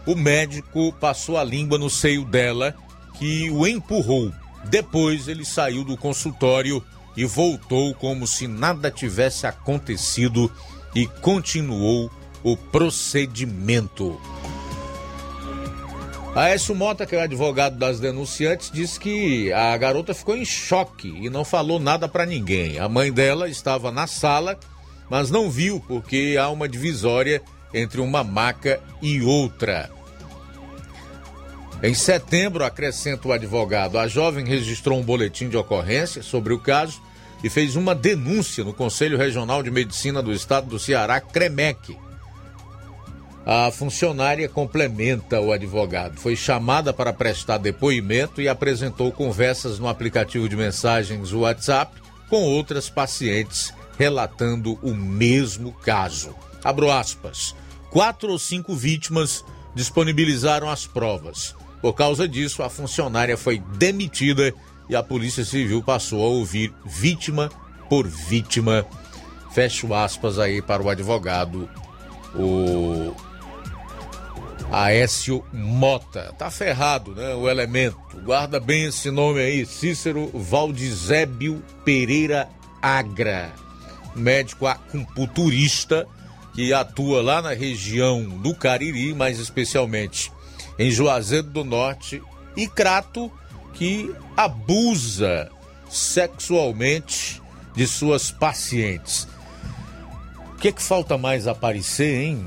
o 0.06 0.16
médico 0.16 0.94
passou 0.94 1.38
a 1.38 1.44
língua 1.44 1.78
no 1.78 1.90
seio 1.90 2.24
dela, 2.24 2.76
que 3.18 3.50
o 3.50 3.68
empurrou. 3.68 4.32
Depois 4.66 5.28
ele 5.28 5.44
saiu 5.44 5.84
do 5.84 5.98
consultório 5.98 6.84
e 7.16 7.26
voltou 7.26 7.94
como 7.96 8.28
se 8.28 8.48
nada 8.48 8.92
tivesse 8.92 9.48
acontecido 9.48 10.52
e 10.94 11.08
continuou 11.08 12.12
o 12.44 12.56
procedimento. 12.56 14.20
Aécio 16.38 16.76
Mota, 16.76 17.04
que 17.04 17.16
é 17.16 17.18
o 17.18 17.24
advogado 17.24 17.80
das 17.80 18.00
denunciantes, 18.00 18.70
disse 18.70 19.00
que 19.00 19.52
a 19.52 19.76
garota 19.76 20.14
ficou 20.14 20.38
em 20.38 20.46
choque 20.46 21.08
e 21.20 21.32
não 21.32 21.44
falou 21.44 21.80
nada 21.80 22.08
para 22.08 22.28
ninguém. 22.28 22.78
A 22.78 22.88
mãe 22.88 23.12
dela 23.12 23.50
estava 23.50 23.92
na 23.92 24.06
sala, 24.06 24.56
mas 25.10 25.32
não 25.32 25.50
viu 25.50 25.84
porque 25.88 26.38
há 26.40 26.48
uma 26.50 26.70
divisória 26.70 27.42
entre 27.74 28.00
uma 28.00 28.24
maca 28.24 28.80
e 29.02 29.20
outra. 29.24 29.90
Em 31.82 31.96
setembro, 31.96 32.64
acrescenta 32.64 33.28
o 33.28 33.34
advogado, 33.34 33.98
a 33.98 34.08
jovem 34.08 34.46
registrou 34.46 35.00
um 35.00 35.04
boletim 35.04 35.50
de 35.50 35.58
ocorrência 35.58 36.22
sobre 36.22 36.54
o 36.54 36.60
caso 36.60 37.02
e 37.44 37.50
fez 37.50 37.76
uma 37.76 37.96
denúncia 37.96 38.64
no 38.64 38.76
Conselho 38.76 39.18
Regional 39.18 39.64
de 39.64 39.72
Medicina 39.72 40.22
do 40.22 40.32
Estado 40.32 40.68
do 40.68 40.78
Ceará, 40.78 41.20
CREMEC, 41.20 41.98
a 43.50 43.72
funcionária 43.72 44.50
complementa 44.50 45.40
o 45.40 45.54
advogado. 45.54 46.20
Foi 46.20 46.36
chamada 46.36 46.92
para 46.92 47.14
prestar 47.14 47.58
depoimento 47.58 48.42
e 48.42 48.50
apresentou 48.50 49.10
conversas 49.10 49.80
no 49.80 49.88
aplicativo 49.88 50.50
de 50.50 50.58
mensagens 50.58 51.32
WhatsApp 51.32 51.96
com 52.30 52.44
outras 52.44 52.90
pacientes 52.90 53.74
relatando 53.98 54.78
o 54.84 54.94
mesmo 54.94 55.72
caso. 55.72 56.36
Abro 56.62 56.92
aspas. 56.92 57.56
Quatro 57.90 58.34
ou 58.34 58.38
cinco 58.38 58.76
vítimas 58.76 59.46
disponibilizaram 59.74 60.70
as 60.70 60.86
provas. 60.86 61.56
Por 61.82 61.94
causa 61.94 62.28
disso, 62.28 62.64
a 62.64 62.70
funcionária 62.70 63.38
foi 63.38 63.60
demitida 63.78 64.54
e 64.90 64.96
a 64.96 65.02
Polícia 65.02 65.46
Civil 65.46 65.82
passou 65.82 66.22
a 66.22 66.28
ouvir 66.28 66.74
vítima 66.86 67.50
por 67.88 68.06
vítima. 68.06 68.86
Fecho 69.54 69.94
aspas 69.94 70.38
aí 70.38 70.62
para 70.62 70.84
o 70.84 70.90
advogado, 70.90 71.70
o 72.36 73.16
Aécio 74.72 75.44
Mota. 75.54 76.34
Tá 76.38 76.52
ferrado, 76.52 77.16
né? 77.16 77.34
O 77.36 77.50
elemento. 77.50 77.98
Guarda 78.24 78.60
bem 78.60 78.86
esse 78.86 79.10
nome 79.10 79.40
aí, 79.40 79.66
Cícero 79.66 80.30
Valdizébio 80.34 81.64
Pereira 81.86 82.50
Agra, 82.82 83.52
médico 84.16 84.68
acupunturista 84.68 86.08
que 86.54 86.74
atua 86.74 87.22
lá 87.22 87.42
na 87.42 87.54
região 87.54 88.24
do 88.24 88.56
Cariri, 88.56 89.14
mais 89.14 89.40
especialmente 89.40 90.32
em 90.80 90.90
Juazeiro 90.90 91.48
do 91.48 91.64
Norte, 91.64 92.22
e 92.56 92.68
Crato, 92.68 93.32
que 93.74 94.12
abusa 94.36 95.52
sexualmente 95.88 97.42
de 97.76 97.86
suas 97.86 98.32
pacientes. 98.32 99.28
O 100.54 100.56
que, 100.58 100.72
que 100.72 100.82
falta 100.82 101.16
mais 101.16 101.48
aparecer, 101.48 102.24
hein? 102.24 102.44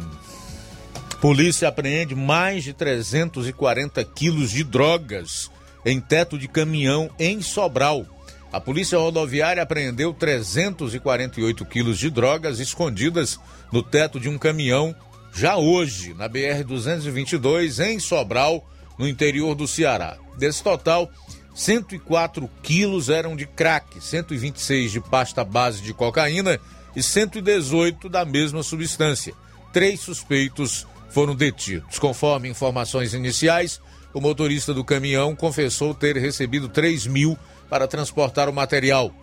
Polícia 1.21 1.69
apreende 1.69 2.15
mais 2.15 2.65
de 2.65 2.73
340 2.73 4.03
quilos 4.05 4.51
de 4.51 4.65
drogas 4.65 5.51
em 5.85 6.01
teto 6.01 6.39
de 6.39 6.49
caminhão 6.49 7.11
em 7.19 7.43
Sobral. 7.43 8.07
A 8.51 8.59
Polícia 8.59 8.99
Rodoviária 8.99 9.63
apreendeu 9.63 10.15
348 10.15 11.65
quilos 11.67 11.99
de 11.99 12.09
drogas 12.09 12.59
escondidas 12.59 13.39
no 13.71 13.83
teto 13.83 14.19
de 14.19 14.31
um 14.31 14.39
caminhão 14.39 14.97
já 15.33 15.59
hoje, 15.59 16.15
na 16.15 16.27
BR-222, 16.27 17.85
em 17.85 18.01
Sobral, 18.01 18.67
no 18.99 19.07
interior 19.07 19.55
do 19.55 19.69
Ceará. 19.69 20.17
Desse 20.39 20.63
total, 20.63 21.11
104 21.55 22.51
quilos 22.63 23.11
eram 23.11 23.37
de 23.37 23.45
crack, 23.45 24.03
126 24.03 24.91
de 24.91 25.01
pasta 25.01 25.45
base 25.45 25.83
de 25.83 25.93
cocaína 25.93 26.59
e 26.97 27.03
118 27.03 28.09
da 28.09 28.25
mesma 28.25 28.63
substância. 28.63 29.35
Três 29.71 30.01
suspeitos 30.01 30.87
foram 31.11 31.35
detidos. 31.35 31.99
Conforme 31.99 32.49
informações 32.49 33.13
iniciais, 33.13 33.81
o 34.15 34.21
motorista 34.21 34.73
do 34.73 34.85
caminhão 34.85 35.37
confessou 35.37 35.95
ter 35.95 36.17
recebido 36.17 36.69
3 36.69 37.07
mil 37.07 37.39
para 37.69 37.87
transportar 37.87 38.49
o 38.49 38.53
material. 38.53 39.15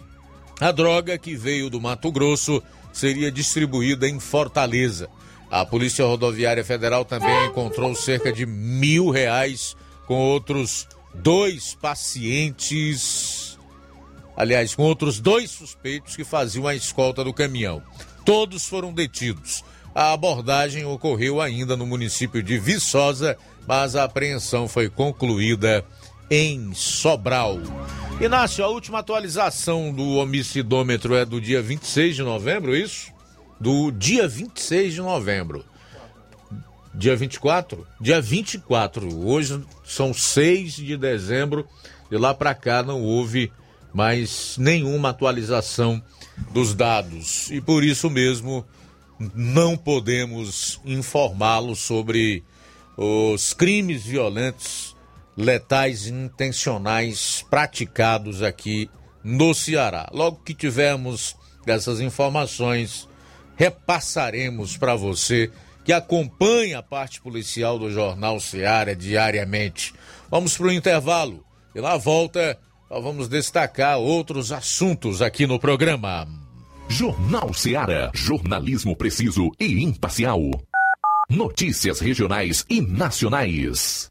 A 0.60 0.72
droga, 0.72 1.18
que 1.18 1.36
veio 1.36 1.70
do 1.70 1.82
Mato 1.82 2.12
Grosso, 2.12 2.64
seria 2.92 3.32
distribuída 3.32 4.08
em 4.08 4.20
Fortaleza. 4.20 5.10
A 5.50 5.66
Polícia 5.66 6.06
Rodoviária 6.06 6.64
Federal 6.64 7.06
também 7.06 7.46
encontrou 7.46 7.94
cerca 7.96 8.34
de 8.34 8.46
mil 8.46 9.10
reais 9.10 9.76
com 10.06 10.16
outros 10.16 10.88
dois 11.14 11.76
pacientes. 11.76 13.58
Aliás, 14.36 14.76
com 14.76 14.84
outros 14.84 15.20
dois 15.20 15.50
suspeitos 15.52 16.16
que 16.16 16.24
faziam 16.24 16.68
a 16.68 16.76
escolta 16.76 17.24
do 17.24 17.34
caminhão. 17.34 17.82
Todos 18.26 18.66
foram 18.66 18.94
detidos. 18.94 19.64
A 19.98 20.14
abordagem 20.14 20.86
ocorreu 20.86 21.42
ainda 21.42 21.76
no 21.76 21.84
município 21.84 22.44
de 22.44 22.60
Viçosa, 22.60 23.36
mas 23.68 23.96
a 23.96 24.04
apreensão 24.04 24.68
foi 24.68 24.92
concluída 24.92 25.84
em 26.30 26.72
Sobral. 26.76 27.58
Inácio, 28.22 28.64
a 28.64 28.68
última 28.68 29.00
atualização 29.00 29.92
do 29.92 30.18
homicidômetro 30.18 31.16
é 31.16 31.26
do 31.26 31.42
dia 31.42 31.64
26 31.64 32.18
de 32.18 32.22
novembro, 32.22 32.76
isso? 32.76 33.12
Do 33.60 33.90
dia 33.90 34.28
26 34.28 34.94
de 34.94 35.02
novembro. 35.02 35.66
Dia 36.94 37.16
24? 37.16 37.88
Dia 38.00 38.22
24. 38.22 39.28
Hoje 39.28 39.60
são 39.84 40.14
6 40.14 40.74
de 40.76 40.96
dezembro. 40.96 41.68
De 42.08 42.20
lá 42.20 42.36
para 42.36 42.54
cá 42.54 42.84
não 42.84 43.02
houve 43.02 43.52
mais 43.92 44.60
nenhuma 44.60 45.10
atualização 45.10 46.00
dos 46.54 46.76
dados. 46.76 47.50
E 47.50 47.60
por 47.60 47.84
isso 47.84 48.12
mesmo 48.12 48.64
não 49.34 49.76
podemos 49.78 50.80
informá-lo 50.86 51.76
sobre 51.76 52.44
os 52.96 53.54
crimes 53.54 54.04
violentos, 54.04 54.96
letais 55.36 56.08
e 56.08 56.12
intencionais 56.12 57.46
praticados 57.50 58.42
aqui 58.42 58.90
no 59.24 59.54
Ceará. 59.54 60.10
Logo 60.12 60.42
que 60.44 60.54
tivermos 60.54 61.36
dessas 61.66 62.00
informações 62.00 63.08
repassaremos 63.56 64.78
para 64.78 64.96
você 64.96 65.52
que 65.84 65.92
acompanha 65.94 66.80
a 66.80 66.84
parte 66.84 67.22
policial 67.22 67.80
do 67.80 67.92
Jornal 67.92 68.40
Seara 68.40 68.96
diariamente. 68.96 69.94
Vamos 70.30 70.58
para 70.58 70.68
o 70.68 70.72
intervalo 70.72 71.46
e 71.74 71.82
na 71.82 71.98
volta 71.98 72.58
nós 72.90 73.04
vamos 73.04 73.28
destacar 73.28 73.98
outros 73.98 74.52
assuntos 74.52 75.22
aqui 75.22 75.46
no 75.46 75.60
programa. 75.60 76.47
Jornal 76.90 77.54
Seara. 77.54 78.10
Jornalismo 78.14 78.96
preciso 78.96 79.52
e 79.60 79.84
imparcial. 79.84 80.40
Notícias 81.30 82.00
regionais 82.00 82.66
e 82.70 82.82
nacionais. 82.82 84.10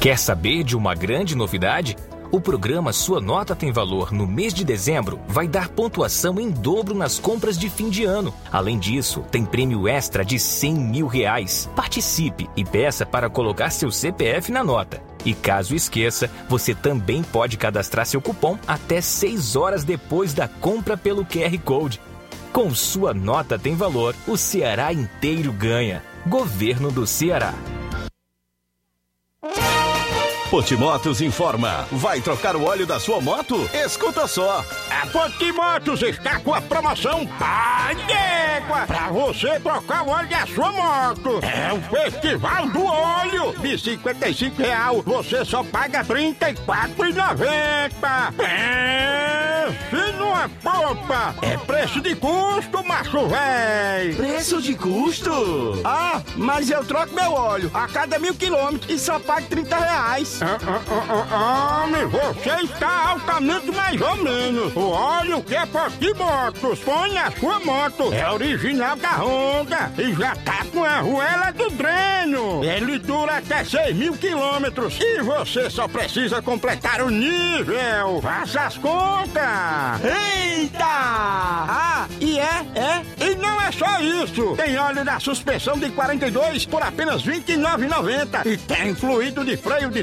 Quer 0.00 0.18
saber 0.18 0.64
de 0.64 0.76
uma 0.76 0.94
grande 0.94 1.36
novidade? 1.36 1.96
O 2.32 2.40
programa 2.40 2.92
Sua 2.92 3.20
Nota 3.20 3.54
Tem 3.54 3.70
Valor 3.70 4.12
no 4.12 4.26
mês 4.26 4.52
de 4.52 4.64
dezembro 4.64 5.20
vai 5.28 5.46
dar 5.46 5.68
pontuação 5.68 6.40
em 6.40 6.50
dobro 6.50 6.92
nas 6.92 7.20
compras 7.20 7.56
de 7.56 7.70
fim 7.70 7.88
de 7.88 8.04
ano. 8.04 8.34
Além 8.50 8.76
disso, 8.76 9.24
tem 9.30 9.44
prêmio 9.44 9.86
extra 9.86 10.24
de 10.24 10.40
100 10.40 10.74
mil 10.74 11.06
reais. 11.06 11.70
Participe 11.76 12.50
e 12.56 12.64
peça 12.64 13.06
para 13.06 13.30
colocar 13.30 13.70
seu 13.70 13.92
CPF 13.92 14.50
na 14.50 14.64
nota. 14.64 15.00
E 15.24 15.34
caso 15.34 15.74
esqueça, 15.74 16.30
você 16.48 16.74
também 16.74 17.22
pode 17.22 17.56
cadastrar 17.56 18.06
seu 18.06 18.20
cupom 18.20 18.58
até 18.66 19.00
6 19.00 19.56
horas 19.56 19.84
depois 19.84 20.34
da 20.34 20.46
compra 20.46 20.96
pelo 20.96 21.24
QR 21.24 21.56
Code. 21.64 22.00
Com 22.52 22.74
Sua 22.74 23.12
Nota 23.12 23.58
Tem 23.58 23.74
Valor, 23.74 24.14
o 24.26 24.36
Ceará 24.36 24.92
inteiro 24.92 25.52
ganha. 25.52 26.02
Governo 26.26 26.92
do 26.92 27.06
Ceará. 27.06 27.52
Potimotos 30.50 31.20
informa. 31.20 31.86
Vai 31.90 32.20
trocar 32.20 32.54
o 32.54 32.64
óleo 32.64 32.86
da 32.86 33.00
sua 33.00 33.20
moto? 33.20 33.68
Escuta 33.72 34.26
só. 34.28 34.64
A 34.90 35.06
Potimotos 35.06 36.02
está 36.02 36.38
com 36.40 36.54
a 36.54 36.60
promoção 36.60 37.26
Pai 37.38 37.96
d'Égua 38.06 38.86
para 38.86 39.08
você 39.10 39.58
trocar 39.60 40.04
o 40.06 40.10
óleo 40.10 40.28
da 40.28 40.46
sua 40.46 40.70
moto. 40.70 41.40
É 41.42 41.72
o 41.72 41.80
Festival 41.90 42.68
do 42.68 42.84
Óleo. 42.84 43.54
De 43.58 43.78
55 43.78 44.62
real, 44.62 45.02
você 45.02 45.44
só 45.44 45.64
paga 45.64 46.02
R$ 46.02 46.34
34,90. 46.36 48.34
Pense 48.36 50.12
numa 50.18 50.48
popa. 50.62 51.34
É 51.42 51.56
preço 51.56 52.00
de 52.00 52.14
custo, 52.14 52.84
macho 52.84 53.26
véi. 53.28 54.14
Preço 54.14 54.60
de 54.60 54.74
custo? 54.74 55.80
Ah, 55.84 56.20
mas 56.36 56.70
eu 56.70 56.84
troco 56.84 57.14
meu 57.14 57.32
óleo 57.32 57.70
a 57.72 57.88
cada 57.88 58.18
mil 58.18 58.34
quilômetros 58.34 58.90
e 58.90 58.98
só 58.98 59.18
pago 59.18 59.46
30 59.48 59.76
reais. 59.76 60.33
Ah, 60.42 60.58
ah, 60.66 60.80
ah, 60.90 61.26
ah, 61.30 61.84
Homem, 61.84 62.06
você 62.06 62.64
está 62.64 63.10
altamente 63.10 63.70
mais 63.70 64.00
ou 64.00 64.16
menos. 64.16 64.74
O 64.74 64.90
óleo 64.90 65.42
que 65.42 65.54
é 65.54 65.64
Potimotos 65.66 66.80
põe 66.80 67.12
na 67.12 67.30
sua 67.30 67.60
moto. 67.60 68.12
É 68.12 68.30
original 68.30 68.96
da 68.96 69.12
Honda 69.12 69.92
e 69.98 70.12
já 70.14 70.34
tá 70.36 70.64
com 70.72 70.82
a 70.82 70.98
arruela 70.98 71.52
do 71.52 71.70
dreno. 71.70 72.64
Ele 72.64 72.98
dura 72.98 73.36
até 73.38 73.64
6 73.64 73.94
mil 73.94 74.14
quilômetros 74.14 74.98
e 75.00 75.22
você 75.22 75.70
só 75.70 75.86
precisa 75.86 76.42
completar 76.42 77.02
o 77.02 77.10
nível. 77.10 78.20
Faça 78.22 78.62
as 78.62 78.78
contas. 78.78 79.42
Eita! 80.02 80.84
Ah, 80.86 82.06
e 82.20 82.38
é, 82.38 82.64
é, 82.74 83.26
e 83.26 83.34
não 83.36 83.60
é 83.60 83.70
só 83.70 84.00
isso. 84.00 84.56
Tem 84.56 84.76
óleo 84.78 85.04
da 85.04 85.20
suspensão 85.20 85.78
de 85.78 85.90
42 85.90 86.66
por 86.66 86.82
apenas 86.82 87.22
R$ 87.22 87.40
29,90 87.40 88.46
e 88.46 88.56
tem 88.56 88.94
fluido 88.94 89.44
de 89.44 89.56
freio 89.56 89.90
de 89.90 90.02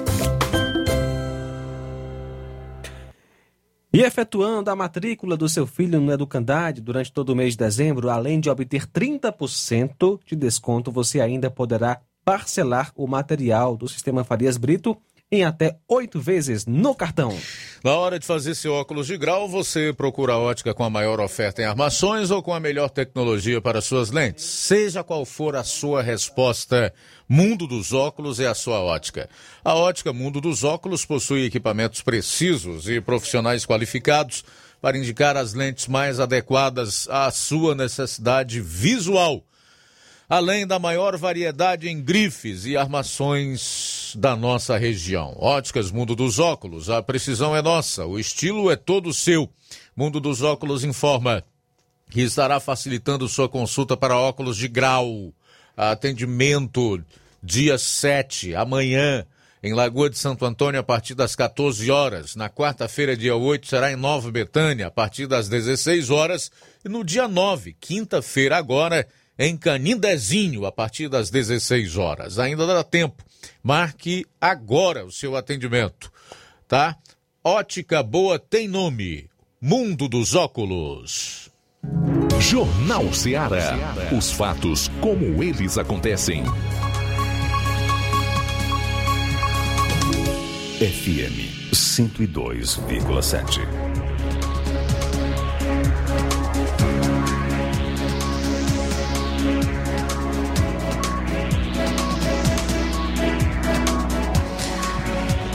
E 3.93 4.03
efetuando 4.03 4.71
a 4.71 4.75
matrícula 4.75 5.35
do 5.35 5.49
seu 5.49 5.67
filho 5.67 5.99
no 5.99 6.13
Educandade 6.13 6.79
durante 6.79 7.11
todo 7.11 7.31
o 7.31 7.35
mês 7.35 7.55
de 7.55 7.57
dezembro, 7.57 8.09
além 8.09 8.39
de 8.39 8.49
obter 8.49 8.87
30% 8.87 10.17
de 10.25 10.33
desconto, 10.33 10.89
você 10.89 11.19
ainda 11.19 11.51
poderá 11.51 11.99
parcelar 12.23 12.93
o 12.95 13.05
material 13.05 13.75
do 13.75 13.89
Sistema 13.89 14.23
Farias 14.23 14.55
Brito 14.55 14.97
em 15.31 15.45
até 15.45 15.77
oito 15.87 16.19
vezes 16.19 16.65
no 16.65 16.93
cartão. 16.93 17.37
Na 17.83 17.95
hora 17.95 18.19
de 18.19 18.25
fazer 18.25 18.53
seu 18.53 18.73
óculos 18.73 19.07
de 19.07 19.17
grau, 19.17 19.47
você 19.47 19.93
procura 19.93 20.33
a 20.33 20.37
ótica 20.37 20.73
com 20.73 20.83
a 20.83 20.89
maior 20.89 21.21
oferta 21.21 21.61
em 21.61 21.65
armações 21.65 22.29
ou 22.29 22.43
com 22.43 22.53
a 22.53 22.59
melhor 22.59 22.89
tecnologia 22.89 23.61
para 23.61 23.79
suas 23.79 24.11
lentes. 24.11 24.43
Seja 24.43 25.05
qual 25.05 25.25
for 25.25 25.55
a 25.55 25.63
sua 25.63 26.01
resposta, 26.01 26.93
Mundo 27.29 27.65
dos 27.65 27.93
Óculos 27.93 28.41
é 28.41 28.47
a 28.47 28.53
sua 28.53 28.81
ótica. 28.81 29.29
A 29.63 29.73
ótica 29.73 30.11
Mundo 30.11 30.41
dos 30.41 30.65
Óculos 30.65 31.05
possui 31.05 31.45
equipamentos 31.45 32.01
precisos 32.01 32.89
e 32.89 32.99
profissionais 32.99 33.65
qualificados 33.65 34.43
para 34.81 34.97
indicar 34.97 35.37
as 35.37 35.53
lentes 35.53 35.87
mais 35.87 36.19
adequadas 36.19 37.07
à 37.09 37.31
sua 37.31 37.73
necessidade 37.73 38.59
visual 38.59 39.45
além 40.31 40.65
da 40.65 40.79
maior 40.79 41.17
variedade 41.17 41.89
em 41.89 42.01
grifes 42.01 42.65
e 42.65 42.77
armações 42.77 44.13
da 44.17 44.33
nossa 44.33 44.77
região. 44.77 45.35
Óticas 45.37 45.91
Mundo 45.91 46.15
dos 46.15 46.39
Óculos, 46.39 46.89
a 46.89 47.03
precisão 47.03 47.53
é 47.53 47.61
nossa, 47.61 48.05
o 48.05 48.17
estilo 48.17 48.71
é 48.71 48.77
todo 48.77 49.13
seu. 49.13 49.49
Mundo 49.93 50.21
dos 50.21 50.41
Óculos 50.41 50.85
informa 50.85 51.43
que 52.09 52.21
estará 52.21 52.61
facilitando 52.61 53.27
sua 53.27 53.49
consulta 53.49 53.97
para 53.97 54.17
óculos 54.17 54.55
de 54.55 54.69
grau. 54.69 55.33
Atendimento 55.75 57.03
dia 57.43 57.77
7, 57.77 58.55
amanhã, 58.55 59.25
em 59.61 59.73
Lagoa 59.73 60.09
de 60.09 60.17
Santo 60.17 60.45
Antônio, 60.45 60.79
a 60.79 60.83
partir 60.83 61.13
das 61.13 61.35
14 61.35 61.91
horas. 61.91 62.37
Na 62.37 62.49
quarta-feira, 62.49 63.17
dia 63.17 63.35
8, 63.35 63.67
será 63.67 63.91
em 63.91 63.97
Nova 63.97 64.31
Betânia, 64.31 64.87
a 64.87 64.91
partir 64.91 65.27
das 65.27 65.49
16 65.49 66.09
horas. 66.09 66.49
E 66.85 66.87
no 66.87 67.03
dia 67.03 67.27
9, 67.27 67.75
quinta-feira, 67.81 68.55
agora, 68.57 69.05
em 69.41 69.57
Canindezinho, 69.57 70.65
a 70.67 70.71
partir 70.71 71.09
das 71.09 71.31
16 71.31 71.97
horas. 71.97 72.37
Ainda 72.37 72.67
dá 72.67 72.83
tempo. 72.83 73.23
Marque 73.63 74.23
agora 74.39 75.03
o 75.03 75.11
seu 75.11 75.35
atendimento, 75.35 76.11
tá? 76.67 76.95
Ótica 77.43 78.03
Boa 78.03 78.37
tem 78.37 78.67
nome. 78.67 79.27
Mundo 79.59 80.07
dos 80.07 80.35
Óculos. 80.35 81.49
Jornal 82.39 83.11
Ceará. 83.11 83.75
Os 84.15 84.31
fatos 84.31 84.91
como 85.01 85.41
eles 85.41 85.79
acontecem. 85.79 86.43
FM 90.77 91.73
102,7. 91.73 94.00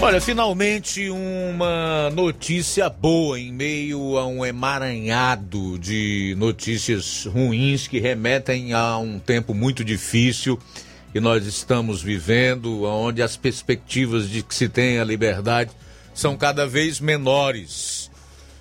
Olha, 0.07 0.20
finalmente 0.20 1.11
uma 1.11 2.11
notícia 2.11 2.88
boa 2.88 3.40
em 3.40 3.52
meio 3.52 4.16
a 4.16 4.24
um 4.24 4.46
emaranhado 4.46 5.76
de 5.80 6.32
notícias 6.38 7.24
ruins 7.26 7.88
que 7.88 7.98
remetem 7.98 8.72
a 8.72 8.96
um 8.98 9.18
tempo 9.18 9.52
muito 9.52 9.84
difícil 9.84 10.61
que 11.12 11.18
nós 11.18 11.44
estamos 11.44 12.02
vivendo, 12.02 12.84
onde 12.84 13.20
as 13.20 13.36
perspectivas 13.36 14.30
de 14.30 14.44
que 14.44 14.54
se 14.54 14.68
tenha 14.68 15.02
liberdade 15.02 15.72
são 16.14 16.36
cada 16.36 16.68
vez 16.68 17.00
menores. 17.00 18.09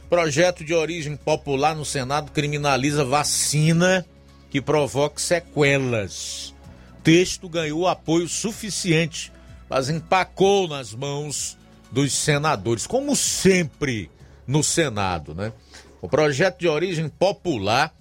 Projeto 0.09 0.65
de 0.65 0.73
origem 0.73 1.15
popular 1.15 1.75
no 1.75 1.85
Senado 1.85 2.31
criminaliza 2.31 3.05
vacina 3.05 4.03
que 4.49 4.59
provoca 4.59 5.19
sequelas. 5.19 6.55
Texto 7.03 7.47
ganhou 7.47 7.87
apoio 7.87 8.27
suficiente 8.27 9.34
mas 9.69 9.89
empacou 9.89 10.67
nas 10.67 10.93
mãos 10.93 11.57
dos 11.91 12.13
senadores, 12.13 12.85
como 12.85 13.15
sempre 13.15 14.09
no 14.45 14.63
Senado, 14.63 15.33
né? 15.33 15.51
O 16.01 16.07
projeto 16.07 16.59
de 16.59 16.67
origem 16.67 17.09
popular 17.09 17.93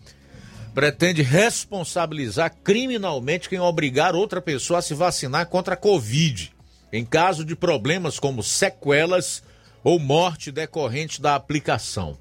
pretende 0.74 1.22
responsabilizar 1.22 2.54
criminalmente 2.62 3.48
quem 3.48 3.60
obrigar 3.60 4.14
outra 4.14 4.40
pessoa 4.40 4.80
a 4.80 4.82
se 4.82 4.92
vacinar 4.92 5.46
contra 5.46 5.74
a 5.74 5.76
Covid, 5.76 6.52
em 6.92 7.04
caso 7.04 7.44
de 7.44 7.54
problemas 7.54 8.18
como 8.18 8.42
sequelas 8.42 9.42
ou 9.82 9.98
morte 9.98 10.50
decorrente 10.50 11.22
da 11.22 11.34
aplicação. 11.34 12.18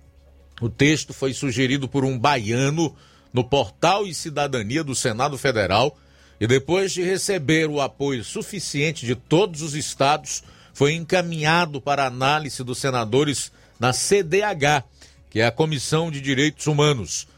O 0.62 0.70
texto 0.70 1.14
foi 1.14 1.34
sugerido 1.34 1.88
por 1.88 2.06
um 2.06 2.18
baiano 2.18 2.96
no 3.34 3.44
Portal 3.44 4.06
e 4.06 4.14
Cidadania 4.14 4.84
do 4.84 4.94
Senado 4.94 5.38
Federal 5.38 5.98
e 6.44 6.48
depois 6.48 6.92
de 6.92 7.02
receber 7.02 7.70
o 7.70 7.80
apoio 7.80 8.22
suficiente 8.22 9.06
de 9.06 9.16
todos 9.16 9.62
os 9.62 9.76
estados, 9.76 10.44
foi 10.74 10.92
encaminhado 10.94 11.80
para 11.80 12.06
análise 12.06 12.62
dos 12.66 12.80
senadores 12.80 13.50
na 13.80 13.94
CDH, 13.94 14.84
que 15.30 15.40
é 15.40 15.46
a 15.46 15.52
Comissão 15.54 16.12
de 16.12 16.20
Direitos 16.20 16.68
Humanos. 16.68 17.30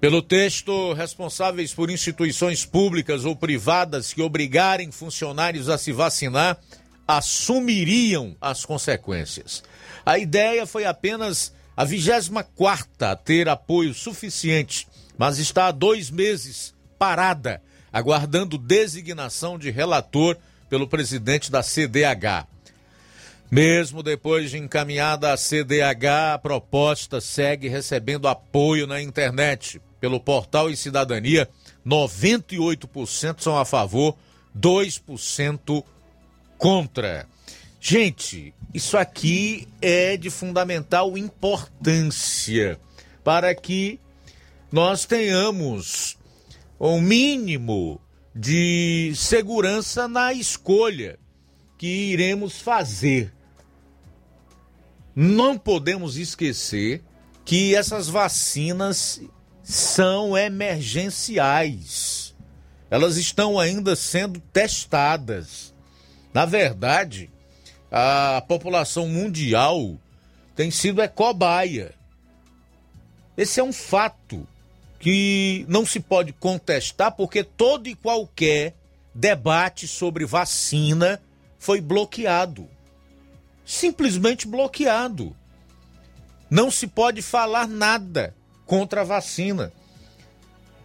Pelo 0.00 0.20
texto, 0.20 0.92
responsáveis 0.92 1.72
por 1.72 1.88
instituições 1.88 2.64
públicas 2.64 3.24
ou 3.24 3.36
privadas 3.36 4.12
que 4.12 4.20
obrigarem 4.20 4.90
funcionários 4.90 5.68
a 5.68 5.78
se 5.78 5.92
vacinar 5.92 6.58
assumiriam 7.06 8.34
as 8.40 8.64
consequências. 8.64 9.62
A 10.04 10.18
ideia 10.18 10.66
foi 10.66 10.84
apenas 10.84 11.52
a 11.76 11.84
24 11.84 12.88
a 13.02 13.14
ter 13.14 13.48
apoio 13.48 13.94
suficiente, 13.94 14.88
mas 15.16 15.38
está 15.38 15.68
há 15.68 15.70
dois 15.70 16.10
meses 16.10 16.74
parada 16.98 17.62
aguardando 17.92 18.58
designação 18.58 19.58
de 19.58 19.70
relator 19.70 20.36
pelo 20.68 20.88
presidente 20.88 21.50
da 21.50 21.62
CDH. 21.62 22.46
Mesmo 23.50 24.02
depois 24.02 24.50
de 24.50 24.58
encaminhada 24.58 25.32
à 25.32 25.36
CDH, 25.36 26.34
a 26.34 26.38
proposta 26.38 27.20
segue 27.20 27.68
recebendo 27.68 28.26
apoio 28.26 28.86
na 28.86 29.00
internet. 29.00 29.80
Pelo 30.00 30.20
portal 30.20 30.68
e 30.68 30.76
Cidadania, 30.76 31.48
98% 31.86 33.40
são 33.40 33.56
a 33.56 33.64
favor, 33.64 34.16
2% 34.58 35.84
contra. 36.58 37.26
Gente, 37.80 38.52
isso 38.74 38.96
aqui 38.96 39.68
é 39.80 40.16
de 40.16 40.28
fundamental 40.28 41.16
importância 41.16 42.78
para 43.22 43.54
que 43.54 44.00
nós 44.72 45.04
tenhamos 45.04 46.15
um 46.78 47.00
mínimo 47.00 48.00
de 48.34 49.12
segurança 49.16 50.06
na 50.06 50.32
escolha 50.32 51.18
que 51.78 51.86
iremos 51.86 52.60
fazer. 52.60 53.32
Não 55.14 55.56
podemos 55.56 56.16
esquecer 56.16 57.02
que 57.44 57.74
essas 57.74 58.08
vacinas 58.08 59.22
são 59.62 60.36
emergenciais. 60.36 62.34
Elas 62.90 63.16
estão 63.16 63.58
ainda 63.58 63.96
sendo 63.96 64.38
testadas. 64.52 65.74
Na 66.34 66.44
verdade, 66.44 67.30
a 67.90 68.42
população 68.46 69.08
mundial 69.08 69.98
tem 70.54 70.70
sido 70.70 71.00
é 71.00 71.08
cobaia. 71.08 71.94
Esse 73.36 73.60
é 73.60 73.64
um 73.64 73.72
fato 73.72 74.46
que 74.98 75.64
não 75.68 75.84
se 75.84 76.00
pode 76.00 76.32
contestar 76.32 77.12
porque 77.12 77.44
todo 77.44 77.88
e 77.88 77.94
qualquer 77.94 78.74
debate 79.14 79.86
sobre 79.86 80.24
vacina 80.24 81.20
foi 81.58 81.80
bloqueado. 81.80 82.68
Simplesmente 83.64 84.46
bloqueado. 84.46 85.34
Não 86.48 86.70
se 86.70 86.86
pode 86.86 87.22
falar 87.22 87.66
nada 87.66 88.34
contra 88.64 89.00
a 89.00 89.04
vacina. 89.04 89.72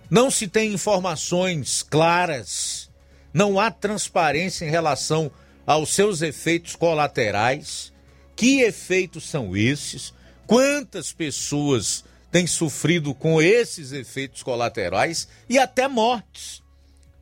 Não 0.09 0.29
se 0.29 0.47
tem 0.47 0.73
informações 0.73 1.83
claras, 1.83 2.89
não 3.33 3.59
há 3.59 3.71
transparência 3.71 4.65
em 4.65 4.69
relação 4.69 5.31
aos 5.65 5.93
seus 5.93 6.21
efeitos 6.21 6.75
colaterais. 6.75 7.93
Que 8.35 8.61
efeitos 8.61 9.29
são 9.29 9.55
esses? 9.55 10.13
Quantas 10.47 11.13
pessoas 11.13 12.03
têm 12.31 12.47
sofrido 12.47 13.13
com 13.13 13.41
esses 13.41 13.91
efeitos 13.91 14.41
colaterais 14.41 15.27
e 15.49 15.59
até 15.59 15.87
mortes? 15.87 16.63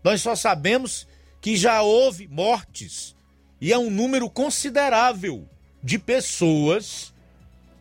Nós 0.04 0.22
só 0.22 0.36
sabemos 0.36 1.08
que 1.42 1.58
já 1.58 1.82
houve 1.82 2.28
mortes 2.28 3.16
e 3.60 3.74
é 3.74 3.78
um 3.78 3.90
número 3.90 4.30
considerável 4.30 5.48
de 5.84 5.98
pessoas 5.98 7.14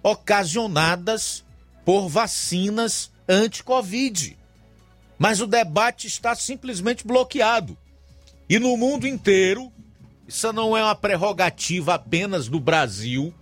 ocasionadas 0.03 1.45
por 1.85 2.09
vacinas 2.09 3.11
anti-Covid. 3.29 4.37
Mas 5.19 5.41
o 5.41 5.47
debate 5.47 6.07
está 6.07 6.35
simplesmente 6.35 7.07
bloqueado. 7.07 7.77
E 8.49 8.59
no 8.59 8.77
mundo 8.77 9.07
inteiro, 9.07 9.73
isso 10.27 10.53
não 10.53 10.77
é 10.77 10.83
uma 10.83 10.95
prerrogativa 10.95 11.95
apenas 11.95 12.49
do 12.49 12.61
Brasil, 12.61 13.35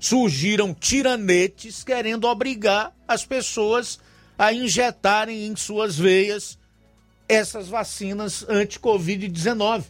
surgiram 0.00 0.72
tiranetes 0.72 1.84
querendo 1.84 2.24
obrigar 2.24 2.96
as 3.06 3.26
pessoas 3.26 4.00
a 4.38 4.52
injetarem 4.52 5.46
em 5.46 5.54
suas 5.54 5.98
veias 5.98 6.58
essas 7.28 7.68
vacinas 7.68 8.44
anti-Covid-19, 8.48 9.84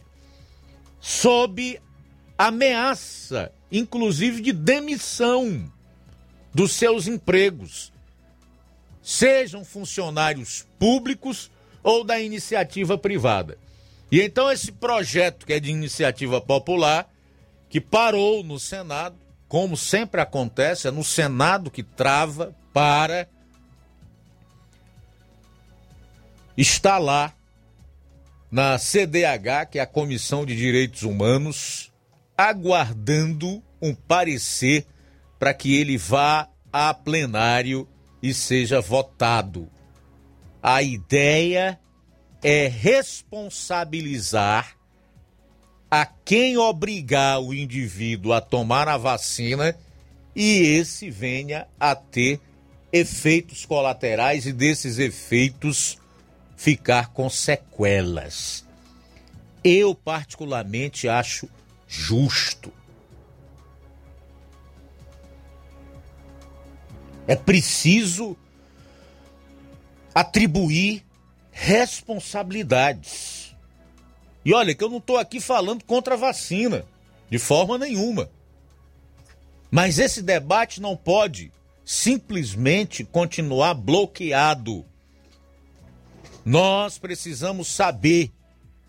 sob 0.99 1.81
ameaça, 2.37 3.51
inclusive 3.71 4.41
de 4.41 4.51
demissão 4.51 5.71
dos 6.53 6.73
seus 6.73 7.07
empregos, 7.07 7.91
sejam 9.01 9.63
funcionários 9.63 10.67
públicos 10.77 11.49
ou 11.81 12.03
da 12.03 12.19
iniciativa 12.19 12.97
privada. 12.97 13.57
E 14.11 14.21
então 14.21 14.51
esse 14.51 14.71
projeto 14.71 15.45
que 15.45 15.53
é 15.53 15.59
de 15.59 15.71
iniciativa 15.71 16.41
popular, 16.41 17.09
que 17.69 17.79
parou 17.79 18.43
no 18.43 18.59
Senado, 18.59 19.15
como 19.51 19.75
sempre 19.75 20.21
acontece, 20.21 20.87
é 20.87 20.91
no 20.91 21.03
Senado 21.03 21.69
que 21.69 21.83
trava, 21.83 22.55
para, 22.71 23.27
está 26.55 26.97
lá 26.97 27.33
na 28.49 28.77
CDH, 28.77 29.65
que 29.69 29.77
é 29.77 29.81
a 29.81 29.85
Comissão 29.85 30.45
de 30.45 30.55
Direitos 30.55 31.03
Humanos, 31.03 31.91
aguardando 32.37 33.61
um 33.81 33.93
parecer 33.93 34.85
para 35.37 35.53
que 35.53 35.75
ele 35.75 35.97
vá 35.97 36.47
a 36.71 36.93
plenário 36.93 37.85
e 38.23 38.33
seja 38.33 38.79
votado. 38.79 39.69
A 40.63 40.81
ideia 40.81 41.77
é 42.41 42.69
responsabilizar 42.69 44.77
a 45.91 46.05
quem 46.05 46.57
obrigar 46.57 47.41
o 47.41 47.53
indivíduo 47.53 48.31
a 48.31 48.39
tomar 48.39 48.87
a 48.87 48.95
vacina 48.95 49.77
e 50.33 50.61
esse 50.61 51.09
venha 51.09 51.67
a 51.77 51.93
ter 51.93 52.39
efeitos 52.93 53.65
colaterais 53.65 54.45
e 54.45 54.53
desses 54.53 54.97
efeitos 54.97 55.99
ficar 56.55 57.09
com 57.09 57.29
sequelas. 57.29 58.65
Eu, 59.61 59.93
particularmente, 59.93 61.09
acho 61.09 61.49
justo. 61.87 62.71
É 67.27 67.35
preciso 67.35 68.37
atribuir 70.15 71.05
responsabilidades. 71.51 73.40
E 74.43 74.53
olha 74.53 74.73
que 74.73 74.83
eu 74.83 74.89
não 74.89 74.97
estou 74.97 75.17
aqui 75.17 75.39
falando 75.39 75.83
contra 75.83 76.15
a 76.15 76.17
vacina, 76.17 76.85
de 77.29 77.37
forma 77.37 77.77
nenhuma. 77.77 78.29
Mas 79.69 79.99
esse 79.99 80.21
debate 80.21 80.81
não 80.81 80.97
pode 80.97 81.51
simplesmente 81.85 83.03
continuar 83.03 83.73
bloqueado. 83.73 84.85
Nós 86.43 86.97
precisamos 86.97 87.67
saber 87.67 88.31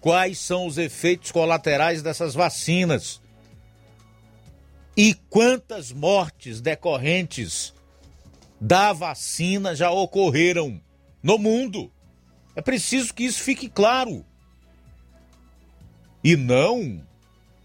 quais 0.01 0.39
são 0.39 0.67
os 0.67 0.79
efeitos 0.79 1.31
colaterais 1.31 2.03
dessas 2.03 2.35
vacinas 2.35 3.21
e 4.97 5.15
quantas 5.31 5.93
mortes 5.93 6.61
decorrentes 6.61 7.73
da 8.61 8.93
vacina 8.93 9.75
já 9.75 9.91
ocorreram 9.91 10.81
no 11.23 11.39
mundo. 11.39 11.91
É 12.55 12.61
preciso 12.61 13.15
que 13.15 13.25
isso 13.25 13.43
fique 13.43 13.69
claro. 13.69 14.25
E 16.23 16.37
não 16.37 17.03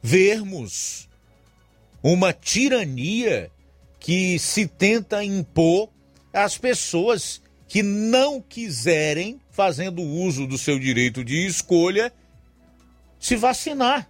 vermos 0.02 1.08
uma 2.02 2.32
tirania 2.34 3.52
que 4.00 4.40
se 4.40 4.68
tenta 4.68 5.24
impor 5.24 5.90
às 6.34 6.58
pessoas 6.58 7.42
que 7.68 7.84
não 7.84 8.42
quiserem, 8.42 9.40
fazendo 9.52 10.02
uso 10.02 10.48
do 10.48 10.58
seu 10.58 10.80
direito 10.80 11.24
de 11.24 11.46
escolha, 11.46 12.14
se 13.20 13.36
vacinar. 13.36 14.10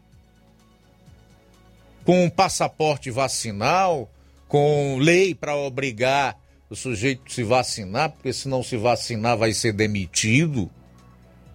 Com 2.06 2.24
um 2.24 2.30
passaporte 2.30 3.10
vacinal, 3.10 4.10
com 4.48 4.98
lei 5.00 5.34
para 5.34 5.56
obrigar 5.56 6.40
o 6.70 6.76
sujeito 6.76 7.32
se 7.32 7.44
vacinar, 7.44 8.12
porque 8.12 8.32
se 8.32 8.48
não 8.48 8.62
se 8.62 8.78
vacinar 8.78 9.38
vai 9.38 9.54
ser 9.54 9.74
demitido. 9.74 10.70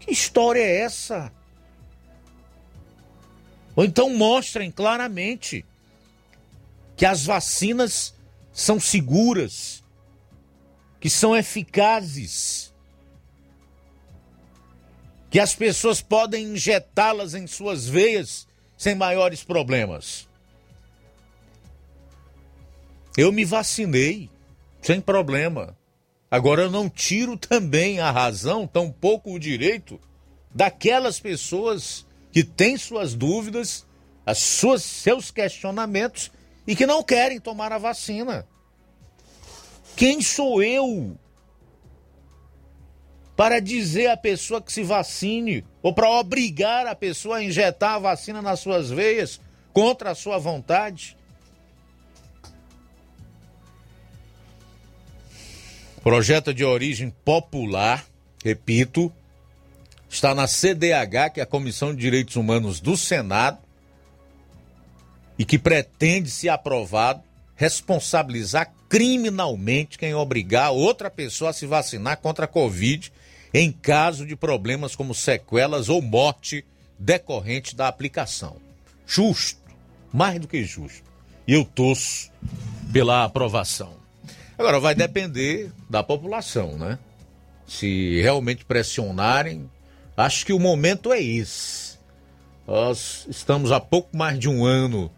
Que 0.00 0.10
história 0.10 0.60
é 0.60 0.80
essa? 0.80 1.32
Ou 3.74 3.84
então 3.84 4.10
mostrem 4.10 4.70
claramente 4.70 5.64
que 6.96 7.06
as 7.06 7.24
vacinas 7.24 8.14
são 8.52 8.78
seguras, 8.78 9.82
que 11.00 11.08
são 11.08 11.34
eficazes, 11.34 12.72
que 15.30 15.40
as 15.40 15.54
pessoas 15.54 16.02
podem 16.02 16.44
injetá-las 16.44 17.34
em 17.34 17.46
suas 17.46 17.88
veias 17.88 18.46
sem 18.76 18.94
maiores 18.94 19.42
problemas. 19.42 20.28
Eu 23.16 23.32
me 23.32 23.44
vacinei 23.44 24.28
sem 24.82 25.00
problema. 25.00 25.76
Agora 26.30 26.62
eu 26.62 26.70
não 26.70 26.88
tiro 26.88 27.36
também 27.36 28.00
a 28.00 28.10
razão, 28.10 28.66
tampouco 28.66 29.32
o 29.32 29.38
direito 29.38 30.00
daquelas 30.54 31.18
pessoas 31.20 32.06
que 32.32 32.42
têm 32.42 32.76
suas 32.76 33.14
dúvidas, 33.14 33.86
as 34.24 34.38
suas 34.38 34.82
seus 34.82 35.30
questionamentos 35.30 36.30
e 36.66 36.74
que 36.74 36.86
não 36.86 37.02
querem 37.02 37.38
tomar 37.38 37.72
a 37.72 37.78
vacina. 37.78 38.46
Quem 39.94 40.22
sou 40.22 40.62
eu 40.62 41.16
para 43.36 43.60
dizer 43.60 44.08
à 44.08 44.16
pessoa 44.16 44.62
que 44.62 44.72
se 44.72 44.82
vacine 44.82 45.64
ou 45.82 45.92
para 45.92 46.08
obrigar 46.08 46.86
a 46.86 46.94
pessoa 46.94 47.36
a 47.36 47.44
injetar 47.44 47.94
a 47.94 47.98
vacina 47.98 48.40
nas 48.40 48.60
suas 48.60 48.90
veias 48.90 49.40
contra 49.72 50.10
a 50.10 50.14
sua 50.14 50.38
vontade? 50.38 51.16
Projeto 56.02 56.52
de 56.52 56.64
origem 56.64 57.10
popular, 57.24 58.04
repito, 58.42 59.12
está 60.12 60.34
na 60.34 60.46
CDH, 60.46 61.30
que 61.32 61.40
é 61.40 61.42
a 61.42 61.46
Comissão 61.46 61.94
de 61.94 62.00
Direitos 62.00 62.36
Humanos 62.36 62.80
do 62.80 62.98
Senado, 62.98 63.58
e 65.38 65.44
que 65.44 65.58
pretende, 65.58 66.30
se 66.30 66.50
aprovado, 66.50 67.22
responsabilizar 67.56 68.72
criminalmente 68.90 69.96
quem 69.96 70.14
obrigar 70.14 70.70
outra 70.70 71.10
pessoa 71.10 71.50
a 71.50 71.52
se 71.54 71.64
vacinar 71.64 72.18
contra 72.18 72.44
a 72.44 72.48
Covid 72.48 73.10
em 73.54 73.72
caso 73.72 74.26
de 74.26 74.36
problemas 74.36 74.94
como 74.94 75.14
sequelas 75.14 75.88
ou 75.88 76.02
morte 76.02 76.64
decorrente 76.98 77.74
da 77.74 77.88
aplicação. 77.88 78.56
Justo, 79.06 79.60
mais 80.12 80.38
do 80.38 80.46
que 80.46 80.62
justo. 80.62 81.10
E 81.46 81.54
eu 81.54 81.64
torço 81.64 82.30
pela 82.92 83.24
aprovação. 83.24 83.94
Agora, 84.58 84.78
vai 84.78 84.94
depender 84.94 85.72
da 85.88 86.02
população, 86.02 86.76
né? 86.76 86.98
Se 87.66 88.20
realmente 88.20 88.64
pressionarem, 88.64 89.68
acho 90.16 90.46
que 90.46 90.52
o 90.52 90.58
momento 90.58 91.12
é 91.12 91.22
esse. 91.22 91.98
Nós 92.66 93.26
estamos 93.28 93.72
há 93.72 93.80
pouco 93.80 94.16
mais 94.16 94.38
de 94.38 94.48
um 94.48 94.64
ano 94.64 95.10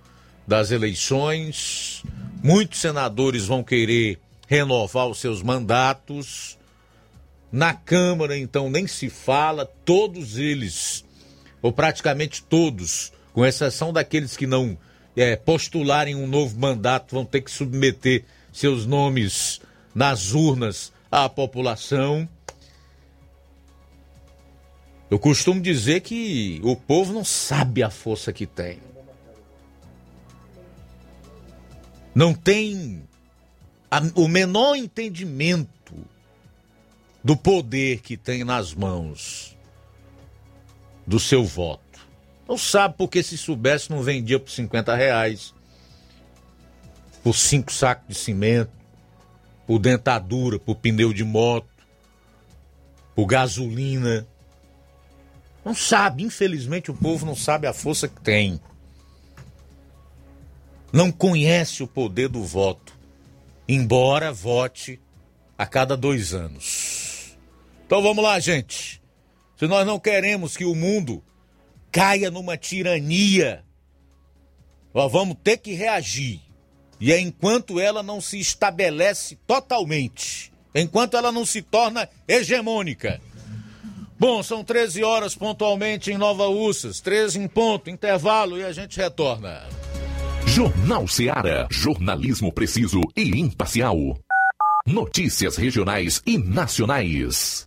das 0.46 0.70
eleições, 0.70 2.02
muitos 2.42 2.80
senadores 2.80 3.46
vão 3.46 3.62
querer 3.62 4.18
renovar 4.46 5.06
os 5.08 5.18
seus 5.18 5.42
mandatos. 5.42 6.58
Na 7.50 7.72
Câmara, 7.72 8.36
então, 8.36 8.68
nem 8.68 8.86
se 8.86 9.08
fala, 9.08 9.64
todos 9.84 10.38
eles, 10.38 11.04
ou 11.62 11.72
praticamente 11.72 12.42
todos, 12.42 13.12
com 13.32 13.46
exceção 13.46 13.92
daqueles 13.92 14.36
que 14.36 14.46
não 14.46 14.76
é, 15.16 15.36
postularem 15.36 16.16
um 16.16 16.26
novo 16.26 16.58
mandato, 16.58 17.14
vão 17.14 17.24
ter 17.24 17.42
que 17.42 17.50
submeter 17.50 18.24
seus 18.52 18.86
nomes 18.86 19.60
nas 19.94 20.32
urnas 20.32 20.92
à 21.10 21.28
população. 21.28 22.28
Eu 25.14 25.18
costumo 25.20 25.60
dizer 25.60 26.00
que 26.00 26.60
o 26.64 26.74
povo 26.74 27.12
não 27.12 27.24
sabe 27.24 27.84
a 27.84 27.88
força 27.88 28.32
que 28.32 28.46
tem. 28.46 28.80
Não 32.12 32.34
tem 32.34 33.04
a, 33.88 34.00
o 34.16 34.26
menor 34.26 34.74
entendimento 34.74 35.94
do 37.22 37.36
poder 37.36 38.00
que 38.00 38.16
tem 38.16 38.42
nas 38.42 38.74
mãos 38.74 39.56
do 41.06 41.20
seu 41.20 41.44
voto. 41.44 42.04
Não 42.48 42.58
sabe 42.58 42.96
porque 42.98 43.22
se 43.22 43.38
soubesse 43.38 43.92
não 43.92 44.02
vendia 44.02 44.40
por 44.40 44.50
50 44.50 44.96
reais, 44.96 45.54
por 47.22 47.36
cinco 47.36 47.72
sacos 47.72 48.08
de 48.08 48.14
cimento, 48.16 48.72
por 49.64 49.78
dentadura, 49.78 50.58
por 50.58 50.74
pneu 50.74 51.12
de 51.12 51.22
moto, 51.22 51.68
por 53.14 53.26
gasolina. 53.26 54.26
Não 55.64 55.74
sabe, 55.74 56.22
infelizmente 56.22 56.90
o 56.90 56.94
povo 56.94 57.24
não 57.24 57.34
sabe 57.34 57.66
a 57.66 57.72
força 57.72 58.06
que 58.06 58.20
tem. 58.20 58.60
Não 60.92 61.10
conhece 61.10 61.82
o 61.82 61.86
poder 61.88 62.28
do 62.28 62.44
voto, 62.44 62.96
embora 63.66 64.32
vote 64.32 65.00
a 65.56 65.66
cada 65.66 65.96
dois 65.96 66.34
anos. 66.34 67.36
Então 67.86 68.02
vamos 68.02 68.22
lá, 68.22 68.38
gente. 68.38 69.02
Se 69.56 69.66
nós 69.66 69.86
não 69.86 69.98
queremos 69.98 70.56
que 70.56 70.64
o 70.64 70.74
mundo 70.74 71.22
caia 71.90 72.30
numa 72.30 72.56
tirania, 72.56 73.64
nós 74.92 75.10
vamos 75.10 75.36
ter 75.42 75.56
que 75.58 75.72
reagir. 75.72 76.40
E 77.00 77.12
é 77.12 77.18
enquanto 77.18 77.80
ela 77.80 78.02
não 78.02 78.20
se 78.20 78.38
estabelece 78.38 79.36
totalmente, 79.46 80.52
enquanto 80.74 81.16
ela 81.16 81.32
não 81.32 81.44
se 81.44 81.62
torna 81.62 82.08
hegemônica. 82.26 83.20
Bom, 84.18 84.42
são 84.42 84.62
13 84.62 85.02
horas 85.02 85.34
pontualmente 85.34 86.12
em 86.12 86.16
Nova 86.16 86.48
Ursas, 86.48 87.00
13 87.00 87.40
em 87.40 87.48
ponto, 87.48 87.90
intervalo 87.90 88.58
e 88.58 88.64
a 88.64 88.72
gente 88.72 88.96
retorna. 88.96 89.62
Jornal 90.46 91.08
Seara. 91.08 91.66
Jornalismo 91.70 92.52
preciso 92.52 93.00
e 93.16 93.40
imparcial. 93.40 93.96
Notícias 94.86 95.56
regionais 95.56 96.22
e 96.26 96.38
nacionais. 96.38 97.66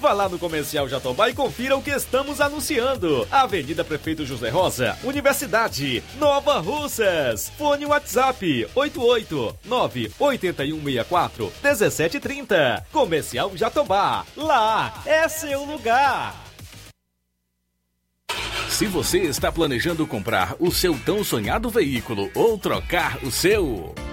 Vá 0.00 0.14
lá 0.14 0.30
no 0.30 0.38
Comercial 0.38 0.88
Jatobá 0.88 1.28
e 1.28 1.34
confira 1.34 1.76
o 1.76 1.82
que 1.82 1.90
estamos 1.90 2.40
anunciando. 2.40 3.28
Avenida 3.30 3.84
Prefeito 3.84 4.24
José 4.24 4.48
Rosa, 4.48 4.96
Universidade, 5.04 6.02
Nova 6.18 6.58
Russas. 6.58 7.52
Fone 7.58 7.84
WhatsApp 7.84 8.66
88 8.74 9.58
8164 10.18 11.52
1730. 11.62 12.86
Comercial 12.90 13.52
Jatobá. 13.54 14.24
Lá 14.34 15.02
é 15.04 15.28
seu 15.28 15.64
lugar. 15.64 16.34
Se 18.70 18.86
você 18.86 19.18
está 19.18 19.52
planejando 19.52 20.06
comprar 20.06 20.56
o 20.58 20.72
seu 20.72 20.98
tão 20.98 21.22
sonhado 21.22 21.68
veículo 21.68 22.30
ou 22.34 22.56
trocar 22.56 23.22
o 23.22 23.30
seu. 23.30 23.94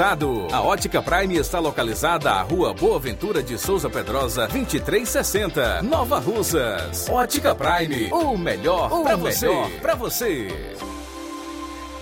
A 0.00 0.62
Ótica 0.62 1.02
Prime 1.02 1.36
está 1.38 1.58
localizada 1.58 2.30
à 2.30 2.42
Rua 2.42 2.72
Boa 2.72 3.00
Ventura 3.00 3.42
de 3.42 3.58
Souza 3.58 3.90
Pedrosa, 3.90 4.42
2360, 4.46 5.82
Nova 5.82 6.20
Russas. 6.20 7.08
Ótica 7.08 7.52
Prime. 7.52 8.08
O 8.12 8.38
melhor 8.38 9.02
para 9.02 9.16
você. 9.16 9.48
Pra 9.82 9.96
você. 9.96 10.46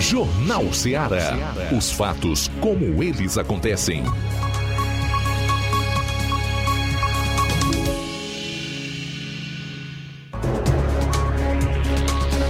Jornal 0.00 0.72
Ceará. 0.72 1.54
Os 1.76 1.92
fatos 1.92 2.50
como 2.60 3.00
eles 3.00 3.38
acontecem. 3.38 4.02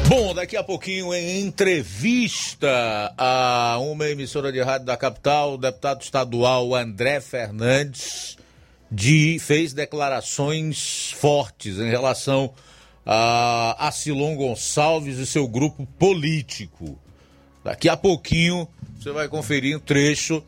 Bom, 0.09 0.33
daqui 0.33 0.57
a 0.57 0.65
pouquinho, 0.65 1.13
em 1.13 1.43
entrevista 1.43 3.13
a 3.19 3.77
uma 3.79 4.09
emissora 4.09 4.51
de 4.51 4.63
rádio 4.63 4.87
da 4.87 4.97
capital, 4.97 5.53
o 5.55 5.59
deputado 5.59 6.01
estadual 6.01 6.75
André 6.75 7.21
Fernandes 7.21 8.39
de, 8.95 9.39
fez 9.41 9.73
declarações 9.73 11.13
fortes 11.17 11.79
em 11.79 11.91
relação 11.91 12.55
a 13.05 13.89
Acilon 13.89 14.37
Gonçalves 14.37 15.19
e 15.19 15.27
seu 15.27 15.49
grupo 15.49 15.85
político. 15.99 16.99
Daqui 17.65 17.89
a 17.89 17.97
pouquinho 17.97 18.69
você 18.99 19.11
vai 19.11 19.29
conferir 19.29 19.77
um 19.77 19.81
trecho 19.81 20.43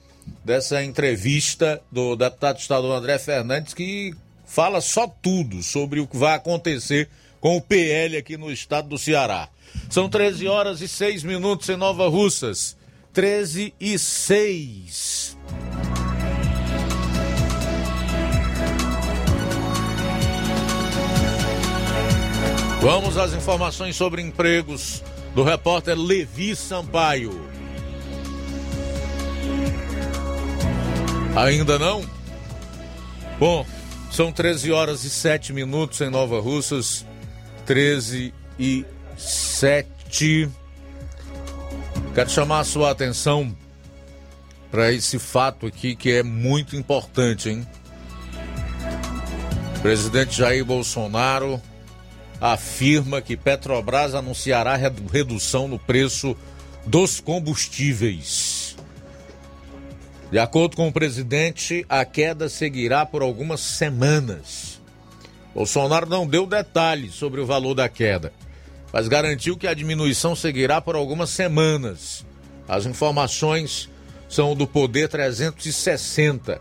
dessa 0.45 0.83
entrevista 0.83 1.83
do 1.91 2.15
deputado 2.15 2.59
estadual 2.59 2.97
André 2.97 3.19
Fernandes 3.19 3.75
que 3.75 4.15
fala 4.47 4.81
só 4.81 5.09
tudo 5.09 5.63
sobre 5.63 5.99
o 5.99 6.07
que 6.07 6.17
vai 6.17 6.37
acontecer 6.37 7.09
com 7.41 7.57
o 7.57 7.61
PL 7.61 8.17
aqui 8.17 8.37
no 8.37 8.51
estado 8.51 8.89
do 8.89 8.97
Ceará. 8.97 9.49
São 9.91 10.09
13 10.09 10.47
horas 10.47 10.81
e 10.81 10.89
6 10.89 11.25
minutos 11.25 11.69
em 11.69 11.77
Nova 11.77 12.09
Russas. 12.09 12.77
13 13.13 13.75
e 13.81 13.99
6. 13.99 15.26
Vamos 22.87 23.19
às 23.19 23.33
informações 23.33 23.97
sobre 23.97 24.23
empregos 24.23 25.03
do 25.35 25.43
repórter 25.43 25.99
Levi 25.99 26.55
Sampaio. 26.55 27.33
Ainda 31.35 31.81
não? 31.81 32.09
Bom, 33.41 33.67
são 34.13 34.31
13 34.31 34.71
horas 34.71 35.03
e 35.03 35.11
7 35.11 35.53
minutos 35.53 36.01
em 36.01 36.09
Nova 36.09 36.41
Russas. 36.41 37.05
13 37.65 38.33
e 38.57 38.87
7. 39.19 40.49
Quero 42.15 42.31
chamar 42.31 42.61
a 42.61 42.65
sua 42.65 42.93
atenção 42.93 43.53
para 44.71 44.93
esse 44.93 45.19
fato 45.19 45.67
aqui 45.67 45.97
que 45.97 46.13
é 46.13 46.23
muito 46.23 46.77
importante, 46.77 47.51
hein? 47.51 47.67
Presidente 49.83 50.37
Jair 50.37 50.65
Bolsonaro 50.65 51.61
afirma 52.41 53.21
que 53.21 53.37
Petrobras 53.37 54.15
anunciará 54.15 54.77
redução 54.77 55.67
no 55.69 55.79
preço 55.79 56.37
dos 56.87 57.21
combustíveis. 57.21 58.77
De 60.31 60.39
acordo 60.39 60.77
com 60.77 60.89
o 60.89 60.93
presidente, 60.93 61.85
a 61.89 62.05
queda 62.05 62.49
seguirá 62.49 63.07
por 63.07 63.23
algumas 63.23 63.61
semanas. 63.61 64.81
Bolsonaro 65.55 66.09
não 66.09 66.27
deu 66.27 66.47
detalhes 66.47 67.15
sobre 67.15 67.41
o 67.41 67.47
valor 67.47 67.75
da 67.75 67.89
queda, 67.89 68.33
mas 68.93 69.09
garantiu 69.09 69.57
que 69.57 69.67
a 69.67 69.75
diminuição 69.75 70.37
seguirá 70.37 70.81
por 70.81 70.97
algumas 70.97 71.31
semanas. 71.31 72.27
As 72.69 72.85
informações 72.87 73.89
são 74.29 74.55
do 74.55 74.67
Poder 74.67 75.09
360 75.09 76.61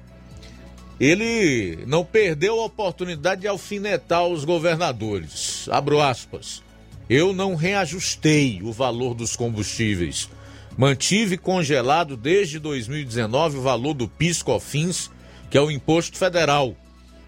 ele 1.00 1.84
não 1.86 2.06
perdeu 2.06 2.60
a 2.60 2.66
oportunidade 2.66 3.42
de 3.42 3.48
alfinetar 3.48 4.26
os 4.26 4.46
governadores. 4.46 5.68
Abro 5.70 6.02
aspas. 6.02 6.64
Eu 7.10 7.34
não 7.34 7.56
reajustei 7.56 8.62
o 8.64 8.72
valor 8.72 9.14
dos 9.14 9.36
combustíveis. 9.36 10.30
Mantive 10.78 11.38
congelado 11.38 12.18
desde 12.18 12.60
2019 12.60 13.58
o 13.58 13.62
valor 13.62 13.94
do 13.94 14.08
PIS/COFINS, 14.08 15.12
que 15.50 15.58
é 15.58 15.62
o 15.62 15.70
imposto 15.70 16.18
federal. 16.18 16.76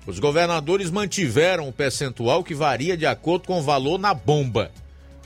Os 0.05 0.19
governadores 0.19 0.89
mantiveram 0.89 1.67
o 1.67 1.73
percentual 1.73 2.43
que 2.43 2.55
varia 2.55 2.95
de 2.95 3.05
acordo 3.05 3.47
com 3.47 3.59
o 3.59 3.63
valor 3.63 3.99
na 3.99 4.13
bomba 4.13 4.71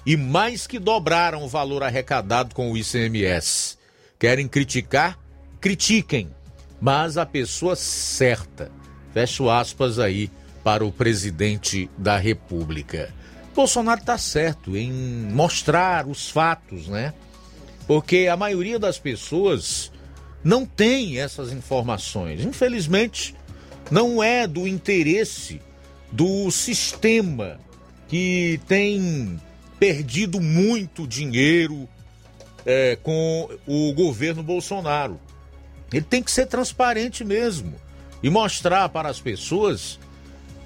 e 0.06 0.18
mais 0.18 0.66
que 0.66 0.80
dobraram 0.80 1.44
o 1.44 1.48
valor 1.48 1.84
arrecadado 1.84 2.56
com 2.56 2.72
o 2.72 2.78
ICMS. 2.78 3.78
Querem 4.20 4.48
criticar? 4.48 5.18
Critiquem 5.60 6.30
mas 6.82 7.16
a 7.16 7.26
pessoa 7.26 7.76
certa. 7.76 8.72
Fecho 9.14 9.50
aspas 9.50 10.00
aí 10.00 10.32
para 10.64 10.84
o 10.84 10.92
presidente 10.92 11.90
da 11.98 12.18
República. 12.18 13.14
Bolsonaro 13.54 14.00
está 14.00 14.18
certo 14.18 14.76
em 14.76 14.92
mostrar 14.92 16.08
os 16.08 16.30
fatos, 16.30 16.88
né? 16.88 17.14
Porque 17.86 18.28
a 18.32 18.38
maioria 18.38 18.80
das 18.80 18.98
pessoas 18.98 19.92
não 20.44 20.66
tem 20.66 21.20
essas 21.20 21.52
informações. 21.52 22.44
Infelizmente, 22.44 23.36
não 23.92 24.24
é 24.24 24.48
do 24.48 24.68
interesse 24.68 25.62
do 26.12 26.50
sistema 26.50 27.60
que 28.08 28.60
tem 28.68 29.40
perdido 29.80 30.40
muito 30.40 31.08
dinheiro 31.08 31.88
é, 32.66 32.98
com 33.02 33.50
o 33.68 33.94
governo 33.94 34.44
Bolsonaro. 34.44 35.20
Ele 35.92 36.06
tem 36.06 36.24
que 36.24 36.32
ser 36.32 36.46
transparente 36.48 37.24
mesmo 37.24 37.76
e 38.24 38.30
mostrar 38.30 38.90
para 38.90 39.10
as 39.10 39.20
pessoas 39.20 40.00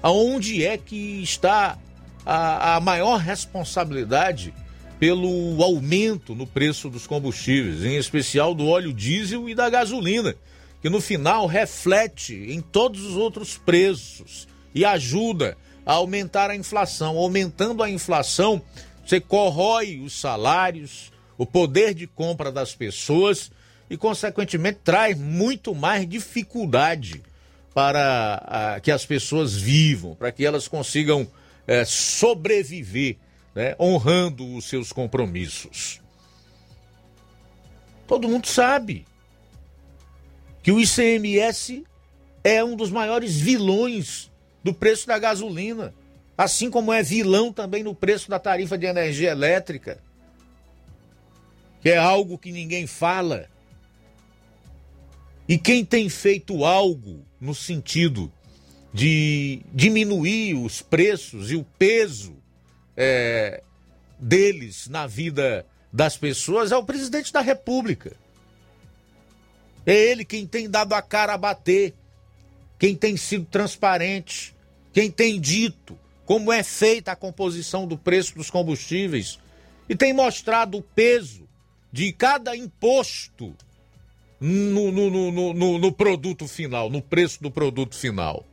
aonde 0.02 0.64
é 0.64 0.76
que 0.78 1.22
está 1.22 1.78
a, 2.24 2.76
a 2.76 2.80
maior 2.80 3.18
responsabilidade 3.18 4.54
pelo 4.98 5.62
aumento 5.62 6.34
no 6.34 6.46
preço 6.46 6.88
dos 6.88 7.06
combustíveis, 7.06 7.84
em 7.84 7.96
especial 7.96 8.54
do 8.54 8.66
óleo 8.66 8.92
diesel 8.92 9.48
e 9.48 9.54
da 9.54 9.68
gasolina, 9.68 10.34
que 10.80 10.88
no 10.88 11.00
final 11.00 11.46
reflete 11.46 12.34
em 12.34 12.60
todos 12.60 13.02
os 13.04 13.16
outros 13.16 13.58
preços 13.58 14.46
e 14.74 14.84
ajuda 14.84 15.56
a 15.84 15.94
aumentar 15.94 16.50
a 16.50 16.56
inflação. 16.56 17.16
Aumentando 17.16 17.82
a 17.82 17.90
inflação, 17.90 18.62
você 19.04 19.20
corrói 19.20 20.00
os 20.00 20.18
salários, 20.18 21.12
o 21.36 21.44
poder 21.44 21.94
de 21.94 22.06
compra 22.06 22.50
das 22.50 22.74
pessoas 22.74 23.50
e, 23.88 23.96
consequentemente, 23.96 24.80
traz 24.82 25.18
muito 25.18 25.74
mais 25.74 26.08
dificuldade 26.08 27.22
para 27.74 28.42
a, 28.46 28.80
que 28.80 28.90
as 28.90 29.04
pessoas 29.04 29.54
vivam, 29.54 30.14
para 30.14 30.32
que 30.32 30.44
elas 30.44 30.66
consigam 30.66 31.28
é, 31.66 31.84
sobreviver, 31.84 33.16
né, 33.54 33.76
honrando 33.78 34.56
os 34.56 34.64
seus 34.64 34.92
compromissos. 34.92 36.00
Todo 38.06 38.28
mundo 38.28 38.46
sabe 38.46 39.06
que 40.62 40.72
o 40.72 40.80
ICMS 40.80 41.84
é 42.42 42.62
um 42.62 42.76
dos 42.76 42.90
maiores 42.90 43.36
vilões 43.36 44.30
do 44.62 44.72
preço 44.72 45.06
da 45.06 45.18
gasolina, 45.18 45.92
assim 46.38 46.70
como 46.70 46.92
é 46.92 47.02
vilão 47.02 47.52
também 47.52 47.82
no 47.82 47.94
preço 47.94 48.30
da 48.30 48.38
tarifa 48.38 48.78
de 48.78 48.86
energia 48.86 49.30
elétrica, 49.30 49.98
que 51.80 51.90
é 51.90 51.96
algo 51.96 52.38
que 52.38 52.52
ninguém 52.52 52.86
fala. 52.86 53.48
E 55.48 55.56
quem 55.56 55.84
tem 55.84 56.08
feito 56.08 56.64
algo 56.64 57.24
no 57.40 57.54
sentido 57.54 58.32
de 58.92 59.60
diminuir 59.72 60.54
os 60.54 60.82
preços 60.82 61.50
e 61.50 61.56
o 61.56 61.64
peso 61.78 62.34
é, 62.96 63.62
deles 64.18 64.88
na 64.88 65.06
vida 65.06 65.66
das 65.92 66.16
pessoas 66.16 66.72
é 66.72 66.76
o 66.76 66.84
presidente 66.84 67.32
da 67.32 67.40
República. 67.40 68.16
É 69.84 69.94
ele 69.94 70.24
quem 70.24 70.46
tem 70.46 70.68
dado 70.68 70.94
a 70.94 71.02
cara 71.02 71.34
a 71.34 71.38
bater, 71.38 71.94
quem 72.78 72.96
tem 72.96 73.16
sido 73.16 73.44
transparente, 73.44 74.54
quem 74.92 75.10
tem 75.10 75.40
dito 75.40 75.98
como 76.24 76.52
é 76.52 76.64
feita 76.64 77.12
a 77.12 77.16
composição 77.16 77.86
do 77.86 77.96
preço 77.96 78.34
dos 78.34 78.50
combustíveis 78.50 79.38
e 79.88 79.94
tem 79.94 80.12
mostrado 80.12 80.78
o 80.78 80.82
peso 80.82 81.48
de 81.92 82.12
cada 82.12 82.56
imposto 82.56 83.54
no, 84.40 84.92
no, 84.92 85.32
no, 85.54 85.78
no, 85.78 85.92
produto 85.92 86.46
final, 86.46 86.90
no 86.90 87.00
preço 87.00 87.42
do 87.42 87.50
produto 87.50 87.94
final. 87.94 88.44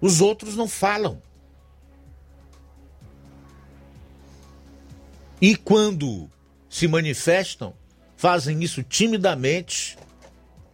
Os 0.00 0.20
outros 0.20 0.56
não 0.56 0.66
falam. 0.66 1.22
E 5.40 5.56
quando 5.56 6.28
se 6.68 6.88
manifestam, 6.88 7.74
fazem 8.16 8.62
isso 8.62 8.82
timidamente 8.82 9.96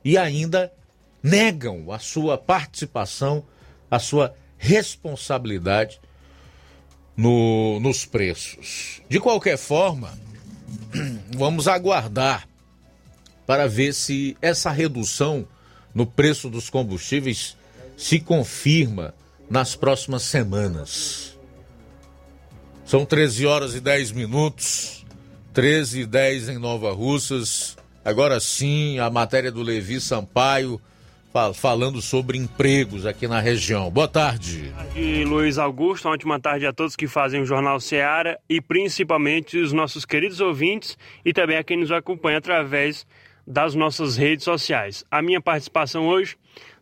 e 0.05 0.17
ainda 0.17 0.73
negam 1.23 1.91
a 1.91 1.99
sua 1.99 2.39
participação, 2.39 3.45
a 3.91 3.99
sua 3.99 4.35
responsabilidade 4.57 6.01
no, 7.17 7.81
nos 7.81 8.05
preços. 8.05 9.03
De 9.09 9.19
qualquer 9.19 9.59
forma, 9.59 10.19
vamos 11.37 11.67
aguardar 11.67 12.49
para 13.49 13.67
ver 13.67 13.95
se 13.95 14.37
essa 14.43 14.71
redução 14.71 15.49
no 15.95 16.05
preço 16.05 16.51
dos 16.51 16.69
combustíveis 16.69 17.57
se 17.97 18.21
confirma 18.21 19.15
nas 19.49 19.75
próximas 19.75 20.25
semanas. 20.25 21.35
São 22.85 23.07
13 23.07 23.47
horas 23.47 23.75
e 23.75 23.81
10 23.81 24.13
minutos, 24.13 25.03
13 25.55 26.01
e 26.01 26.07
10 26.07 26.51
em 26.51 26.59
Nova 26.59 26.93
Russas. 26.93 27.75
Agora 28.05 28.39
sim, 28.39 28.99
a 28.99 29.09
matéria 29.09 29.51
do 29.51 29.63
Levi 29.63 29.99
Sampaio 29.99 30.79
fal 31.33 31.55
falando 31.55 32.03
sobre 32.03 32.37
empregos 32.37 33.07
aqui 33.07 33.27
na 33.27 33.41
região. 33.41 33.91
Boa 33.91 34.09
tarde. 34.09 34.75
Tarde, 34.77 35.25
Luiz 35.25 35.57
Augusto. 35.57 36.07
Uma 36.07 36.15
ótima 36.15 36.39
tarde 36.39 36.67
a 36.67 36.73
todos 36.73 36.95
que 36.95 37.09
fazem 37.09 37.41
o 37.41 37.47
Jornal 37.47 37.81
Seara 37.81 38.39
e 38.47 38.61
principalmente 38.61 39.57
os 39.57 39.73
nossos 39.73 40.05
queridos 40.05 40.39
ouvintes 40.39 40.99
e 41.25 41.33
também 41.33 41.57
a 41.57 41.65
quem 41.65 41.79
nos 41.79 41.91
acompanha 41.91 42.37
através 42.37 43.07
das 43.49 43.75
nossas 43.75 44.19
redes 44.19 44.45
sociais. 44.45 45.03
A 45.11 45.23
minha 45.23 45.41
participação 45.41 46.07
hoje 46.07 46.37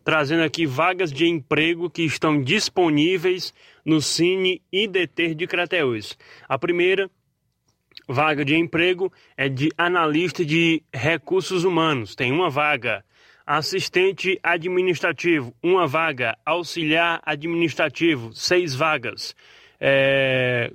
trazendo 0.05 0.43
aqui 0.43 0.67
vagas 0.67 1.13
de 1.13 1.27
emprego 1.27 1.89
que 1.89 2.03
estão 2.03 2.43
disponíveis 2.43 3.55
no 3.85 4.01
Cine 4.01 4.61
IDT 4.73 5.35
de 5.35 5.47
Crateús. 5.47 6.19
A 6.49 6.59
primeira 6.59 7.09
vaga 8.09 8.45
de 8.45 8.57
emprego 8.57 9.13
é 9.37 9.49
de 9.49 9.69
analista 9.79 10.45
de 10.45 10.83
recursos 10.93 11.65
humanos, 11.65 12.15
tem 12.15 12.33
uma 12.33 12.51
vaga. 12.51 13.05
Assistente 13.47 14.39
administrativo, 14.43 15.55
uma 15.63 15.87
vaga. 15.87 16.37
Auxiliar 16.45 17.21
administrativo, 17.25 18.33
seis 18.33 18.75
vagas. 18.75 19.37
É... 19.81 20.73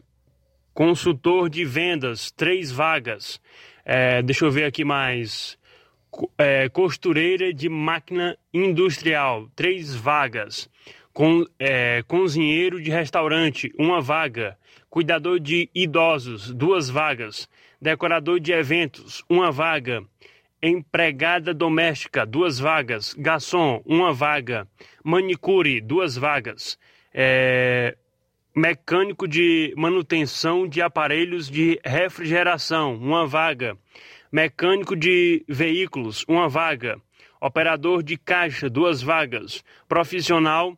Consultor 0.73 1.49
de 1.49 1.65
vendas, 1.65 2.31
três 2.31 2.71
vagas. 2.71 3.41
É... 3.83 4.21
Deixa 4.21 4.45
eu 4.45 4.51
ver 4.51 4.63
aqui 4.63 4.85
mais 4.85 5.59
é, 6.38 6.70
costureira 6.70 7.53
de 7.53 7.70
máquina 7.70 8.38
industrial, 8.53 9.49
três 9.55 9.95
vagas. 9.95 10.70
Com, 11.14 11.45
é, 11.59 12.03
cozinheiro 12.03 12.82
de 12.82 12.89
restaurante, 12.89 13.72
uma 13.78 14.01
vaga. 14.01 14.57
Cuidador 14.89 15.39
de 15.39 15.70
idosos, 15.74 16.53
duas 16.53 16.89
vagas. 16.89 17.49
Decorador 17.82 18.39
de 18.39 18.51
eventos, 18.51 19.24
uma 19.30 19.51
vaga. 19.51 20.03
Empregada 20.62 21.53
doméstica, 21.53 22.26
duas 22.26 22.59
vagas. 22.59 23.14
Garçom, 23.14 23.82
uma 23.86 24.14
vaga. 24.14 24.68
Manicure, 25.03 25.82
duas 25.82 26.16
vagas. 26.16 26.78
É, 27.14 27.97
mecânico 28.55 29.28
de 29.28 29.74
manutenção 29.76 30.68
de 30.68 30.82
aparelhos 30.82 31.49
de 31.49 31.80
refrigeração, 31.84 32.95
uma 32.95 33.26
vaga 33.26 33.78
mecânico 34.32 34.95
de 34.95 35.43
veículos, 35.47 36.23
uma 36.27 36.47
vaga, 36.47 36.99
operador 37.39 38.01
de 38.01 38.17
caixa, 38.17 38.69
duas 38.69 39.01
vagas, 39.01 39.63
profissional 39.88 40.77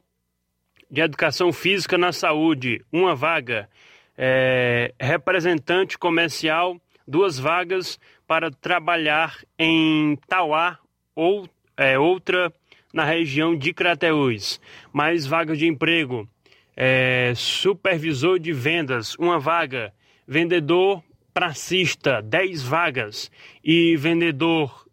de 0.89 1.01
educação 1.01 1.51
física 1.51 1.97
na 1.97 2.11
saúde, 2.11 2.83
uma 2.91 3.15
vaga, 3.15 3.69
é, 4.17 4.93
representante 4.99 5.97
comercial, 5.97 6.79
duas 7.07 7.37
vagas 7.37 7.99
para 8.27 8.49
trabalhar 8.49 9.37
em 9.57 10.15
Tauá 10.27 10.79
ou 11.15 11.47
é, 11.75 11.97
outra 11.97 12.53
na 12.93 13.03
região 13.03 13.55
de 13.55 13.73
Crateús. 13.73 14.61
Mais 14.91 15.25
vagas 15.25 15.57
de 15.57 15.67
emprego, 15.67 16.29
é, 16.75 17.33
supervisor 17.35 18.39
de 18.39 18.53
vendas, 18.53 19.15
uma 19.15 19.39
vaga, 19.39 19.93
vendedor 20.27 21.03
pracista, 21.33 22.21
10 22.21 22.61
vagas. 22.61 23.31
E 23.63 23.97
vendedor 23.97 24.85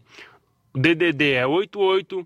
DDD 0.74 1.34
é 1.34 1.45
88 1.45 2.26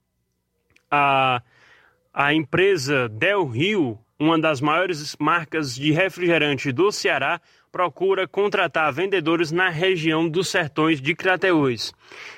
A, 0.91 1.43
a 2.13 2.35
empresa 2.35 3.09
Del 3.09 3.47
Rio, 3.47 3.97
uma 4.21 4.39
das 4.39 4.61
maiores 4.61 5.17
marcas 5.19 5.75
de 5.75 5.91
refrigerante 5.93 6.71
do 6.71 6.93
Ceará, 6.93 7.41
procura 7.73 8.29
contratar 8.29 8.93
vendedores 8.93 9.51
na 9.51 9.71
região 9.71 10.29
dos 10.29 10.49
sertões 10.49 11.01
de 11.01 11.15
Crateús, 11.15 11.95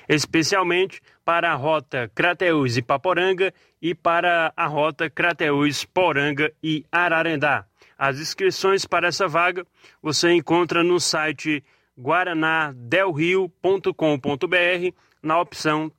especialmente 0.09 1.01
para 1.25 1.51
a 1.51 1.57
rota 1.57 2.09
Crateús 2.15 2.77
e 2.77 2.83
Paporanga 2.83 3.53
e 3.81 3.97
para 3.97 4.53
a 4.57 4.67
rota 4.67 5.11
Crateús, 5.11 5.85
Poranga 5.85 6.53
e 6.63 6.87
Ararendá. 6.93 7.65
As 7.99 8.21
inscrições 8.21 8.87
para 8.87 9.09
essa 9.09 9.27
vaga 9.27 9.67
você 10.01 10.31
encontra 10.31 10.85
no 10.85 11.01
site 11.01 11.65
guaranadelrio.com.br 11.99 14.95
na 15.21 15.41
opção 15.41 15.91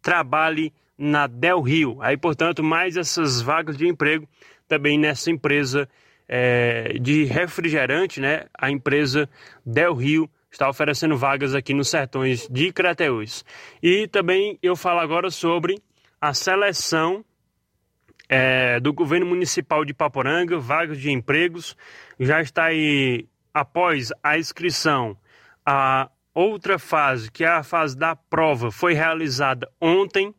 Trabalhe 0.00 0.72
na 0.96 1.26
Del 1.26 1.62
Rio. 1.62 1.98
Aí, 2.00 2.16
portanto, 2.16 2.62
mais 2.62 2.96
essas 2.96 3.42
vagas 3.42 3.76
de 3.76 3.88
emprego 3.88 4.28
também 4.68 4.98
nessa 4.98 5.30
empresa 5.30 5.88
é, 6.28 6.98
de 7.00 7.24
refrigerante, 7.24 8.20
né? 8.20 8.46
A 8.58 8.70
empresa 8.70 9.28
Del 9.64 9.94
Rio 9.94 10.30
está 10.50 10.68
oferecendo 10.68 11.16
vagas 11.16 11.54
aqui 11.54 11.74
nos 11.74 11.88
sertões 11.88 12.48
de 12.48 12.72
Crateús. 12.72 13.44
E 13.82 14.08
também 14.08 14.58
eu 14.62 14.74
falo 14.74 15.00
agora 15.00 15.30
sobre 15.30 15.80
a 16.20 16.32
seleção 16.32 17.24
é, 18.28 18.80
do 18.80 18.92
governo 18.92 19.26
municipal 19.26 19.84
de 19.84 19.94
Paporanga, 19.94 20.58
vagas 20.58 20.98
de 20.98 21.10
empregos. 21.10 21.76
Já 22.18 22.40
está 22.40 22.64
aí, 22.64 23.28
após 23.52 24.10
a 24.22 24.38
inscrição, 24.38 25.16
a 25.64 26.10
outra 26.34 26.78
fase, 26.78 27.30
que 27.30 27.44
é 27.44 27.48
a 27.48 27.62
fase 27.62 27.96
da 27.96 28.16
prova, 28.16 28.70
foi 28.70 28.94
realizada 28.94 29.70
ontem, 29.80 30.34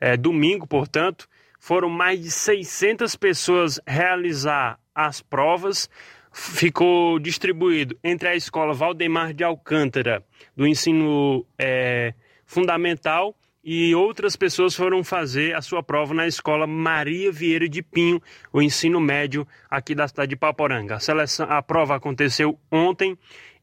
é, 0.00 0.16
domingo, 0.16 0.66
portanto. 0.66 1.28
Foram 1.60 1.88
mais 1.88 2.20
de 2.20 2.30
600 2.30 3.14
pessoas 3.14 3.78
realizar 3.86 4.80
as 4.92 5.20
provas 5.22 5.88
ficou 6.32 7.18
distribuído 7.18 7.96
entre 8.02 8.28
a 8.28 8.36
escola 8.36 8.72
Valdemar 8.72 9.34
de 9.34 9.44
Alcântara, 9.44 10.24
do 10.56 10.66
ensino 10.66 11.44
é, 11.58 12.14
fundamental, 12.46 13.36
e 13.62 13.94
outras 13.94 14.36
pessoas 14.36 14.74
foram 14.74 15.04
fazer 15.04 15.54
a 15.54 15.60
sua 15.60 15.82
prova 15.82 16.14
na 16.14 16.26
escola 16.26 16.66
Maria 16.66 17.30
Vieira 17.30 17.68
de 17.68 17.82
Pinho, 17.82 18.22
o 18.50 18.62
ensino 18.62 18.98
médio 18.98 19.46
aqui 19.70 19.94
da 19.94 20.08
cidade 20.08 20.30
de 20.30 20.36
Paporanga. 20.36 20.96
A, 20.96 21.00
seleção, 21.00 21.46
a 21.50 21.60
prova 21.60 21.94
aconteceu 21.94 22.58
ontem 22.70 23.18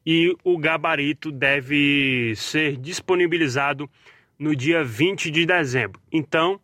e 0.05 0.35
o 0.43 0.57
gabarito 0.57 1.31
deve 1.31 2.33
ser 2.35 2.77
disponibilizado 2.77 3.89
no 4.37 4.55
dia 4.55 4.83
20 4.83 5.31
de 5.31 5.47
dezembro. 5.47 5.99
Então, 6.11 6.59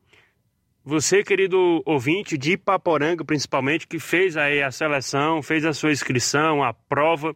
você, 0.85 1.23
querido 1.23 1.81
ouvinte 1.85 2.37
de 2.37 2.57
Paporanga, 2.57 3.23
principalmente, 3.23 3.87
que 3.87 3.99
fez 3.99 4.35
aí 4.35 4.61
a 4.61 4.69
seleção, 4.69 5.41
fez 5.41 5.63
a 5.63 5.71
sua 5.71 5.91
inscrição, 5.91 6.61
a 6.61 6.73
prova, 6.73 7.33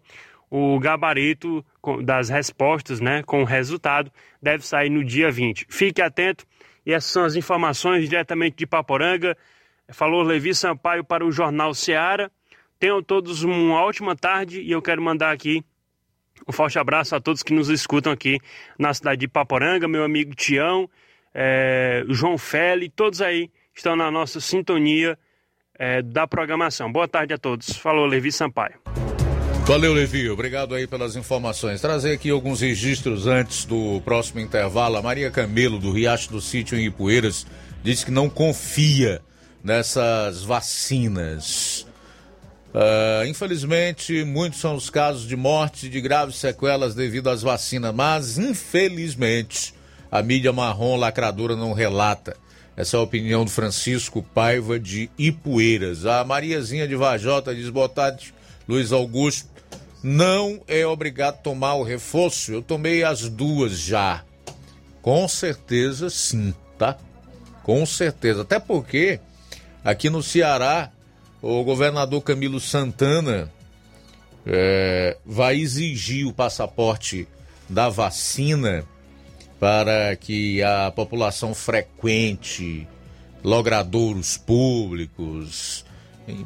o 0.49 0.77
gabarito 0.79 1.65
das 2.03 2.27
respostas, 2.29 2.99
né, 2.99 3.23
com 3.23 3.41
o 3.41 3.45
resultado, 3.45 4.11
deve 4.41 4.65
sair 4.65 4.89
no 4.89 5.03
dia 5.03 5.31
20. 5.31 5.65
Fique 5.69 6.01
atento 6.01 6.45
e 6.85 6.91
essas 6.91 7.11
são 7.11 7.23
as 7.23 7.35
informações 7.35 8.09
diretamente 8.09 8.57
de 8.57 8.67
Paporanga. 8.67 9.37
Falou 9.89 10.23
Levi 10.23 10.53
Sampaio 10.53 11.03
para 11.03 11.25
o 11.25 11.31
Jornal 11.31 11.73
Seara. 11.73 12.29
Tenham 12.77 13.01
todos 13.01 13.43
uma 13.43 13.81
ótima 13.81 14.15
tarde 14.15 14.61
e 14.61 14.71
eu 14.71 14.81
quero 14.81 15.01
mandar 15.01 15.31
aqui 15.31 15.63
um 16.47 16.51
forte 16.51 16.77
abraço 16.77 17.15
a 17.15 17.19
todos 17.19 17.41
que 17.41 17.53
nos 17.53 17.69
escutam 17.69 18.11
aqui 18.11 18.39
na 18.77 18.93
cidade 18.93 19.21
de 19.21 19.27
Paporanga, 19.27 19.87
meu 19.87 20.03
amigo 20.03 20.35
Tião, 20.35 20.89
é, 21.39 22.03
João 22.09 22.35
Feli, 22.35 22.89
todos 22.89 23.21
aí 23.21 23.51
estão 23.75 23.95
na 23.95 24.09
nossa 24.09 24.41
sintonia 24.41 25.15
é, 25.77 26.01
da 26.01 26.25
programação. 26.25 26.91
Boa 26.91 27.07
tarde 27.07 27.31
a 27.31 27.37
todos. 27.37 27.77
Falou, 27.77 28.07
Levi 28.07 28.31
Sampaio. 28.31 28.73
Valeu, 29.67 29.93
Levi. 29.93 30.27
Obrigado 30.31 30.73
aí 30.73 30.87
pelas 30.87 31.15
informações. 31.15 31.79
Trazer 31.79 32.13
aqui 32.13 32.31
alguns 32.31 32.61
registros 32.61 33.27
antes 33.27 33.65
do 33.65 34.01
próximo 34.01 34.39
intervalo. 34.39 34.97
A 34.97 35.01
Maria 35.01 35.29
Camelo, 35.29 35.77
do 35.77 35.91
Riacho 35.91 36.31
do 36.31 36.41
Sítio 36.41 36.75
em 36.75 36.87
Ipueiras, 36.87 37.45
disse 37.83 38.05
que 38.05 38.11
não 38.11 38.31
confia 38.31 39.21
nessas 39.63 40.41
vacinas. 40.41 41.85
Uh, 42.73 43.27
infelizmente, 43.27 44.23
muitos 44.23 44.59
são 44.59 44.73
os 44.73 44.89
casos 44.89 45.27
de 45.27 45.35
morte 45.35 45.87
de 45.87 46.01
graves 46.01 46.37
sequelas 46.37 46.95
devido 46.95 47.29
às 47.29 47.43
vacinas, 47.43 47.93
mas 47.93 48.39
infelizmente 48.39 49.76
a 50.11 50.21
mídia 50.21 50.53
marrom 50.53 50.95
lacradora 50.95 51.55
não 51.55 51.73
relata. 51.73 52.35
Essa 52.75 52.97
é 52.97 52.99
a 52.99 53.03
opinião 53.03 53.43
do 53.43 53.49
Francisco 53.49 54.21
Paiva 54.21 54.79
de 54.79 55.09
Ipueiras. 55.17 56.05
A 56.05 56.23
Mariazinha 56.23 56.87
de 56.87 56.95
Vajota 56.95 57.53
diz: 57.53 57.69
boa 57.69 57.89
tarde, 57.89 58.33
Luiz 58.67 58.91
Augusto. 58.91 59.49
Não 60.03 60.61
é 60.67 60.85
obrigado 60.85 61.33
a 61.33 61.37
tomar 61.37 61.73
o 61.73 61.83
reforço. 61.83 62.51
Eu 62.51 62.61
tomei 62.61 63.03
as 63.03 63.27
duas 63.27 63.79
já. 63.79 64.23
Com 65.01 65.27
certeza 65.27 66.09
sim, 66.09 66.53
tá? 66.77 66.97
Com 67.63 67.83
certeza. 67.85 68.43
Até 68.43 68.59
porque 68.59 69.19
aqui 69.83 70.09
no 70.09 70.21
Ceará 70.21 70.91
o 71.41 71.63
governador 71.63 72.21
Camilo 72.21 72.59
Santana 72.59 73.51
é, 74.45 75.17
vai 75.25 75.59
exigir 75.59 76.27
o 76.27 76.33
passaporte 76.33 77.27
da 77.67 77.89
vacina 77.89 78.85
para 79.59 80.15
que 80.15 80.61
a 80.61 80.91
população 80.91 81.53
frequente 81.53 82.87
logradouros 83.43 84.37
públicos, 84.37 85.85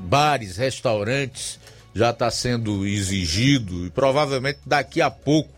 bares, 0.02 0.58
restaurantes, 0.58 1.60
já 1.94 2.12
está 2.12 2.32
sendo 2.32 2.86
exigido 2.86 3.86
e 3.86 3.90
provavelmente 3.90 4.60
daqui 4.66 5.02
a 5.02 5.12
pouco 5.12 5.50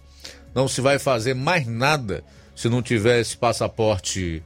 não 0.54 0.68
se 0.68 0.82
vai 0.82 0.98
fazer 0.98 1.34
mais 1.34 1.68
nada 1.68 2.24
se 2.56 2.70
não 2.70 2.82
tiver 2.82 3.20
esse 3.20 3.36
passaporte 3.38 4.42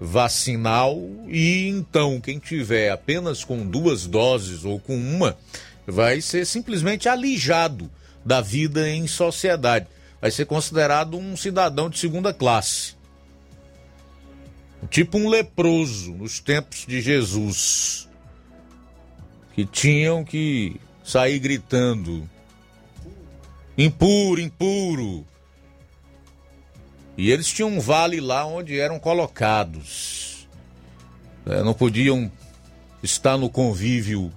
vacinal 0.00 1.00
e 1.28 1.68
então 1.68 2.20
quem 2.20 2.38
tiver 2.38 2.90
apenas 2.90 3.44
com 3.44 3.64
duas 3.64 4.06
doses 4.06 4.64
ou 4.64 4.78
com 4.78 4.96
uma 4.96 5.36
vai 5.86 6.20
ser 6.20 6.44
simplesmente 6.44 7.08
alijado 7.08 7.90
da 8.24 8.40
vida 8.40 8.88
em 8.88 9.06
sociedade. 9.06 9.86
Vai 10.22 10.30
ser 10.30 10.46
considerado 10.46 11.18
um 11.18 11.36
cidadão 11.36 11.90
de 11.90 11.98
segunda 11.98 12.32
classe. 12.32 12.94
Tipo 14.88 15.18
um 15.18 15.28
leproso 15.28 16.12
nos 16.12 16.38
tempos 16.38 16.86
de 16.86 17.00
Jesus. 17.00 18.08
Que 19.52 19.66
tinham 19.66 20.24
que 20.24 20.80
sair 21.02 21.40
gritando: 21.40 22.30
impuro, 23.76 24.40
impuro. 24.40 25.26
E 27.16 27.28
eles 27.32 27.52
tinham 27.52 27.70
um 27.70 27.80
vale 27.80 28.20
lá 28.20 28.46
onde 28.46 28.78
eram 28.78 29.00
colocados. 29.00 30.46
É, 31.44 31.64
não 31.64 31.74
podiam 31.74 32.30
estar 33.02 33.36
no 33.36 33.50
convívio 33.50 34.32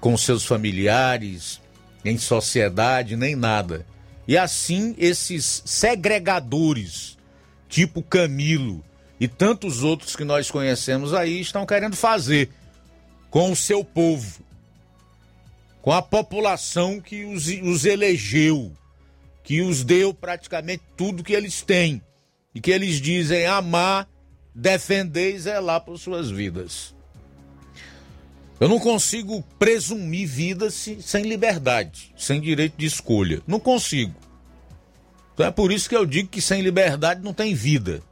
com 0.00 0.16
seus 0.16 0.44
familiares, 0.44 1.60
em 2.04 2.18
sociedade, 2.18 3.14
nem 3.14 3.36
nada. 3.36 3.86
E 4.30 4.38
assim 4.38 4.94
esses 4.96 5.60
segregadores, 5.66 7.18
tipo 7.68 8.00
Camilo 8.00 8.80
e 9.18 9.26
tantos 9.26 9.82
outros 9.82 10.14
que 10.14 10.22
nós 10.22 10.48
conhecemos 10.48 11.12
aí, 11.12 11.40
estão 11.40 11.66
querendo 11.66 11.96
fazer 11.96 12.48
com 13.28 13.50
o 13.50 13.56
seu 13.56 13.82
povo, 13.82 14.44
com 15.82 15.90
a 15.90 16.00
população 16.00 17.00
que 17.00 17.24
os, 17.24 17.48
os 17.48 17.84
elegeu, 17.84 18.72
que 19.42 19.62
os 19.62 19.82
deu 19.82 20.14
praticamente 20.14 20.84
tudo 20.96 21.24
que 21.24 21.32
eles 21.32 21.62
têm 21.62 22.00
e 22.54 22.60
que 22.60 22.70
eles 22.70 23.00
dizem 23.00 23.46
amar, 23.46 24.08
defender 24.54 25.34
e 25.34 25.40
zelar 25.40 25.80
por 25.80 25.98
suas 25.98 26.30
vidas. 26.30 26.94
Eu 28.60 28.68
não 28.68 28.78
consigo 28.78 29.42
presumir 29.58 30.28
vida 30.28 30.70
sem 30.70 31.22
liberdade, 31.22 32.12
sem 32.14 32.38
direito 32.38 32.76
de 32.76 32.84
escolha. 32.84 33.40
Não 33.46 33.58
consigo. 33.58 34.14
Então 35.32 35.46
é 35.46 35.50
por 35.50 35.72
isso 35.72 35.88
que 35.88 35.96
eu 35.96 36.04
digo 36.04 36.28
que 36.28 36.42
sem 36.42 36.60
liberdade 36.60 37.22
não 37.22 37.32
tem 37.32 37.54
vida. 37.54 38.02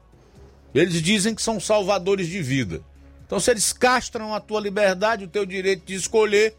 Eles 0.75 1.03
dizem 1.03 1.35
que 1.35 1.43
são 1.43 1.61
salvadores 1.61 2.27
de 2.29 2.41
vida. 2.41 2.83
Então, 3.27 3.39
se 3.39 3.51
eles 3.51 3.75
castram 3.75 4.33
a 4.33 4.41
tua 4.41 4.59
liberdade, 4.59 5.25
o 5.25 5.29
teu 5.29 5.45
direito 5.45 5.85
de 5.85 5.95
escolher, 5.95 6.57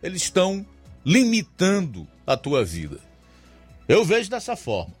eles 0.00 0.22
estão 0.22 0.64
limitando 1.04 2.06
a 2.24 2.36
tua 2.36 2.64
vida. 2.64 3.00
Eu 3.88 4.04
vejo 4.04 4.30
dessa 4.30 4.54
forma. 4.54 4.94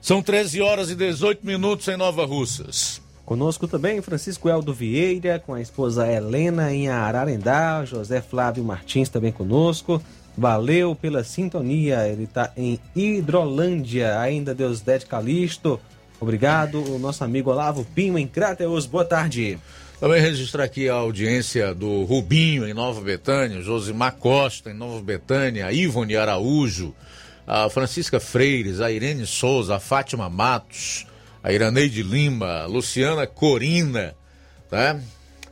São 0.00 0.22
13 0.22 0.62
horas 0.62 0.90
e 0.90 0.94
18 0.94 1.44
minutos 1.44 1.88
em 1.88 1.96
Nova 1.96 2.24
Russas. 2.24 3.02
Conosco 3.24 3.66
também 3.66 4.02
Francisco 4.02 4.50
Eldo 4.50 4.74
Vieira, 4.74 5.38
com 5.38 5.54
a 5.54 5.60
esposa 5.60 6.06
Helena 6.06 6.72
em 6.74 6.88
Ararendá, 6.88 7.82
José 7.84 8.20
Flávio 8.20 8.62
Martins 8.62 9.08
também 9.08 9.32
conosco. 9.32 10.02
Valeu 10.36 10.94
pela 10.94 11.24
sintonia, 11.24 12.06
ele 12.06 12.24
está 12.24 12.52
em 12.56 12.78
Hidrolândia, 12.94 14.20
ainda 14.20 14.54
Deus 14.54 14.80
Dede 14.80 15.06
Calixto. 15.06 15.80
Obrigado, 16.20 16.82
o 16.82 16.98
nosso 16.98 17.24
amigo 17.24 17.50
Olavo 17.50 17.86
Pinho 17.94 18.18
em 18.18 18.26
Crateus, 18.26 18.84
boa 18.84 19.04
tarde. 19.04 19.58
Também 19.98 20.20
registrar 20.20 20.64
aqui 20.64 20.88
a 20.88 20.94
audiência 20.94 21.74
do 21.74 22.02
Rubinho 22.02 22.68
em 22.68 22.74
Nova 22.74 23.00
Betânia, 23.00 23.62
Josimar 23.62 24.16
Costa 24.16 24.70
em 24.70 24.74
Nova 24.74 25.00
Betânia, 25.00 25.72
Ivone 25.72 26.16
Araújo, 26.16 26.94
a 27.46 27.70
Francisca 27.70 28.20
Freires, 28.20 28.80
a 28.80 28.90
Irene 28.90 29.26
Souza, 29.26 29.76
a 29.76 29.80
Fátima 29.80 30.28
Matos, 30.28 31.06
a 31.44 31.52
Iraneide 31.52 32.02
Lima, 32.02 32.64
Luciana 32.64 33.26
Corina, 33.26 34.14
né? 34.72 34.98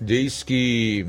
Diz 0.00 0.42
que 0.42 1.06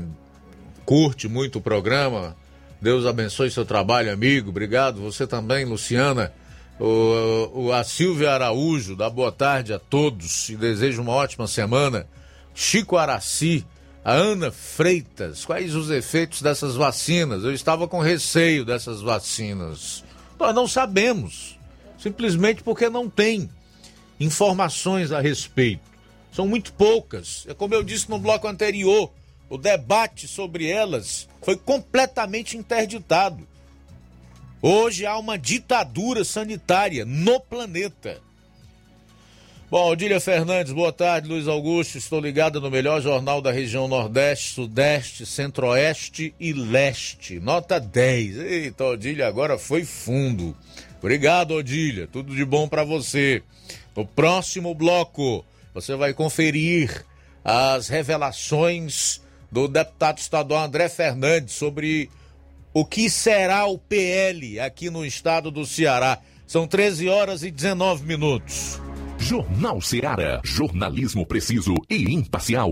curte 0.84 1.26
muito 1.26 1.58
o 1.58 1.62
programa. 1.62 2.36
Deus 2.82 3.06
abençoe 3.06 3.50
seu 3.50 3.64
trabalho, 3.64 4.12
amigo. 4.12 4.50
Obrigado. 4.50 5.00
Você 5.00 5.26
também, 5.26 5.64
Luciana. 5.64 6.30
O, 6.78 7.50
o, 7.54 7.72
a 7.72 7.82
Silvia 7.82 8.32
Araújo, 8.32 8.94
dá 8.94 9.08
boa 9.08 9.32
tarde 9.32 9.72
a 9.72 9.78
todos 9.78 10.50
e 10.50 10.56
desejo 10.56 11.00
uma 11.00 11.12
ótima 11.12 11.46
semana. 11.46 12.06
Chico 12.54 12.98
Araci, 12.98 13.64
a 14.04 14.12
Ana 14.12 14.50
Freitas, 14.50 15.46
quais 15.46 15.74
os 15.74 15.88
efeitos 15.88 16.42
dessas 16.42 16.76
vacinas? 16.76 17.42
Eu 17.42 17.54
estava 17.54 17.88
com 17.88 18.00
receio 18.00 18.66
dessas 18.66 19.00
vacinas. 19.00 20.04
Nós 20.38 20.54
não 20.54 20.68
sabemos, 20.68 21.58
simplesmente 21.98 22.62
porque 22.62 22.90
não 22.90 23.08
tem 23.08 23.48
informações 24.18 25.12
a 25.12 25.20
respeito. 25.20 25.82
São 26.32 26.46
muito 26.48 26.72
poucas. 26.72 27.44
É 27.48 27.54
como 27.54 27.74
eu 27.74 27.82
disse 27.82 28.10
no 28.10 28.18
bloco 28.18 28.48
anterior, 28.48 29.12
o 29.48 29.56
debate 29.56 30.26
sobre 30.26 30.68
elas 30.68 31.28
foi 31.42 31.56
completamente 31.56 32.56
interditado. 32.56 33.46
Hoje 34.60 35.04
há 35.04 35.16
uma 35.18 35.38
ditadura 35.38 36.24
sanitária 36.24 37.04
no 37.04 37.38
planeta. 37.38 38.20
Bom, 39.70 39.90
Odília 39.90 40.20
Fernandes, 40.20 40.72
boa 40.72 40.92
tarde. 40.92 41.28
Luiz 41.28 41.48
Augusto, 41.48 41.98
estou 41.98 42.20
ligado 42.20 42.60
no 42.60 42.70
melhor 42.70 43.00
jornal 43.00 43.42
da 43.42 43.50
região 43.50 43.88
Nordeste, 43.88 44.54
Sudeste, 44.54 45.26
Centro-Oeste 45.26 46.34
e 46.38 46.52
Leste. 46.52 47.40
Nota 47.40 47.80
10. 47.80 48.38
Eita, 48.38 48.84
Odília, 48.84 49.26
agora 49.26 49.58
foi 49.58 49.84
fundo. 49.84 50.56
Obrigado, 50.98 51.54
Odília. 51.54 52.06
Tudo 52.06 52.34
de 52.34 52.44
bom 52.44 52.68
para 52.68 52.84
você. 52.84 53.42
No 53.96 54.04
próximo 54.04 54.74
bloco, 54.74 55.44
você 55.72 55.94
vai 55.94 56.12
conferir 56.12 57.04
as 57.44 57.88
revelações 57.88 59.20
do 59.50 59.68
deputado 59.68 60.18
estadual 60.18 60.64
André 60.64 60.88
Fernandes 60.88 61.54
sobre 61.54 62.10
o 62.72 62.84
que 62.84 63.08
será 63.08 63.66
o 63.66 63.78
PL 63.78 64.58
aqui 64.58 64.90
no 64.90 65.06
estado 65.06 65.50
do 65.50 65.64
Ceará. 65.64 66.18
São 66.46 66.66
13 66.66 67.08
horas 67.08 67.42
e 67.42 67.50
19 67.50 68.04
minutos. 68.04 68.80
Jornal 69.18 69.80
Ceará, 69.80 70.40
jornalismo 70.44 71.24
preciso 71.24 71.74
e 71.88 72.12
imparcial. 72.12 72.70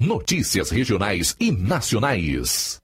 Notícias 0.00 0.70
regionais 0.70 1.36
e 1.38 1.52
nacionais. 1.52 2.83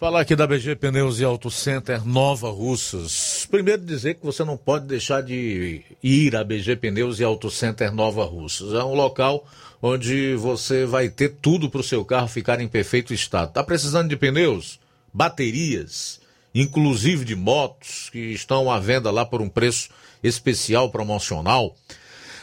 Falar 0.00 0.22
aqui 0.22 0.34
da 0.34 0.46
BG 0.46 0.76
Pneus 0.76 1.20
e 1.20 1.24
Auto 1.24 1.50
Center 1.50 2.08
Nova 2.08 2.48
Russas. 2.48 3.46
Primeiro 3.50 3.82
dizer 3.82 4.14
que 4.14 4.24
você 4.24 4.42
não 4.42 4.56
pode 4.56 4.86
deixar 4.86 5.22
de 5.22 5.84
ir 6.02 6.34
à 6.34 6.42
BG 6.42 6.76
Pneus 6.76 7.20
e 7.20 7.24
Auto 7.24 7.50
Center 7.50 7.92
Nova 7.92 8.24
Russas. 8.24 8.72
É 8.72 8.82
um 8.82 8.94
local 8.94 9.46
onde 9.82 10.34
você 10.36 10.86
vai 10.86 11.10
ter 11.10 11.36
tudo 11.42 11.68
para 11.68 11.82
o 11.82 11.84
seu 11.84 12.02
carro 12.02 12.28
ficar 12.28 12.62
em 12.62 12.66
perfeito 12.66 13.12
estado. 13.12 13.52
Tá 13.52 13.62
precisando 13.62 14.08
de 14.08 14.16
pneus, 14.16 14.80
baterias, 15.12 16.18
inclusive 16.54 17.22
de 17.22 17.36
motos 17.36 18.08
que 18.08 18.32
estão 18.32 18.70
à 18.70 18.80
venda 18.80 19.10
lá 19.10 19.26
por 19.26 19.42
um 19.42 19.50
preço 19.50 19.90
especial 20.22 20.88
promocional? 20.88 21.76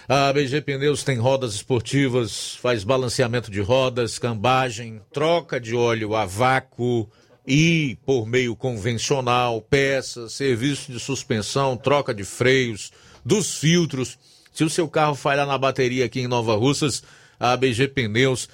A 0.08 0.32
BG 0.32 0.62
Pneus 0.62 1.04
tem 1.04 1.18
rodas 1.18 1.56
esportivas, 1.56 2.56
faz 2.62 2.84
balanceamento 2.84 3.50
de 3.50 3.62
rodas, 3.62 4.20
cambagem, 4.20 5.02
troca 5.12 5.60
de 5.60 5.76
óleo 5.76 6.16
a 6.16 6.24
vácuo 6.24 7.10
e 7.48 7.98
por 8.06 8.28
meio 8.28 8.58
convencional, 8.58 9.62
peças, 9.62 10.34
serviço 10.34 10.92
de 10.92 11.00
suspensão, 11.00 11.78
troca 11.78 12.14
de 12.14 12.26
freios, 12.26 12.92
dos 13.24 13.58
filtros. 13.58 14.20
Se 14.52 14.66
o 14.66 14.70
seu 14.70 14.90
carro 14.90 15.16
falhar 15.16 15.48
na 15.48 15.58
bateria 15.58 16.04
aqui 16.04 16.20
em 16.20 16.28
Nova 16.28 16.56
Russas, 16.56 17.02
a 17.40 17.56
BG 17.56 17.88
Pneus 17.88 18.50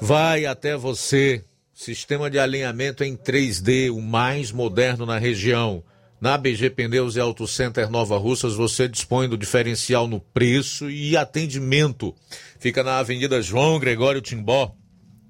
vai 0.00 0.46
até 0.46 0.76
você. 0.76 1.44
Sistema 1.72 2.30
de 2.30 2.38
alinhamento 2.38 3.04
em 3.04 3.16
3D, 3.16 3.90
o 3.90 4.00
mais 4.00 4.50
moderno 4.50 5.06
na 5.06 5.18
região. 5.18 5.82
Na 6.20 6.38
BG 6.38 6.70
Pneus 6.70 7.16
e 7.16 7.20
Auto 7.20 7.46
Center 7.46 7.90
Nova 7.90 8.16
Russas 8.16 8.54
você 8.54 8.88
dispõe 8.88 9.28
do 9.28 9.36
diferencial 9.36 10.08
no 10.08 10.20
preço 10.20 10.90
e 10.90 11.16
atendimento. 11.16 12.14
Fica 12.58 12.82
na 12.82 12.98
Avenida 12.98 13.42
João 13.42 13.78
Gregório 13.78 14.20
Timbó, 14.20 14.74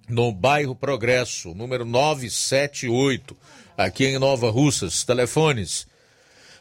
no 0.09 0.33
bairro 0.33 0.75
Progresso, 0.75 1.55
número 1.55 1.85
978, 1.85 3.37
aqui 3.77 4.07
em 4.07 4.19
Nova 4.19 4.51
Russas. 4.51 5.05
Telefones 5.05 5.87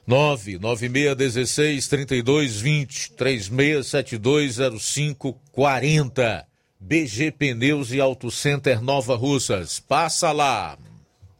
99616 0.06 1.88
3220 1.88 3.12
3672 3.14 4.58
0540. 4.80 6.48
BG 6.80 7.32
Pneus 7.32 7.94
e 7.94 8.02
Auto 8.02 8.30
Center 8.30 8.82
Nova 8.82 9.16
Russas. 9.16 9.80
Passa 9.80 10.34
lá. 10.34 10.78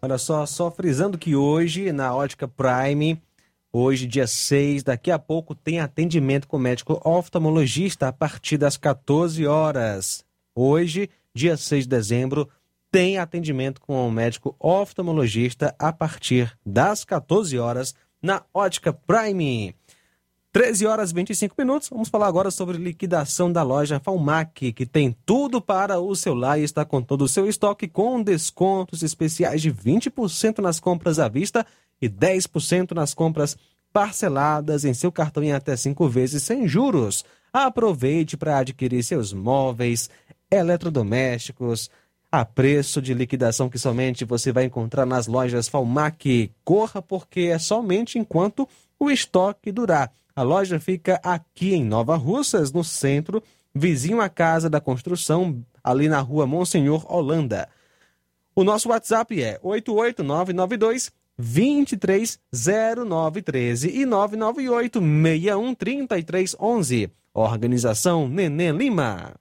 Olha 0.02 0.18
só, 0.18 0.46
só 0.46 0.72
frisando 0.72 1.18
que 1.18 1.36
hoje, 1.36 1.92
na 1.92 2.16
Ótica 2.16 2.48
Prime, 2.48 3.22
hoje, 3.72 4.08
dia 4.08 4.26
6, 4.26 4.84
daqui 4.84 5.12
a 5.12 5.20
pouco, 5.20 5.54
tem 5.54 5.82
atendimento 5.82 6.48
com 6.48 6.58
médico 6.58 7.02
oftalmologista 7.04 8.08
a 8.08 8.14
partir 8.14 8.58
das 8.58 8.78
14 8.78 9.46
horas. 9.46 10.24
Hoje, 10.56 11.10
dia 11.34 11.58
6 11.58 11.86
de 11.86 11.90
dezembro, 11.90 12.48
tem 12.92 13.18
atendimento 13.18 13.82
com 13.82 14.08
o 14.08 14.12
médico 14.12 14.56
oftalmologista 14.60 15.76
a 15.80 15.92
partir 15.92 16.56
das 16.64 17.04
14 17.04 17.58
horas 17.58 17.96
na 18.22 18.44
Ótica 18.54 18.94
Prime. 18.94 19.76
13 20.52 20.86
horas 20.86 21.10
e 21.10 21.16
25 21.16 21.56
minutos. 21.58 21.90
Vamos 21.90 22.10
falar 22.10 22.28
agora 22.28 22.52
sobre 22.52 22.78
liquidação 22.78 23.52
da 23.52 23.64
loja 23.64 24.00
Falmac, 24.00 24.72
que 24.72 24.86
tem 24.86 25.18
tudo 25.26 25.60
para 25.60 26.00
o 26.00 26.16
celular 26.16 26.60
e 26.60 26.64
está 26.64 26.86
com 26.86 27.02
todo 27.02 27.24
o 27.24 27.28
seu 27.28 27.50
estoque 27.50 27.88
com 27.88 28.22
descontos 28.22 29.02
especiais 29.02 29.64
de 29.64 29.74
20% 29.74 30.60
nas 30.60 30.80
compras 30.80 31.18
à 31.18 31.28
vista 31.28 31.66
e 32.00 32.08
10% 32.08 32.92
nas 32.92 33.16
compras 33.16 33.58
parceladas 33.92 34.86
em 34.86 34.94
seu 34.94 35.12
cartão 35.12 35.44
em 35.44 35.54
até 35.54 35.76
5 35.76 36.08
vezes 36.08 36.44
sem 36.44 36.68
juros. 36.68 37.26
Aproveite 37.52 38.36
para 38.38 38.58
adquirir 38.58 39.04
seus 39.04 39.34
móveis, 39.34 40.10
eletrodomésticos, 40.58 41.90
a 42.32 42.44
preço 42.44 43.02
de 43.02 43.14
liquidação 43.14 43.70
que 43.70 43.78
somente 43.78 44.26
você 44.26 44.52
vai 44.52 44.66
encontrar 44.66 45.06
nas 45.06 45.28
lojas 45.28 45.68
Falmac. 45.68 46.52
Corra 46.64 47.02
porque 47.02 47.42
é 47.42 47.60
somente 47.60 48.18
enquanto 48.18 48.68
o 49.00 49.12
estoque 49.12 49.72
durar. 49.72 50.12
A 50.36 50.42
loja 50.42 50.80
fica 50.80 51.22
aqui 51.24 51.76
em 51.76 51.86
Nova 51.86 52.16
Russas, 52.16 52.72
no 52.72 52.84
centro, 52.84 53.44
vizinho 53.74 54.20
à 54.20 54.30
Casa 54.30 54.68
da 54.68 54.82
Construção, 54.82 55.64
ali 55.84 56.10
na 56.10 56.22
rua 56.22 56.48
Monsenhor 56.48 57.06
Holanda. 57.12 57.70
O 58.56 58.64
nosso 58.64 58.90
WhatsApp 58.90 59.42
é 59.42 59.60
88992 59.62 61.12
230913 61.38 63.90
e 63.90 64.06
998 64.06 65.02
613311. 65.02 67.12
Organização 67.34 68.28
Nenê 68.28 68.72
Lima. 68.72 69.34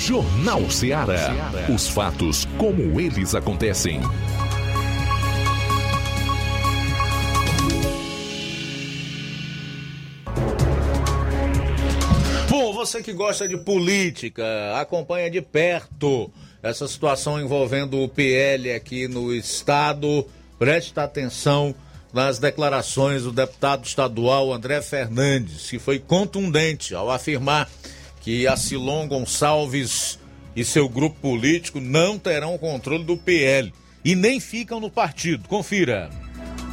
Jornal 0.00 0.70
Ceará. 0.70 1.52
Os 1.72 1.86
fatos 1.86 2.46
como 2.56 2.98
eles 2.98 3.34
acontecem. 3.34 4.00
Bom, 12.48 12.72
você 12.72 13.02
que 13.02 13.12
gosta 13.12 13.46
de 13.46 13.58
política, 13.58 14.42
acompanha 14.80 15.30
de 15.30 15.42
perto 15.42 16.30
essa 16.62 16.88
situação 16.88 17.38
envolvendo 17.38 18.02
o 18.02 18.08
PL 18.08 18.72
aqui 18.72 19.06
no 19.06 19.34
estado. 19.34 20.26
Preste 20.58 20.98
atenção 20.98 21.74
nas 22.10 22.38
declarações 22.38 23.24
do 23.24 23.32
deputado 23.32 23.84
estadual 23.84 24.50
André 24.50 24.80
Fernandes, 24.80 25.68
que 25.68 25.78
foi 25.78 25.98
contundente 25.98 26.94
ao 26.94 27.10
afirmar 27.10 27.68
que 28.20 28.46
a 28.46 28.56
Silon 28.56 29.08
Gonçalves 29.08 30.18
e 30.54 30.64
seu 30.64 30.88
grupo 30.88 31.18
político 31.20 31.80
não 31.80 32.18
terão 32.18 32.58
controle 32.58 33.04
do 33.04 33.16
PL 33.16 33.72
e 34.04 34.14
nem 34.14 34.38
ficam 34.38 34.80
no 34.80 34.90
partido. 34.90 35.48
Confira. 35.48 36.10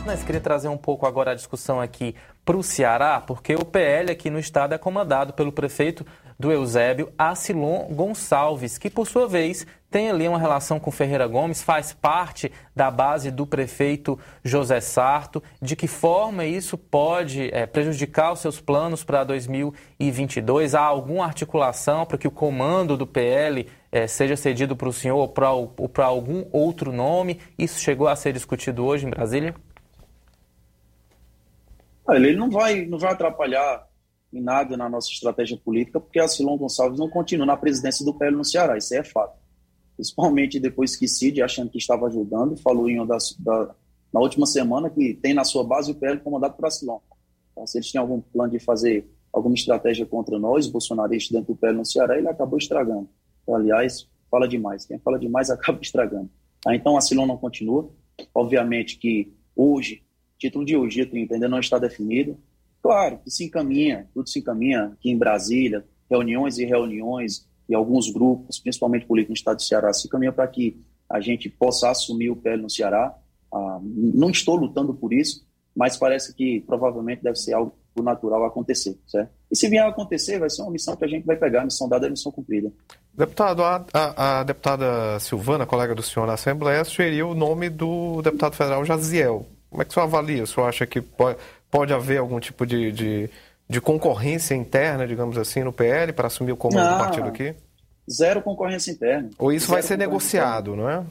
Mas 0.06 0.24
queria 0.24 0.41
trazer 0.41 0.68
um 0.68 0.78
pouco 0.78 1.06
agora 1.06 1.32
a 1.32 1.36
discussão 1.36 1.82
aqui 1.82 2.15
para 2.45 2.56
o 2.56 2.64
Ceará, 2.64 3.19
porque 3.19 3.56
o 3.56 3.65
PL 3.65 4.11
aqui 4.11 4.30
no 4.30 4.40
estado 4.40 4.74
é 4.74 4.78
comandado 4.78 5.34
pelo 5.34 5.52
prefeito 5.52 6.06
do 6.40 6.52
Eusébio, 6.52 7.11
Acilon 7.18 7.88
Gonçalves, 7.90 8.78
que 8.78 8.90
por 8.90 9.06
sua 9.06 9.28
vez 9.28 9.65
tem 9.89 10.09
ali 10.09 10.27
uma 10.27 10.38
relação 10.38 10.80
com 10.80 10.91
Ferreira 10.91 11.26
Gomes, 11.27 11.61
faz 11.61 11.93
parte 11.93 12.51
da 12.76 12.91
base 12.91 13.31
do 13.31 13.47
prefeito 13.47 14.19
José 14.43 14.81
Sarto. 14.81 15.41
De 15.61 15.76
que 15.76 15.88
forma 15.88 16.45
isso 16.45 16.77
pode 16.77 17.49
é, 17.53 17.65
prejudicar 17.65 18.34
os 18.34 18.39
seus 18.39 18.59
planos 18.59 19.03
para 19.03 19.23
2022? 19.23 20.76
Há 20.76 20.81
alguma 20.81 21.26
articulação 21.26 22.05
para 22.05 22.18
que 22.18 22.27
o 22.27 22.31
comando 22.31 22.97
do 22.97 23.07
PL 23.07 23.68
é, 23.91 24.07
seja 24.07 24.35
cedido 24.35 24.76
para 24.76 24.89
o 24.89 24.93
senhor 24.93 25.18
ou 25.18 25.27
para 25.30 26.05
algum 26.05 26.45
outro 26.51 26.91
nome? 26.91 27.39
Isso 27.57 27.80
chegou 27.80 28.07
a 28.07 28.15
ser 28.15 28.34
discutido 28.34 28.85
hoje 28.85 29.05
em 29.05 29.09
Brasília? 29.09 29.55
Ele 32.09 32.35
não 32.35 32.49
vai, 32.49 32.85
não 32.85 32.97
vai 32.97 33.14
atrapalhar 33.14 33.88
em 34.34 34.41
nada 34.41 34.76
na 34.76 34.89
nossa 34.89 35.09
estratégia 35.09 35.57
política, 35.57 35.99
porque 35.99 36.19
a 36.19 36.27
Silon 36.27 36.57
Gonçalves 36.57 36.99
não 36.99 37.09
continua 37.09 37.45
na 37.45 37.55
presidência 37.55 38.05
do 38.05 38.14
PL 38.14 38.35
no 38.35 38.43
Ceará, 38.43 38.77
isso 38.77 38.93
é 38.93 39.03
fato. 39.03 39.36
Principalmente 39.98 40.60
depois 40.60 40.95
que 40.95 41.07
Cid, 41.07 41.41
achando 41.41 41.69
que 41.69 41.78
estava 41.78 42.07
ajudando, 42.07 42.56
falou 42.57 42.90
em 42.90 43.06
das, 43.06 43.36
da, 43.40 43.76
na 44.14 44.22
última 44.22 44.45
semana 44.45 44.90
que 44.90 45.14
tem 45.15 45.34
na 45.34 45.44
sua 45.44 45.64
base 45.64 45.91
o 45.91 45.95
PL 45.95 46.22
comandado 46.22 46.53
por 46.53 46.72
Silon. 46.72 46.99
Então, 47.52 47.68
se 47.68 47.78
eles 47.78 47.90
tinham 47.90 48.03
algum 48.03 48.22
plano 48.22 48.52
de 48.52 48.60
fazer 48.60 49.06
alguma 49.34 49.56
estratégia 49.56 50.06
contra 50.06 50.40
nós, 50.40 50.68
bolsonaristas, 50.68 51.32
dentro 51.32 51.53
do 51.53 51.60
PL 51.60 51.78
no 51.78 51.86
Ceará, 51.86 52.18
ele 52.18 52.30
acabou 52.30 52.57
estragando. 52.57 53.10
Então, 53.44 53.56
aliás, 53.56 54.07
fala 54.32 54.48
demais. 54.48 54.86
Quem 54.86 54.99
fala 54.99 55.19
demais 55.19 55.49
acaba 55.52 55.80
estragando. 55.82 56.30
Tá? 56.61 56.74
Então, 56.74 56.95
a 56.95 57.02
Silon 57.02 57.26
não 57.26 57.38
continua. 57.38 57.91
Obviamente 58.34 58.98
que 58.98 59.34
hoje 59.56 60.07
título 60.38 60.64
de 60.64 60.78
hoje, 60.78 61.10
ainda 61.14 61.49
não 61.49 61.60
está 61.60 61.80
definido. 61.80 62.38
Claro 62.82 63.19
que 63.19 63.32
se 63.32 63.45
encaminha, 63.45 64.07
tudo 64.14 64.30
se 64.30 64.40
encaminha 64.40 64.86
aqui 64.86 65.10
em 65.10 65.18
Brasília, 65.18 65.86
reuniões 66.10 66.57
e 66.57 66.65
reuniões 66.65 67.47
e 67.69 67.76
alguns 67.76 68.11
grupos, 68.11 68.60
principalmente 68.60 69.06
políticos 69.06 69.31
no 69.31 69.38
estado 69.38 69.57
do 69.57 69.64
Ceará, 69.64 69.94
se 69.94 70.07
encaminha 70.07 70.31
para 70.31 70.48
que 70.48 70.81
a 71.10 71.19
gente 71.19 71.49
possa 71.49 71.89
assumir 71.89 72.30
o 72.30 72.35
PL 72.35 72.61
no 72.61 72.69
Ceará. 72.69 73.15
Ah, 73.53 73.80
não 73.81 74.30
estou 74.30 74.56
lutando 74.56 74.94
por 74.94 75.14
isso, 75.14 75.45
mas 75.76 75.98
parece 75.98 76.34
que 76.34 76.61
provavelmente 76.61 77.23
deve 77.23 77.38
ser 77.38 77.53
algo 77.53 77.73
natural 77.98 78.45
acontecer, 78.45 78.98
certo? 79.07 79.31
E 79.52 79.56
se 79.56 79.68
vier 79.69 79.84
a 79.84 79.88
acontecer, 79.88 80.39
vai 80.39 80.49
ser 80.49 80.61
uma 80.61 80.72
missão 80.72 80.95
que 80.95 81.06
a 81.06 81.07
gente 81.07 81.26
vai 81.26 81.35
pegar, 81.35 81.64
missão 81.64 81.88
dada 81.88 82.07
é 82.07 82.10
missão 82.10 82.31
cumprida. 82.31 82.72
Deputado, 83.14 83.64
a, 83.64 83.85
a, 83.94 84.39
a, 84.39 84.44
deputada 84.44 85.19
Silvana, 85.19 85.65
colega 85.65 85.95
do 85.95 86.03
senhor 86.03 86.27
na 86.27 86.34
Assembleia, 86.34 86.84
sugeriu 86.84 87.30
o 87.30 87.35
nome 87.35 87.69
do 87.69 88.22
deputado 88.22 88.56
federal 88.56 88.85
Jaziel. 88.85 89.45
Como 89.69 89.81
é 89.81 89.85
que 89.85 89.91
o 89.91 89.94
senhor 89.94 90.06
avalia? 90.06 90.44
O 90.44 90.48
senhor 90.48 90.68
acha 90.68 90.85
que 90.85 91.02
pode, 91.02 91.38
pode 91.72 91.94
haver 91.94 92.18
algum 92.18 92.39
tipo 92.39 92.65
de, 92.65 92.91
de, 92.91 93.30
de, 93.69 93.81
concorrência 93.81 94.56
interna, 94.56 95.07
digamos 95.07 95.38
assim, 95.38 95.64
no 95.64 95.73
PL 95.73 96.14
para 96.14 96.27
assumir 96.27 96.52
o 96.52 96.57
comando 96.57 96.91
do 96.91 96.98
partido 96.98 97.27
aqui? 97.27 97.56
Zero 98.10 98.41
concorrência 98.41 98.91
interna. 98.91 99.30
Ou 99.38 99.52
isso 99.52 99.68
zero 99.68 99.73
vai 99.73 99.84
ser 99.84 99.98
negociado, 99.98 100.73
interna. 100.73 100.84
não 100.84 100.89
é? 100.89 101.06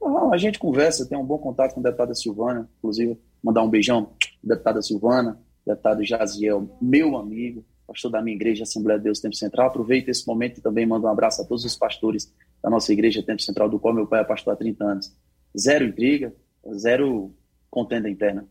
Não, 0.00 0.32
a 0.32 0.36
gente 0.38 0.58
conversa, 0.58 1.06
tem 1.06 1.16
um 1.16 1.24
bom 1.24 1.38
contato 1.38 1.74
com 1.74 1.80
a 1.80 1.82
deputada 1.82 2.14
Silvana, 2.14 2.68
inclusive 2.78 3.18
mandar 3.42 3.62
um 3.62 3.70
beijão 3.70 4.10
deputada 4.42 4.80
Silvana, 4.82 5.38
deputado 5.66 6.04
Jaziel, 6.04 6.68
meu 6.80 7.16
amigo, 7.16 7.64
pastor 7.86 8.10
da 8.10 8.22
minha 8.22 8.34
igreja, 8.34 8.64
Assembleia 8.64 8.98
de 8.98 9.04
Deus 9.04 9.20
Tempo 9.20 9.36
Central. 9.36 9.68
Aproveito 9.68 10.08
esse 10.08 10.26
momento 10.26 10.58
e 10.58 10.62
também 10.62 10.86
mando 10.86 11.06
um 11.06 11.10
abraço 11.10 11.42
a 11.42 11.44
todos 11.44 11.64
os 11.64 11.76
pastores 11.76 12.32
da 12.62 12.70
nossa 12.70 12.92
igreja 12.92 13.22
Tempo 13.22 13.42
Central, 13.42 13.68
do 13.68 13.78
qual 13.78 13.94
meu 13.94 14.06
pai 14.06 14.20
é 14.20 14.24
pastor 14.24 14.54
há 14.54 14.56
30 14.56 14.84
anos. 14.84 15.16
Zero 15.56 15.84
intriga, 15.84 16.34
zero 16.74 17.34
contenda 17.70 18.08
interna. 18.08 18.46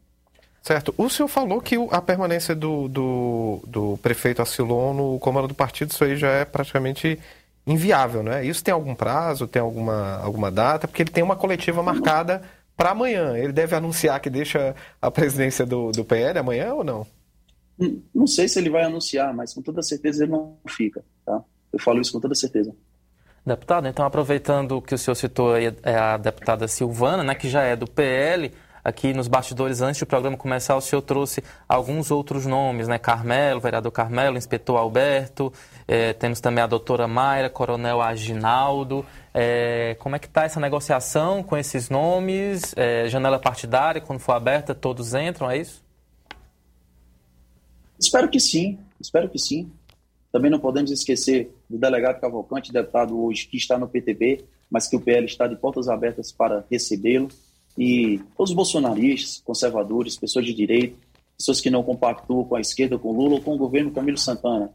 Certo. 0.63 0.93
O 0.97 1.09
senhor 1.09 1.27
falou 1.27 1.61
que 1.61 1.75
a 1.91 2.01
permanência 2.01 2.55
do, 2.55 2.87
do, 2.87 3.61
do 3.67 3.99
prefeito 4.01 4.41
Acilon 4.41 4.93
no 4.93 5.19
comando 5.19 5.49
do 5.49 5.53
partido, 5.53 5.91
isso 5.91 6.03
aí 6.05 6.15
já 6.15 6.29
é 6.29 6.45
praticamente 6.45 7.19
inviável, 7.67 8.23
né? 8.23 8.45
Isso 8.45 8.63
tem 8.63 8.73
algum 8.73 8.95
prazo, 8.95 9.45
tem 9.45 9.61
alguma, 9.61 10.17
alguma 10.19 10.49
data? 10.49 10.87
Porque 10.87 11.01
ele 11.03 11.11
tem 11.11 11.21
uma 11.23 11.35
coletiva 11.35 11.83
marcada 11.83 12.41
para 12.77 12.91
amanhã. 12.91 13.37
Ele 13.37 13.51
deve 13.51 13.75
anunciar 13.75 14.21
que 14.21 14.29
deixa 14.29 14.73
a 15.01 15.11
presidência 15.11 15.65
do, 15.65 15.91
do 15.91 16.05
PL 16.05 16.39
amanhã 16.39 16.73
ou 16.73 16.83
não? 16.83 17.05
Hum, 17.77 18.01
Não 18.15 18.27
sei 18.27 18.47
se 18.47 18.57
ele 18.57 18.69
vai 18.69 18.83
anunciar, 18.83 19.33
mas 19.33 19.53
com 19.53 19.61
toda 19.61 19.81
certeza 19.81 20.23
ele 20.23 20.31
não 20.31 20.57
fica, 20.67 21.03
tá? 21.25 21.43
Eu 21.73 21.79
falo 21.79 21.99
isso 21.99 22.13
com 22.13 22.21
toda 22.21 22.35
certeza. 22.35 22.73
Deputado, 23.45 23.87
então 23.87 24.05
aproveitando 24.05 24.81
que 24.81 24.95
o 24.95 24.97
senhor 24.97 25.15
citou 25.15 25.53
aí 25.53 25.65
é 25.83 25.95
a 25.97 26.15
deputada 26.15 26.65
Silvana, 26.67 27.23
né, 27.23 27.35
que 27.35 27.49
já 27.49 27.61
é 27.63 27.75
do 27.75 27.85
PL, 27.85 28.53
aqui 28.83 29.13
nos 29.13 29.27
bastidores, 29.27 29.81
antes 29.81 29.99
do 30.01 30.05
programa 30.05 30.35
começar, 30.35 30.75
o 30.75 30.81
senhor 30.81 31.01
trouxe 31.01 31.43
alguns 31.67 32.11
outros 32.11 32.45
nomes, 32.45 32.87
né, 32.87 32.99
Carmelo, 32.99 33.61
vereador 33.61 33.91
Carmelo, 33.91 34.37
inspetor 34.37 34.77
Alberto, 34.77 35.53
eh, 35.87 36.13
temos 36.13 36.39
também 36.39 36.63
a 36.63 36.67
doutora 36.67 37.07
Mayra, 37.07 37.49
coronel 37.49 38.01
Aginaldo. 38.01 39.05
Eh, 39.33 39.95
como 39.99 40.15
é 40.15 40.19
que 40.19 40.27
está 40.27 40.43
essa 40.43 40.59
negociação 40.59 41.41
com 41.43 41.57
esses 41.57 41.89
nomes? 41.89 42.73
Eh, 42.75 43.07
janela 43.07 43.39
partidária, 43.39 44.01
quando 44.01 44.19
for 44.19 44.33
aberta, 44.33 44.75
todos 44.75 45.13
entram, 45.13 45.49
é 45.49 45.57
isso? 45.57 45.81
Espero 47.99 48.29
que 48.29 48.39
sim, 48.39 48.79
espero 48.99 49.29
que 49.29 49.39
sim. 49.39 49.71
Também 50.31 50.49
não 50.49 50.59
podemos 50.59 50.91
esquecer 50.91 51.53
do 51.69 51.77
delegado 51.77 52.19
Cavalcante, 52.19 52.73
deputado 52.73 53.23
hoje 53.23 53.47
que 53.47 53.55
está 53.55 53.77
no 53.77 53.87
PTB, 53.87 54.43
mas 54.69 54.87
que 54.87 54.95
o 54.95 54.99
PL 54.99 55.25
está 55.25 55.47
de 55.47 55.55
portas 55.55 55.87
abertas 55.87 56.31
para 56.31 56.65
recebê-lo. 56.69 57.29
E 57.77 58.19
todos 58.37 58.51
os 58.51 58.55
bolsonaristas, 58.55 59.41
conservadores, 59.43 60.17
pessoas 60.17 60.45
de 60.45 60.53
direito, 60.53 60.97
pessoas 61.37 61.59
que 61.59 61.69
não 61.69 61.83
compactuam 61.83 62.43
com 62.43 62.55
a 62.55 62.61
esquerda, 62.61 62.97
com 62.97 63.11
Lula 63.11 63.35
ou 63.35 63.41
com 63.41 63.55
o 63.55 63.57
governo 63.57 63.91
Camilo 63.91 64.17
Santana, 64.17 64.71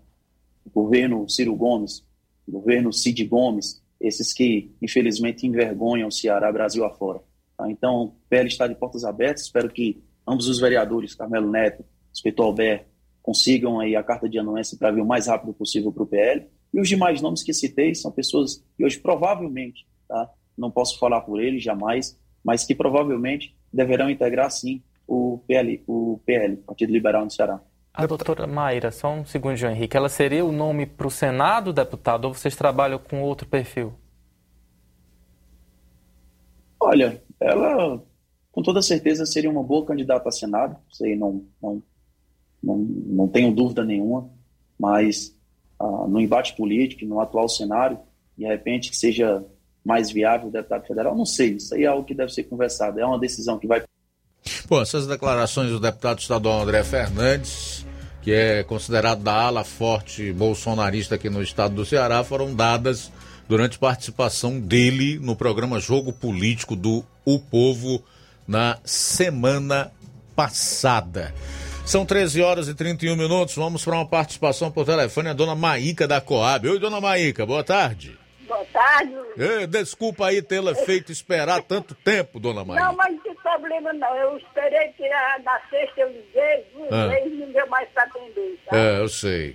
o 0.65 0.71
governo 0.71 1.29
Ciro 1.29 1.55
Gomes, 1.55 2.05
o 2.47 2.53
governo 2.53 2.93
Cid 2.93 3.25
Gomes, 3.25 3.83
esses 4.01 4.33
que 4.33 4.71
infelizmente 4.81 5.47
envergonham 5.47 6.09
o 6.09 6.13
Ceará, 6.13 6.51
Brasil 6.53 6.85
afora. 6.85 7.21
Tá? 7.57 7.71
Então, 7.71 8.15
PL 8.29 8.49
está 8.49 8.67
de 8.67 8.75
portas 8.75 9.05
abertas, 9.05 9.43
espero 9.43 9.69
que 9.69 10.03
ambos 10.27 10.49
os 10.49 10.61
vereadores, 10.61 11.15
Carmelo 11.15 11.51
Neto, 11.51 11.85
inspetor 12.13 12.47
Alberto, 12.47 12.87
consigam 13.23 13.79
aí 13.81 13.95
a 13.95 14.03
carta 14.03 14.29
de 14.29 14.39
anuência 14.39 14.77
para 14.79 14.91
vir 14.91 15.03
o 15.03 15.07
mais 15.07 15.27
rápido 15.27 15.53
possível 15.53 15.93
para 15.93 16.03
o 16.03 16.07
PL. 16.07 16.47
E 16.73 16.81
os 16.81 16.89
demais 16.89 17.21
nomes 17.21 17.43
que 17.43 17.53
citei 17.53 17.95
são 17.95 18.11
pessoas 18.11 18.65
que 18.77 18.85
hoje 18.85 18.99
provavelmente, 18.99 19.87
tá? 20.07 20.31
não 20.57 20.71
posso 20.71 20.99
falar 20.99 21.21
por 21.23 21.41
eles 21.41 21.63
jamais, 21.63 22.19
mas 22.45 22.65
que 22.65 22.75
provavelmente 22.75 23.55
deverão 23.73 24.11
integrar 24.11 24.51
sim 24.51 24.83
o 25.07 25.41
PL, 25.47 25.83
o 25.87 26.21
PL, 26.25 26.57
Partido 26.59 26.93
Liberal 26.93 27.27
do 27.27 27.33
Ceará. 27.33 27.61
A 27.93 28.07
doutora 28.07 28.47
Mayra, 28.47 28.91
só 28.91 29.13
um 29.13 29.25
segundinho, 29.25 29.71
Henrique. 29.71 29.97
Ela 29.97 30.09
seria 30.09 30.45
o 30.45 30.53
nome 30.53 30.87
para 30.87 31.07
o 31.07 31.11
Senado, 31.11 31.73
deputado, 31.73 32.27
ou 32.27 32.35
vocês 32.35 32.55
trabalham 32.55 32.99
com 32.99 33.23
outro 33.23 33.49
perfil? 33.49 33.93
Olha, 36.79 37.21
ela 37.41 38.01
com 38.53 38.63
toda 38.63 38.83
certeza 38.83 39.25
seria 39.25 39.51
uma 39.51 39.63
boa 39.63 39.85
candidata 39.87 40.29
a 40.29 40.33
Senado, 40.33 40.77
sei, 40.91 41.15
não, 41.15 41.45
não, 41.63 41.83
não, 42.63 42.77
não 42.77 43.29
tenho 43.29 43.55
dúvida 43.55 43.85
nenhuma, 43.85 44.29
mas 44.79 45.37
ah, 45.79 46.07
no 46.09 46.21
embate 46.21 46.57
político, 46.57 47.05
no 47.05 47.21
atual 47.21 47.49
cenário, 47.49 48.01
de 48.37 48.45
repente 48.45 48.91
que 48.91 48.97
seja 48.97 49.45
mais 49.89 50.11
viável 50.11 50.49
o 50.49 50.53
deputado 50.53 50.87
federal, 50.87 51.17
não 51.17 51.25
sei, 51.25 51.53
isso 51.53 51.75
aí 51.75 51.85
é 51.85 51.87
algo 51.87 52.05
que 52.05 52.15
deve 52.15 52.31
ser 52.31 52.45
conversado, 52.45 53.01
é 53.01 53.07
uma 53.07 53.19
decisão 53.19 53.59
que 53.59 53.67
vai 53.67 53.83
Bom, 54.69 54.83
essas 54.83 55.07
declarações 55.07 55.71
do 55.71 55.81
deputado 55.81 56.19
estadual 56.19 56.63
André 56.63 56.85
Fernandes, 56.85 57.87
que 58.23 58.31
é 58.31 58.63
considerado 58.63 59.23
da 59.23 59.33
ala 59.33 59.65
forte 59.65 60.31
bolsonarista 60.33 61.15
aqui 61.15 61.31
no 61.31 61.43
estado 61.43 61.75
do 61.75 61.87
Ceará, 61.87 62.23
foram 62.23 62.55
dadas 62.55 63.11
durante 63.49 63.79
participação 63.79 64.61
dele 64.61 65.19
no 65.19 65.35
programa 65.35 65.81
Jogo 65.81 66.13
Político 66.13 66.77
do 66.77 67.03
O 67.25 67.39
Povo 67.39 68.03
na 68.47 68.79
semana 68.85 69.91
passada. 70.37 71.35
São 71.87 72.05
13 72.05 72.43
horas 72.43 72.69
e 72.69 72.75
31 72.75 73.17
minutos. 73.17 73.55
Vamos 73.55 73.83
para 73.83 73.95
uma 73.95 74.07
participação 74.07 74.71
por 74.71 74.85
telefone. 74.85 75.31
A 75.31 75.33
dona 75.33 75.55
Maíca 75.55 76.07
da 76.07 76.21
Coab. 76.21 76.69
Oi, 76.69 76.79
dona 76.79 77.01
Maíca, 77.01 77.47
boa 77.47 77.65
tarde. 77.65 78.19
Boa 78.49 78.65
tarde. 78.73 79.15
Ê, 79.37 79.67
desculpa 79.67 80.27
aí 80.27 80.41
tê-la 80.43 80.75
feito 80.75 81.13
esperar 81.13 81.63
tanto 81.63 81.95
tempo, 81.95 82.41
dona 82.41 82.65
Maíca. 82.65 82.83
Não, 82.85 82.97
mas 82.97 83.13
não 83.15 83.21
tem 83.23 83.35
problema 83.35 83.93
não. 83.93 84.17
Eu 84.17 84.39
esperei 84.39 84.89
que 84.93 85.05
a- 85.07 85.39
na 85.45 85.61
sexta 85.69 86.01
eu 86.01 86.09
liguei, 86.09 86.67
duas 86.75 86.91
Ah. 86.93 87.07
vezes 87.09 87.39
não 87.39 87.53
deu 87.53 87.67
mais 87.69 87.89
pra 87.91 88.05
atender, 88.05 88.59
tá? 88.67 88.77
É, 88.77 89.01
eu 89.01 89.09
sei. 89.09 89.55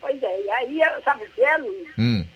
Pois 0.00 0.20
é, 0.22 0.40
e 0.42 0.50
aí, 0.50 0.80
sabe 1.04 1.24
o 1.24 1.30
que 1.30 1.42
é, 1.42 1.56
Luiz? 1.58 1.88
Hum. 1.98 2.26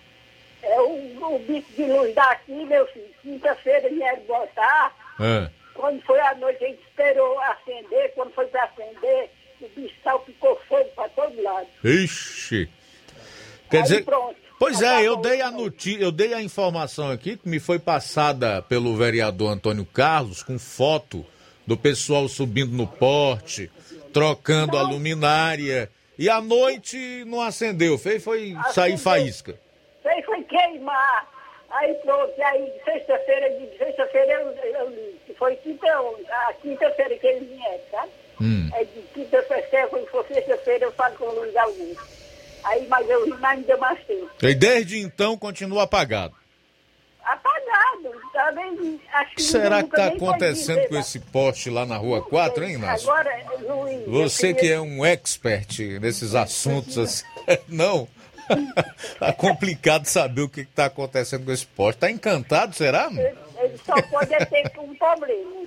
É 0.63 0.81
o, 0.81 1.35
o 1.35 1.39
bicho 1.39 1.67
de 1.75 1.83
luz 1.85 2.15
daqui, 2.15 2.51
meu 2.65 2.85
filho. 2.87 3.09
Quinta-feira 3.21 3.89
vieram 3.89 4.21
botar. 4.23 4.95
É. 5.19 5.49
Quando 5.73 6.01
foi 6.03 6.19
à 6.19 6.33
noite, 6.35 6.63
a 6.63 6.67
gente 6.67 6.81
esperou 6.81 7.39
acender. 7.41 8.13
Quando 8.15 8.31
foi 8.33 8.45
pra 8.47 8.63
acender, 8.63 9.29
o 9.61 9.67
bicho 9.69 9.95
salpicou 10.03 10.59
fogo 10.67 10.89
pra 10.95 11.07
todo 11.09 11.41
lado. 11.41 11.67
Ixi. 11.83 12.69
Quer 13.69 13.77
Aí 13.77 13.83
dizer, 13.83 14.03
pronto. 14.05 14.35
Pois 14.59 14.81
é, 14.81 15.07
eu 15.07 15.15
dei 15.17 15.41
a 15.41 15.49
notícia, 15.49 16.03
eu 16.03 16.11
dei 16.11 16.33
a 16.33 16.41
informação 16.41 17.09
aqui 17.09 17.37
que 17.37 17.47
me 17.47 17.59
foi 17.59 17.79
passada 17.79 18.61
pelo 18.61 18.95
vereador 18.95 19.51
Antônio 19.51 19.85
Carlos 19.85 20.43
com 20.43 20.59
foto 20.59 21.25
do 21.65 21.77
pessoal 21.77 22.27
subindo 22.27 22.71
no 22.71 22.85
porte, 22.85 23.71
trocando 24.13 24.77
a 24.77 24.81
luminária 24.81 25.89
e 26.17 26.29
à 26.29 26.41
noite 26.41 27.23
não 27.25 27.41
acendeu, 27.41 27.97
fez 27.97 28.23
foi 28.23 28.55
sair 28.73 28.97
faísca. 28.97 29.57
Aí 30.05 30.23
foi 30.23 30.43
queimar. 30.43 31.27
Aí 31.69 31.93
pronto, 31.95 32.33
e 32.37 32.41
aí 32.41 32.73
sexta-feira, 32.83 33.49
de 33.51 33.77
sexta-feira 33.77 34.33
eu, 34.33 34.47
eu 34.49 35.35
Foi 35.37 35.55
quinta, 35.57 35.87
a 35.87 36.53
quinta-feira 36.53 37.15
que 37.15 37.27
eles 37.27 37.47
vieram, 37.47 37.79
sabe? 37.91 38.11
Hum. 38.41 38.69
Aí 38.73 38.85
de 38.85 39.01
quinta-feira, 39.13 39.87
quando 39.87 40.07
for 40.07 40.25
sexta-feira, 40.27 40.85
eu 40.85 40.91
falo 40.93 41.15
com 41.15 41.25
o 41.25 41.35
Luiz 41.35 41.55
Augusto. 41.55 42.18
Aí, 42.63 42.87
mas 42.87 43.09
eu 43.09 43.25
vi, 43.25 43.31
mas 43.39 43.59
não 43.59 43.65
deu 43.65 43.77
mais 43.77 43.99
tempo. 44.05 44.29
E 44.41 44.53
desde 44.53 44.99
então 44.99 45.37
continua 45.37 45.83
apagado. 45.83 46.35
Apagado. 47.23 48.19
Também, 48.33 48.99
acho 49.13 49.35
que 49.35 49.43
será 49.43 49.83
que 49.83 49.89
está 49.89 50.07
acontecendo 50.07 50.87
com 50.87 50.97
esse 50.97 51.19
poste 51.19 51.69
lá 51.69 51.85
na 51.85 51.97
Rua 51.97 52.21
4, 52.21 52.63
hein, 52.63 52.75
Inácio? 52.75 53.09
Agora, 53.09 53.31
Luiz. 53.67 54.07
Você 54.07 54.51
eu 54.51 54.55
que 54.55 54.71
é 54.71 54.79
um 54.79 55.05
expert 55.05 55.99
nesses 55.99 56.33
assuntos, 56.35 56.97
assim, 56.99 57.25
não. 57.67 58.07
tá 59.19 59.31
complicado 59.31 60.05
saber 60.05 60.41
o 60.41 60.49
que 60.49 60.61
está 60.61 60.85
acontecendo 60.85 61.45
com 61.45 61.51
esse 61.51 61.65
poste. 61.65 61.99
Tá 61.99 62.09
encantado, 62.09 62.75
será? 62.75 63.07
Ele, 63.11 63.35
ele 63.69 63.77
só 63.85 64.01
pode 64.03 64.35
ter 64.45 64.71
um 64.79 64.95
problema. 64.95 65.61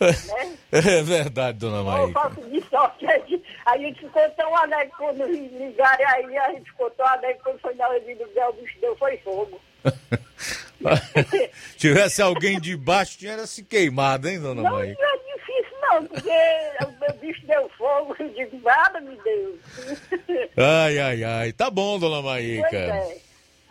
Né? 0.00 0.56
É 0.72 1.02
verdade, 1.02 1.58
dona 1.58 1.82
Maíca. 1.82 2.12
falta 2.12 2.40
de 2.42 2.60
sorte. 2.68 3.06
A 3.64 3.78
gente 3.78 4.00
ficou 4.00 4.28
tão 4.30 4.54
alegre 4.56 4.92
quando 4.98 5.24
ligaram 5.26 6.08
aí, 6.08 6.36
a 6.38 6.52
gente 6.52 6.70
ficou 6.70 6.90
tão 6.90 7.06
alegre 7.06 7.40
quando 7.42 7.58
foi 7.60 7.74
na 7.74 7.88
hora 7.88 8.00
de 8.00 8.14
ligar, 8.14 8.50
o 8.50 8.52
bicho 8.54 8.78
deu 8.80 8.96
foi 8.96 9.16
fogo. 9.18 9.60
Tivesse 11.76 12.20
alguém 12.22 12.60
de 12.60 12.76
baixo, 12.76 13.18
tinha 13.18 13.46
se 13.46 13.62
queimado, 13.64 14.28
hein, 14.28 14.40
dona 14.40 14.62
Não, 14.62 14.70
não 14.70 14.80
é 14.82 14.86
difícil 14.86 15.76
não, 15.80 16.06
porque 16.06 16.28
o 16.28 17.00
meu 17.00 17.12
bicho 17.20 17.46
deu 17.46 17.68
fogo, 17.78 18.14
eu 18.18 18.28
digo, 18.30 18.60
nada 18.62 19.00
me 19.00 19.16
deu. 19.22 19.58
Ai, 20.56 20.98
ai, 20.98 21.24
ai. 21.24 21.52
Tá 21.52 21.70
bom, 21.70 21.98
dona 21.98 22.22
Pois 22.22 22.24
Maíca. 22.24 22.76
é. 22.76 23.25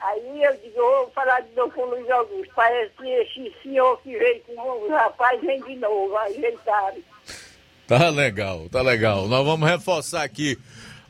Aí 0.06 0.44
eu 0.44 0.53
digo, 0.57 0.77
eu 0.77 0.98
vou 0.98 1.11
falar 1.11 1.41
de 1.41 1.60
o 1.60 1.86
Luiz 1.86 2.10
Augusto. 2.11 2.53
Parece 2.56 2.91
que 2.98 3.07
esse 3.07 3.56
senhor 3.64 3.99
que 4.02 4.18
veio 4.18 4.41
com 4.41 4.53
o 4.53 4.90
rapaz 4.90 5.41
vem 5.41 5.61
de 5.64 5.76
novo, 5.77 6.15
ajeitaram. 6.18 6.98
Tá 7.88 8.10
legal, 8.10 8.68
tá 8.69 8.82
legal. 8.82 9.27
Nós 9.27 9.45
vamos 9.45 9.68
reforçar 9.68 10.23
aqui 10.23 10.57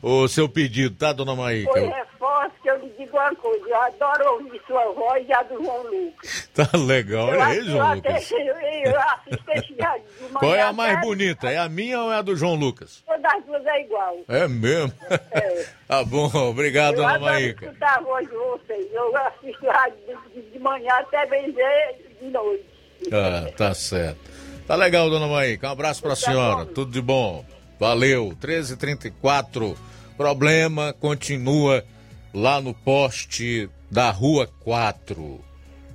o 0.02 0.28
seu 0.28 0.48
pedido, 0.48 0.96
tá, 0.96 1.12
dona 1.12 1.34
Maíca? 1.34 1.70
Foi 1.72 1.86
reforço 1.86 2.54
que 2.62 2.70
eu 2.70 2.78
lhe 2.78 2.88
digo 2.98 3.16
uma 3.16 3.34
coisa, 3.34 3.64
eu 3.66 3.82
adoro 3.82 4.32
ouvir 4.34 4.60
sua 4.66 4.92
voz 4.92 5.26
e 5.28 5.32
a 5.32 5.42
do 5.42 5.62
João 5.62 5.82
Lucas. 5.82 6.46
Tá 6.56 6.70
legal. 6.78 7.34
Eu, 7.34 7.42
É, 7.42 7.58
eu, 7.58 7.64
João 7.64 7.94
Lucas? 7.94 8.30
eu, 8.30 8.38
eu 8.38 9.00
assisto 9.00 9.50
esse 9.50 9.74
rádio 9.82 10.06
de 10.16 10.22
manhã 10.22 10.38
Qual 10.38 10.54
é 10.54 10.62
a 10.62 10.72
mais 10.72 11.00
bonita? 11.02 11.50
É 11.50 11.58
a 11.58 11.68
minha 11.68 12.00
ou 12.00 12.10
é 12.10 12.16
a 12.16 12.22
do 12.22 12.34
João 12.34 12.54
Lucas? 12.54 13.02
Todas 13.06 13.24
as 13.24 13.44
duas 13.44 13.66
é 13.66 13.82
igual. 13.82 14.16
É 14.26 14.48
mesmo? 14.48 14.92
tá 15.86 16.02
bom, 16.04 16.30
obrigado, 16.48 16.94
eu 16.94 17.02
dona 17.02 17.18
Maíca. 17.18 17.66
escutar 17.66 17.98
a 17.98 18.00
voz 18.00 18.26
de 18.26 18.34
vocês. 18.34 18.86
Eu 18.92 19.16
assisto 19.18 19.66
rádio 19.66 19.98
de, 20.34 20.42
de, 20.42 20.58
manhã 20.58 20.94
até 20.94 21.26
bem 21.26 21.52
ver 21.52 22.16
de 22.20 22.30
noite. 22.30 22.64
Ah, 23.12 23.50
tá 23.54 23.74
certo. 23.74 24.18
Tá 24.66 24.74
legal, 24.74 25.10
dona 25.10 25.26
Maíca. 25.26 25.68
Um 25.68 25.72
abraço 25.72 26.02
pra 26.02 26.16
senhora. 26.16 26.64
Tudo 26.64 26.90
de 26.90 27.02
bom. 27.02 27.44
Valeu. 27.78 28.28
1334. 28.28 29.76
Problema 30.16 30.94
continua 30.94 31.84
lá 32.32 32.60
no 32.60 32.72
poste 32.72 33.68
da 33.90 34.10
Rua 34.10 34.48
4. 34.60 35.40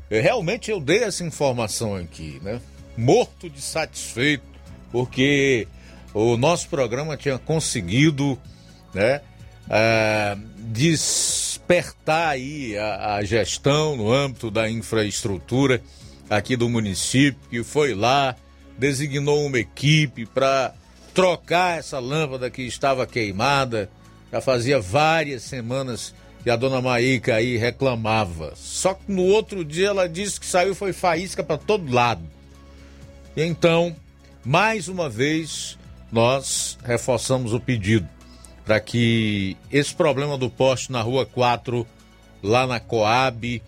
Eu, 0.09 0.21
realmente 0.21 0.69
eu 0.69 0.79
dei 0.79 1.03
essa 1.03 1.23
informação 1.23 1.95
aqui, 1.95 2.39
né? 2.43 2.61
Morto 2.97 3.49
de 3.49 3.61
satisfeito, 3.61 4.43
porque 4.91 5.67
o 6.13 6.37
nosso 6.37 6.67
programa 6.69 7.15
tinha 7.17 7.39
conseguido, 7.39 8.37
né? 8.93 9.21
ah, 9.69 10.37
despertar 10.57 12.29
aí 12.29 12.77
a, 12.77 13.15
a 13.15 13.23
gestão 13.23 13.95
no 13.95 14.11
âmbito 14.11 14.51
da 14.51 14.69
infraestrutura 14.69 15.81
aqui 16.29 16.57
do 16.57 16.69
município, 16.69 17.39
que 17.49 17.63
foi 17.63 17.93
lá, 17.93 18.35
designou 18.77 19.45
uma 19.45 19.59
equipe 19.59 20.25
para 20.25 20.73
trocar 21.13 21.79
essa 21.79 21.99
lâmpada 21.99 22.49
que 22.49 22.63
estava 22.63 23.05
queimada. 23.05 23.89
Já 24.31 24.41
fazia 24.41 24.79
várias 24.79 25.43
semanas 25.43 26.13
que 26.43 26.49
a 26.49 26.55
dona 26.55 26.81
Maíca 26.81 27.35
aí 27.35 27.57
reclamava. 27.57 28.53
Só 28.55 28.93
que 28.93 29.11
no 29.11 29.23
outro 29.23 29.63
dia 29.63 29.89
ela 29.89 30.07
disse 30.07 30.39
que 30.39 30.45
saiu 30.45 30.73
foi 30.73 30.93
faísca 30.93 31.43
para 31.43 31.57
todo 31.57 31.93
lado. 31.93 32.23
E 33.35 33.43
então, 33.43 33.95
mais 34.43 34.87
uma 34.87 35.09
vez, 35.09 35.77
nós 36.11 36.77
reforçamos 36.83 37.53
o 37.53 37.59
pedido 37.59 38.07
para 38.65 38.79
que 38.79 39.57
esse 39.71 39.93
problema 39.93 40.37
do 40.37 40.49
poste 40.49 40.91
na 40.91 41.01
Rua 41.01 41.25
4, 41.25 41.85
lá 42.41 42.65
na 42.65 42.79
Coab 42.79 43.61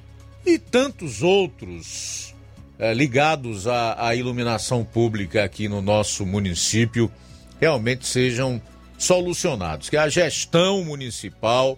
e 0.46 0.60
tantos 0.60 1.22
outros 1.22 2.34
eh, 2.78 2.94
ligados 2.94 3.68
à, 3.68 4.08
à 4.08 4.16
iluminação 4.16 4.84
pública 4.84 5.44
aqui 5.44 5.68
no 5.68 5.82
nosso 5.82 6.26
município 6.26 7.12
realmente 7.60 8.06
sejam 8.06 8.62
solucionados. 8.98 9.90
Que 9.90 9.98
a 9.98 10.10
gestão 10.10 10.84
municipal 10.84 11.78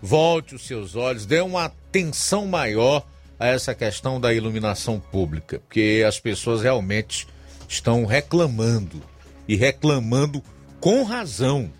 volte 0.00 0.54
os 0.54 0.66
seus 0.66 0.96
olhos, 0.96 1.26
dê 1.26 1.40
uma 1.40 1.66
atenção 1.66 2.46
maior 2.46 3.06
a 3.38 3.46
essa 3.46 3.74
questão 3.74 4.20
da 4.20 4.32
iluminação 4.32 5.00
pública, 5.00 5.60
porque 5.60 6.04
as 6.06 6.18
pessoas 6.18 6.62
realmente 6.62 7.26
estão 7.68 8.04
reclamando 8.04 9.02
e 9.48 9.56
reclamando 9.56 10.42
com 10.80 11.02
razão, 11.02 11.70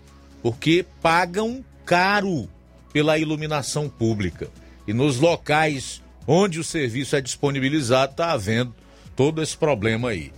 porque 0.41 0.85
pagam 1.01 1.63
caro 1.85 2.49
pela 2.91 3.17
iluminação 3.17 3.89
pública. 3.89 4.49
E 4.87 4.93
nos 4.93 5.19
locais 5.19 6.01
onde 6.27 6.59
o 6.59 6.63
serviço 6.63 7.15
é 7.15 7.21
disponibilizado, 7.21 8.11
está 8.11 8.31
havendo 8.31 8.73
todo 9.15 9.41
esse 9.41 9.57
problema 9.57 10.09
aí. 10.09 10.31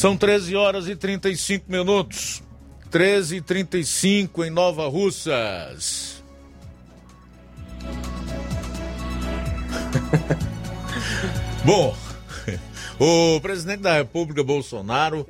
São 0.00 0.16
13 0.16 0.56
horas 0.56 0.88
e 0.88 0.96
35 0.96 1.70
minutos. 1.70 2.42
13 2.90 3.36
e 3.36 3.42
35 3.42 4.42
em 4.46 4.48
Nova 4.48 4.88
Russas. 4.88 6.24
Bom, 11.62 11.94
o 12.98 13.38
presidente 13.42 13.82
da 13.82 13.92
República, 13.92 14.42
Bolsonaro, 14.42 15.28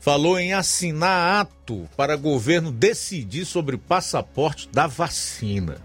falou 0.00 0.36
em 0.36 0.52
assinar 0.52 1.40
ato 1.40 1.88
para 1.96 2.16
governo 2.16 2.72
decidir 2.72 3.44
sobre 3.44 3.76
passaporte 3.76 4.68
da 4.72 4.88
vacina. 4.88 5.76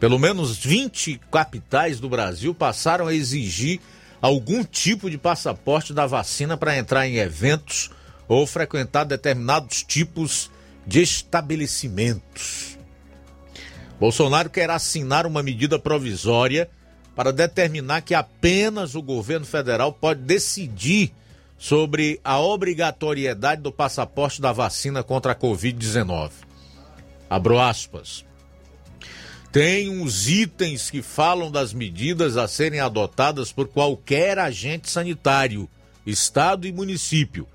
Pelo 0.00 0.18
menos 0.18 0.56
20 0.56 1.20
capitais 1.30 2.00
do 2.00 2.08
Brasil 2.08 2.54
passaram 2.54 3.08
a 3.08 3.14
exigir 3.14 3.78
algum 4.20 4.64
tipo 4.64 5.10
de 5.10 5.18
passaporte 5.18 5.92
da 5.92 6.06
vacina 6.06 6.56
para 6.56 6.76
entrar 6.76 7.06
em 7.06 7.16
eventos 7.16 7.90
ou 8.26 8.46
frequentar 8.46 9.04
determinados 9.04 9.82
tipos 9.82 10.50
de 10.86 11.02
estabelecimentos. 11.02 12.78
Bolsonaro 13.98 14.50
quer 14.50 14.70
assinar 14.70 15.26
uma 15.26 15.42
medida 15.42 15.78
provisória 15.78 16.70
para 17.14 17.32
determinar 17.32 18.02
que 18.02 18.14
apenas 18.14 18.94
o 18.94 19.02
governo 19.02 19.44
federal 19.44 19.92
pode 19.92 20.22
decidir 20.22 21.12
sobre 21.58 22.20
a 22.22 22.38
obrigatoriedade 22.38 23.60
do 23.60 23.72
passaporte 23.72 24.40
da 24.40 24.52
vacina 24.52 25.02
contra 25.02 25.32
a 25.32 25.34
Covid-19. 25.34 26.30
Abro 27.28 27.58
aspas. 27.58 28.27
Tem 29.50 29.88
uns 29.88 30.28
itens 30.28 30.90
que 30.90 31.00
falam 31.00 31.50
das 31.50 31.72
medidas 31.72 32.36
a 32.36 32.46
serem 32.46 32.80
adotadas 32.80 33.50
por 33.50 33.68
qualquer 33.68 34.38
agente 34.38 34.90
sanitário, 34.90 35.68
estado 36.06 36.66
e 36.66 36.72
município. 36.72 37.46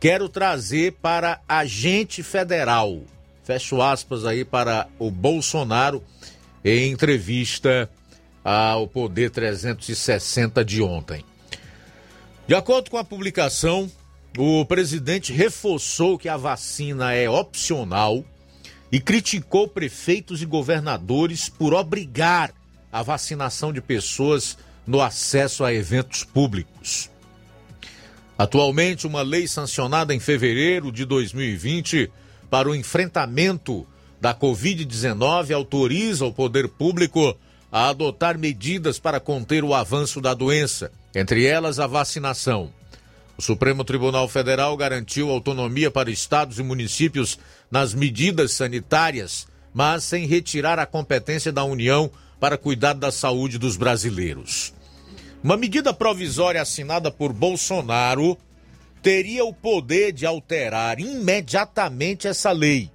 Quero 0.00 0.28
trazer 0.28 0.94
para 1.00 1.40
agente 1.48 2.22
federal. 2.22 3.00
Fecho 3.44 3.80
aspas 3.80 4.24
aí 4.24 4.44
para 4.44 4.88
o 4.98 5.08
Bolsonaro 5.08 6.02
em 6.64 6.90
entrevista 6.90 7.88
ao 8.44 8.88
Poder 8.88 9.30
360 9.30 10.64
de 10.64 10.82
ontem. 10.82 11.24
De 12.46 12.54
acordo 12.56 12.90
com 12.90 12.96
a 12.96 13.04
publicação, 13.04 13.90
o 14.36 14.64
presidente 14.64 15.32
reforçou 15.32 16.18
que 16.18 16.28
a 16.28 16.36
vacina 16.36 17.12
é 17.12 17.30
opcional 17.30 18.24
e 18.90 19.00
criticou 19.00 19.68
prefeitos 19.68 20.42
e 20.42 20.46
governadores 20.46 21.48
por 21.48 21.74
obrigar 21.74 22.52
a 22.92 23.02
vacinação 23.02 23.72
de 23.72 23.80
pessoas 23.80 24.56
no 24.86 25.00
acesso 25.00 25.64
a 25.64 25.74
eventos 25.74 26.22
públicos. 26.22 27.10
Atualmente, 28.38 29.06
uma 29.06 29.22
lei 29.22 29.48
sancionada 29.48 30.14
em 30.14 30.20
fevereiro 30.20 30.92
de 30.92 31.04
2020 31.04 32.10
para 32.50 32.68
o 32.68 32.74
enfrentamento 32.74 33.86
da 34.20 34.34
Covid-19 34.34 35.52
autoriza 35.54 36.24
o 36.24 36.32
poder 36.32 36.68
público 36.68 37.36
a 37.72 37.88
adotar 37.88 38.38
medidas 38.38 38.98
para 38.98 39.20
conter 39.20 39.64
o 39.64 39.74
avanço 39.74 40.20
da 40.20 40.32
doença, 40.32 40.92
entre 41.14 41.44
elas 41.44 41.78
a 41.78 41.86
vacinação. 41.86 42.70
O 43.36 43.42
Supremo 43.42 43.84
Tribunal 43.84 44.28
Federal 44.28 44.74
garantiu 44.76 45.30
autonomia 45.30 45.90
para 45.90 46.10
estados 46.10 46.58
e 46.58 46.62
municípios 46.62 47.38
nas 47.70 47.94
medidas 47.94 48.52
sanitárias, 48.52 49.46
mas 49.72 50.04
sem 50.04 50.26
retirar 50.26 50.78
a 50.78 50.86
competência 50.86 51.52
da 51.52 51.64
União 51.64 52.10
para 52.40 52.56
cuidar 52.56 52.94
da 52.94 53.10
saúde 53.10 53.58
dos 53.58 53.76
brasileiros. 53.76 54.72
Uma 55.42 55.56
medida 55.56 55.92
provisória 55.92 56.60
assinada 56.62 57.10
por 57.10 57.32
Bolsonaro 57.32 58.36
teria 59.02 59.44
o 59.44 59.52
poder 59.52 60.12
de 60.12 60.26
alterar 60.26 60.98
imediatamente 60.98 62.26
essa 62.26 62.50
lei, 62.50 62.90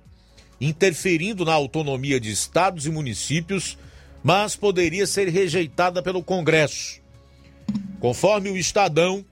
interferindo 0.60 1.46
na 1.46 1.54
autonomia 1.54 2.20
de 2.20 2.32
estados 2.32 2.86
e 2.86 2.90
municípios, 2.90 3.78
mas 4.24 4.56
poderia 4.56 5.08
ser 5.08 5.30
rejeitada 5.30 6.02
pelo 6.04 6.22
Congresso. 6.22 7.00
Conforme 8.00 8.50
o 8.50 8.58
Estadão, 8.58 9.24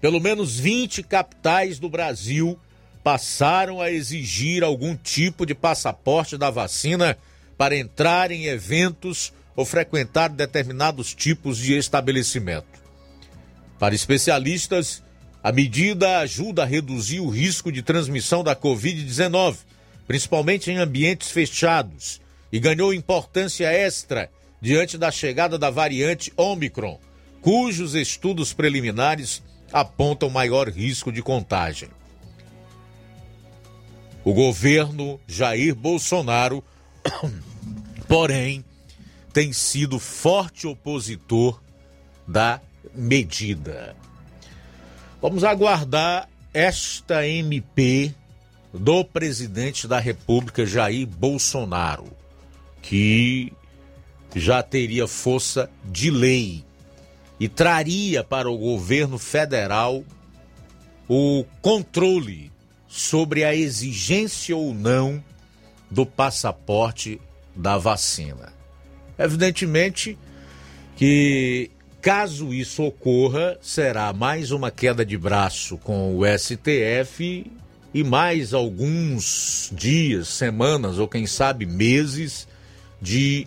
pelo 0.00 0.20
menos 0.20 0.58
20 0.58 1.02
capitais 1.02 1.78
do 1.78 1.88
Brasil 1.88 2.58
passaram 3.06 3.80
a 3.80 3.88
exigir 3.88 4.64
algum 4.64 4.96
tipo 4.96 5.46
de 5.46 5.54
passaporte 5.54 6.36
da 6.36 6.50
vacina 6.50 7.16
para 7.56 7.76
entrar 7.76 8.32
em 8.32 8.46
eventos 8.46 9.32
ou 9.54 9.64
frequentar 9.64 10.28
determinados 10.28 11.14
tipos 11.14 11.56
de 11.56 11.78
estabelecimento. 11.78 12.66
Para 13.78 13.94
especialistas, 13.94 15.04
a 15.40 15.52
medida 15.52 16.18
ajuda 16.18 16.64
a 16.64 16.66
reduzir 16.66 17.20
o 17.20 17.28
risco 17.28 17.70
de 17.70 17.80
transmissão 17.80 18.42
da 18.42 18.56
Covid-19, 18.56 19.58
principalmente 20.04 20.72
em 20.72 20.78
ambientes 20.78 21.30
fechados, 21.30 22.20
e 22.50 22.58
ganhou 22.58 22.92
importância 22.92 23.72
extra 23.72 24.28
diante 24.60 24.98
da 24.98 25.12
chegada 25.12 25.56
da 25.56 25.70
variante 25.70 26.32
Omicron, 26.36 26.98
cujos 27.40 27.94
estudos 27.94 28.52
preliminares 28.52 29.44
apontam 29.72 30.28
maior 30.28 30.68
risco 30.68 31.12
de 31.12 31.22
contágio. 31.22 31.88
O 34.26 34.34
governo 34.34 35.20
Jair 35.24 35.72
Bolsonaro, 35.72 36.60
porém, 38.08 38.64
tem 39.32 39.52
sido 39.52 40.00
forte 40.00 40.66
opositor 40.66 41.62
da 42.26 42.60
medida. 42.92 43.94
Vamos 45.22 45.44
aguardar 45.44 46.28
esta 46.52 47.24
MP 47.24 48.12
do 48.74 49.04
presidente 49.04 49.86
da 49.86 50.00
República 50.00 50.66
Jair 50.66 51.06
Bolsonaro, 51.06 52.08
que 52.82 53.52
já 54.34 54.60
teria 54.60 55.06
força 55.06 55.70
de 55.84 56.10
lei 56.10 56.64
e 57.38 57.48
traria 57.48 58.24
para 58.24 58.50
o 58.50 58.58
governo 58.58 59.18
federal 59.18 60.02
o 61.08 61.44
controle 61.62 62.55
sobre 62.88 63.44
a 63.44 63.54
exigência 63.54 64.56
ou 64.56 64.74
não 64.74 65.22
do 65.90 66.04
passaporte 66.04 67.20
da 67.54 67.78
vacina. 67.78 68.52
Evidentemente 69.18 70.18
que, 70.96 71.70
caso 72.00 72.52
isso 72.52 72.82
ocorra, 72.82 73.58
será 73.60 74.12
mais 74.12 74.50
uma 74.50 74.70
queda 74.70 75.04
de 75.04 75.16
braço 75.16 75.78
com 75.78 76.16
o 76.16 76.22
STF 76.26 77.50
e 77.94 78.04
mais 78.04 78.52
alguns 78.52 79.70
dias, 79.72 80.28
semanas 80.28 80.98
ou 80.98 81.08
quem 81.08 81.26
sabe 81.26 81.64
meses 81.64 82.46
de 83.00 83.46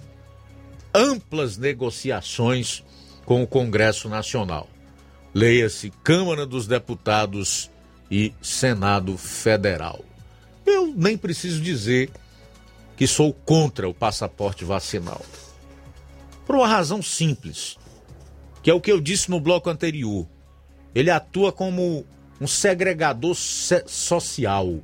amplas 0.94 1.58
negociações 1.58 2.84
com 3.26 3.44
o 3.44 3.48
Congresso 3.48 4.10
Nacional. 4.10 4.68
Leia-se 5.34 5.92
Câmara 6.04 6.46
dos 6.48 6.66
Deputados 6.66 7.70
e 8.10 8.34
Senado 8.42 9.18
Federal. 9.18 10.04
Eu 10.66 10.94
nem 10.96 11.18
preciso 11.18 11.62
dizer 11.62 12.10
que 12.96 13.08
sou 13.08 13.34
contra 13.34 13.88
o 13.88 13.94
passaporte 13.94 14.66
vacinal. 14.66 15.22
Por 16.46 16.56
uma 16.56 16.68
razão 16.68 17.02
simples, 17.02 17.78
que 18.62 18.70
é 18.70 18.74
o 18.74 18.82
que 18.82 18.92
eu 18.92 19.00
disse 19.00 19.30
no 19.30 19.40
bloco 19.40 19.70
anterior. 19.70 20.28
Ele 20.94 21.10
atua 21.10 21.52
como 21.52 22.06
um 22.42 22.48
segregador 22.48 23.36
social. 23.36 24.80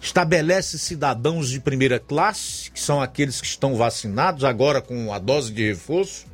Estabelece 0.00 0.78
cidadãos 0.78 1.50
de 1.50 1.60
primeira 1.60 1.98
classe, 1.98 2.70
que 2.70 2.80
são 2.80 3.00
aqueles 3.00 3.40
que 3.40 3.46
estão 3.46 3.76
vacinados 3.76 4.44
agora 4.44 4.80
com 4.80 5.12
a 5.12 5.18
dose 5.18 5.52
de 5.52 5.68
reforço, 5.68 6.26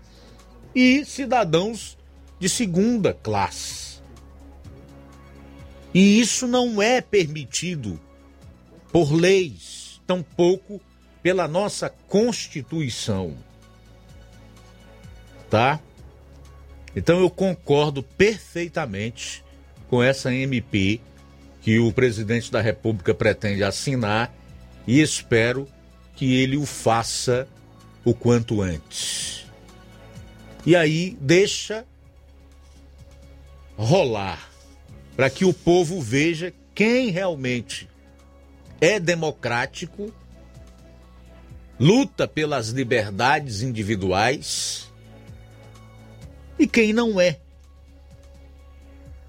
e 0.74 1.04
cidadãos 1.04 1.96
de 2.38 2.48
segunda 2.48 3.14
classe. 3.14 3.83
E 5.94 6.18
isso 6.18 6.48
não 6.48 6.82
é 6.82 7.00
permitido 7.00 8.00
por 8.92 9.12
leis, 9.12 10.00
tampouco 10.04 10.80
pela 11.22 11.46
nossa 11.46 11.88
Constituição. 11.88 13.36
Tá? 15.48 15.80
Então 16.96 17.20
eu 17.20 17.30
concordo 17.30 18.02
perfeitamente 18.02 19.44
com 19.88 20.02
essa 20.02 20.34
MP 20.34 21.00
que 21.62 21.78
o 21.78 21.92
presidente 21.92 22.50
da 22.50 22.60
República 22.60 23.14
pretende 23.14 23.62
assinar 23.62 24.34
e 24.86 25.00
espero 25.00 25.68
que 26.16 26.34
ele 26.34 26.56
o 26.56 26.66
faça 26.66 27.48
o 28.04 28.12
quanto 28.12 28.60
antes. 28.60 29.46
E 30.66 30.74
aí 30.74 31.16
deixa 31.20 31.86
rolar 33.76 34.53
para 35.16 35.30
que 35.30 35.44
o 35.44 35.52
povo 35.52 36.00
veja 36.00 36.52
quem 36.74 37.10
realmente 37.10 37.88
é 38.80 38.98
democrático, 38.98 40.12
luta 41.78 42.26
pelas 42.26 42.68
liberdades 42.68 43.62
individuais 43.62 44.92
e 46.58 46.66
quem 46.66 46.92
não 46.92 47.20
é. 47.20 47.38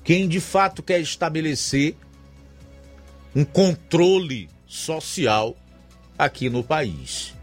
Quem 0.03 0.27
de 0.27 0.39
fato 0.39 0.83
quer 0.83 0.99
estabelecer 0.99 1.95
um 3.35 3.43
controle 3.43 4.49
social 4.67 5.55
aqui 6.17 6.49
no 6.49 6.63
país. 6.63 7.33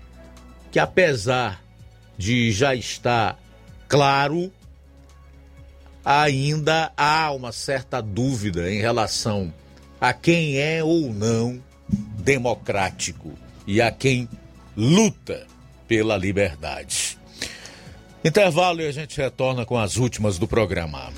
Que 0.70 0.78
apesar 0.78 1.62
de 2.16 2.52
já 2.52 2.74
estar 2.74 3.38
claro, 3.88 4.52
ainda 6.04 6.92
há 6.96 7.30
uma 7.32 7.52
certa 7.52 8.00
dúvida 8.00 8.70
em 8.70 8.80
relação 8.80 9.52
a 10.00 10.12
quem 10.12 10.58
é 10.58 10.82
ou 10.82 11.12
não 11.12 11.62
democrático 11.88 13.32
e 13.66 13.80
a 13.80 13.90
quem 13.90 14.28
luta 14.76 15.46
pela 15.86 16.16
liberdade. 16.16 17.18
Intervalo 18.24 18.80
e 18.80 18.86
a 18.86 18.92
gente 18.92 19.16
retorna 19.16 19.64
com 19.64 19.78
as 19.78 19.96
últimas 19.96 20.38
do 20.38 20.46
programa. 20.46 21.10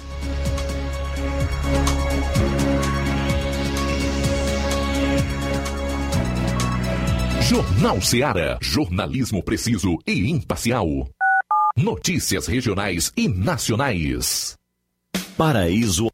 Jornal 7.43 8.01
Seara. 8.01 8.59
Jornalismo 8.61 9.43
preciso 9.43 9.99
e 10.07 10.31
imparcial. 10.31 10.89
Notícias 11.77 12.47
regionais 12.47 13.13
e 13.17 13.29
nacionais. 13.29 14.57
Paraíso 15.37 16.14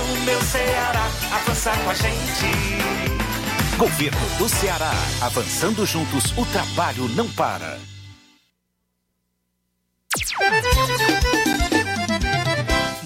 Ceará 0.51 1.07
avança 1.33 1.71
com 1.71 1.89
a 1.89 1.93
gente. 1.93 3.77
Governo 3.77 4.37
do 4.37 4.49
Ceará. 4.49 4.91
Avançando 5.21 5.85
juntos, 5.85 6.37
o 6.37 6.45
trabalho 6.47 7.07
não 7.15 7.31
para. 7.31 7.79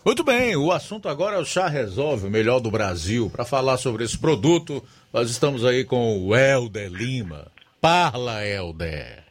Muito 0.04 0.24
bem, 0.24 0.56
o 0.56 0.72
assunto 0.72 1.10
agora 1.10 1.36
é 1.36 1.40
o 1.40 1.46
Chá 1.46 1.68
Resolve, 1.68 2.28
o 2.28 2.32
melhor 2.32 2.60
do 2.60 2.72
Brasil. 2.72 3.30
Para 3.30 3.46
falar 3.46 3.78
sobre 3.78 4.04
esse 4.04 4.18
produto, 4.18 4.84
nós 5.14 5.30
estamos 5.30 5.66
aí 5.66 5.84
com 5.84 6.26
o 6.26 6.36
Helder 6.36 6.90
Lima. 6.90 7.52
Parla, 7.80 8.46
Helder. 8.46 9.24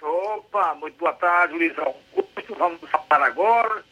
Opa, 0.00 0.74
muito 0.74 0.98
boa 0.98 1.12
tarde, 1.12 1.54
Luiz 1.54 1.78
Augusto. 1.78 2.56
Vamos 2.58 2.80
falar 2.90 3.24
agora 3.24 3.84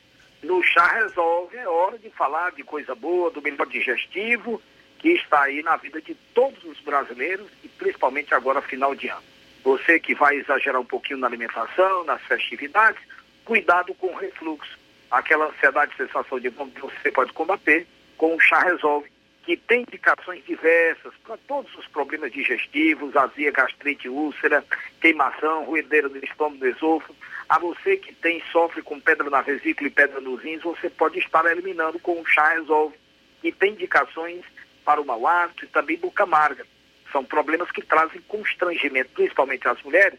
no 0.42 0.62
Chá 0.62 0.86
Resolve. 0.94 1.56
É 1.56 1.68
hora 1.68 1.98
de 1.98 2.10
falar 2.10 2.50
de 2.52 2.64
coisa 2.64 2.94
boa, 2.94 3.30
do 3.30 3.42
melhor 3.42 3.66
digestivo 3.66 4.60
que 5.00 5.08
está 5.08 5.42
aí 5.42 5.62
na 5.62 5.76
vida 5.76 6.00
de 6.00 6.14
todos 6.34 6.62
os 6.64 6.78
brasileiros 6.80 7.48
e 7.64 7.68
principalmente 7.68 8.34
agora 8.34 8.60
final 8.60 8.94
de 8.94 9.08
ano. 9.08 9.22
Você 9.64 9.98
que 9.98 10.14
vai 10.14 10.36
exagerar 10.36 10.80
um 10.80 10.84
pouquinho 10.84 11.18
na 11.18 11.26
alimentação, 11.26 12.04
nas 12.04 12.22
festividades, 12.22 13.00
cuidado 13.44 13.94
com 13.94 14.08
o 14.08 14.16
refluxo. 14.16 14.78
Aquela 15.10 15.46
ansiedade, 15.46 15.96
sensação 15.96 16.38
de 16.38 16.48
vômito 16.50 16.80
que 16.80 16.94
você 16.94 17.10
pode 17.10 17.32
combater 17.32 17.86
com 18.16 18.36
o 18.36 18.40
chá 18.40 18.60
resolve, 18.60 19.10
que 19.42 19.56
tem 19.56 19.80
indicações 19.80 20.44
diversas 20.44 21.12
para 21.24 21.36
todos 21.48 21.74
os 21.76 21.86
problemas 21.88 22.30
digestivos, 22.30 23.16
azia, 23.16 23.50
gastrite, 23.50 24.08
úlcera, 24.08 24.62
queimação, 25.00 25.64
ruideira 25.64 26.08
no 26.08 26.18
estômago, 26.18 26.58
no 26.62 26.70
esôfago. 26.70 27.16
A 27.48 27.58
você 27.58 27.96
que 27.96 28.14
tem, 28.14 28.42
sofre 28.52 28.82
com 28.82 29.00
pedra 29.00 29.28
na 29.30 29.40
vesícula 29.40 29.88
e 29.88 29.92
pedra 29.92 30.20
nos 30.20 30.42
rins, 30.42 30.62
você 30.62 30.90
pode 30.90 31.18
estar 31.18 31.44
eliminando 31.46 31.98
com 31.98 32.20
o 32.20 32.26
chá 32.26 32.50
resolve, 32.50 32.94
que 33.40 33.50
tem 33.50 33.72
indicações 33.72 34.44
para 34.84 35.00
o 35.00 35.04
mau 35.04 35.26
hálito 35.26 35.64
e 35.64 35.68
também 35.68 35.96
boca 35.96 36.22
amarga. 36.22 36.66
São 37.12 37.24
problemas 37.24 37.70
que 37.70 37.82
trazem 37.82 38.20
constrangimento, 38.22 39.10
principalmente 39.14 39.66
às 39.66 39.82
mulheres, 39.82 40.18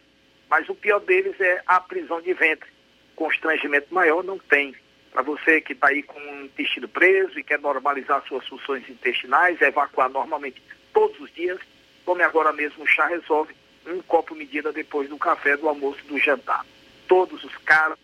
mas 0.49 0.67
o 0.67 0.75
pior 0.75 0.99
deles 0.99 1.39
é 1.39 1.61
a 1.65 1.79
prisão 1.79 2.21
de 2.21 2.33
ventre. 2.33 2.69
Constrangimento 3.15 3.93
maior 3.93 4.23
não 4.23 4.37
tem. 4.37 4.75
Para 5.11 5.21
você 5.21 5.61
que 5.61 5.73
está 5.73 5.87
aí 5.87 6.03
com 6.03 6.19
o 6.19 6.45
intestino 6.45 6.87
preso 6.87 7.37
e 7.37 7.43
quer 7.43 7.59
normalizar 7.59 8.23
suas 8.27 8.47
funções 8.47 8.89
intestinais, 8.89 9.61
evacuar 9.61 10.09
normalmente 10.09 10.61
todos 10.93 11.19
os 11.19 11.33
dias, 11.33 11.59
tome 12.05 12.23
agora 12.23 12.51
mesmo 12.53 12.83
o 12.83 12.87
chá 12.87 13.07
resolve, 13.07 13.55
um 13.85 14.01
copo 14.01 14.35
medida 14.35 14.71
depois 14.71 15.09
do 15.09 15.17
café, 15.17 15.57
do 15.57 15.67
almoço 15.67 15.99
e 16.05 16.07
do 16.07 16.17
jantar. 16.17 16.65
Todos 17.07 17.43
os 17.43 17.57
casos 17.57 17.97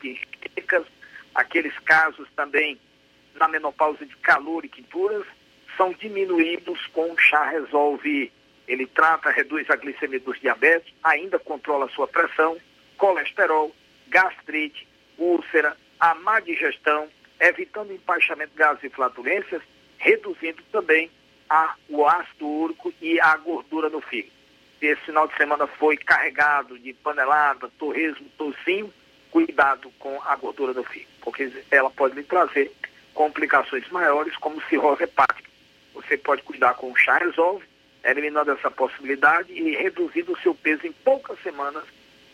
de 0.00 0.18
aqueles 1.34 1.76
casos 1.80 2.28
também 2.36 2.78
na 3.34 3.48
menopausa 3.48 4.06
de 4.06 4.16
calor 4.16 4.64
e 4.64 4.68
quinturas, 4.68 5.26
são 5.76 5.92
diminuídos 5.92 6.86
com 6.88 7.12
o 7.12 7.18
chá 7.18 7.44
resolve. 7.48 8.32
Ele 8.66 8.86
trata, 8.86 9.30
reduz 9.30 9.68
a 9.70 9.76
glicemia 9.76 10.20
dos 10.20 10.40
diabetes, 10.40 10.92
ainda 11.02 11.38
controla 11.38 11.86
a 11.86 11.90
sua 11.90 12.08
pressão, 12.08 12.56
colesterol, 12.96 13.74
gastrite, 14.08 14.88
úlcera, 15.18 15.76
a 16.00 16.14
má 16.14 16.40
digestão, 16.40 17.08
evitando 17.38 17.92
empaixamento 17.92 18.54
gases 18.54 18.84
e 18.84 18.88
flatulências, 18.88 19.62
reduzindo 19.98 20.62
também 20.72 21.10
a, 21.48 21.74
o 21.88 22.06
ácido 22.06 22.46
úrico 22.46 22.92
e 23.00 23.20
a 23.20 23.36
gordura 23.36 23.88
no 23.88 24.00
fígado. 24.00 24.32
Esse 24.80 25.02
final 25.02 25.26
de 25.28 25.36
semana 25.36 25.66
foi 25.66 25.96
carregado 25.96 26.78
de 26.78 26.92
panelada, 26.92 27.70
torresmo, 27.78 28.28
tocinho, 28.36 28.92
cuidado 29.30 29.90
com 29.98 30.20
a 30.22 30.36
gordura 30.36 30.74
do 30.74 30.84
fígado, 30.84 31.10
porque 31.20 31.50
ela 31.70 31.90
pode 31.90 32.14
lhe 32.14 32.22
trazer 32.22 32.70
complicações 33.14 33.88
maiores, 33.90 34.36
como 34.36 34.60
cirrose 34.62 35.04
hepática. 35.04 35.53
Você 36.06 36.18
pode 36.18 36.42
cuidar 36.42 36.74
com 36.74 36.90
o 36.92 36.96
chá 36.96 37.18
resolve, 37.18 37.64
eliminando 38.04 38.50
essa 38.52 38.70
possibilidade 38.70 39.52
e 39.52 39.76
reduzindo 39.76 40.32
o 40.32 40.38
seu 40.38 40.54
peso 40.54 40.86
em 40.86 40.92
poucas 40.92 41.40
semanas 41.42 41.84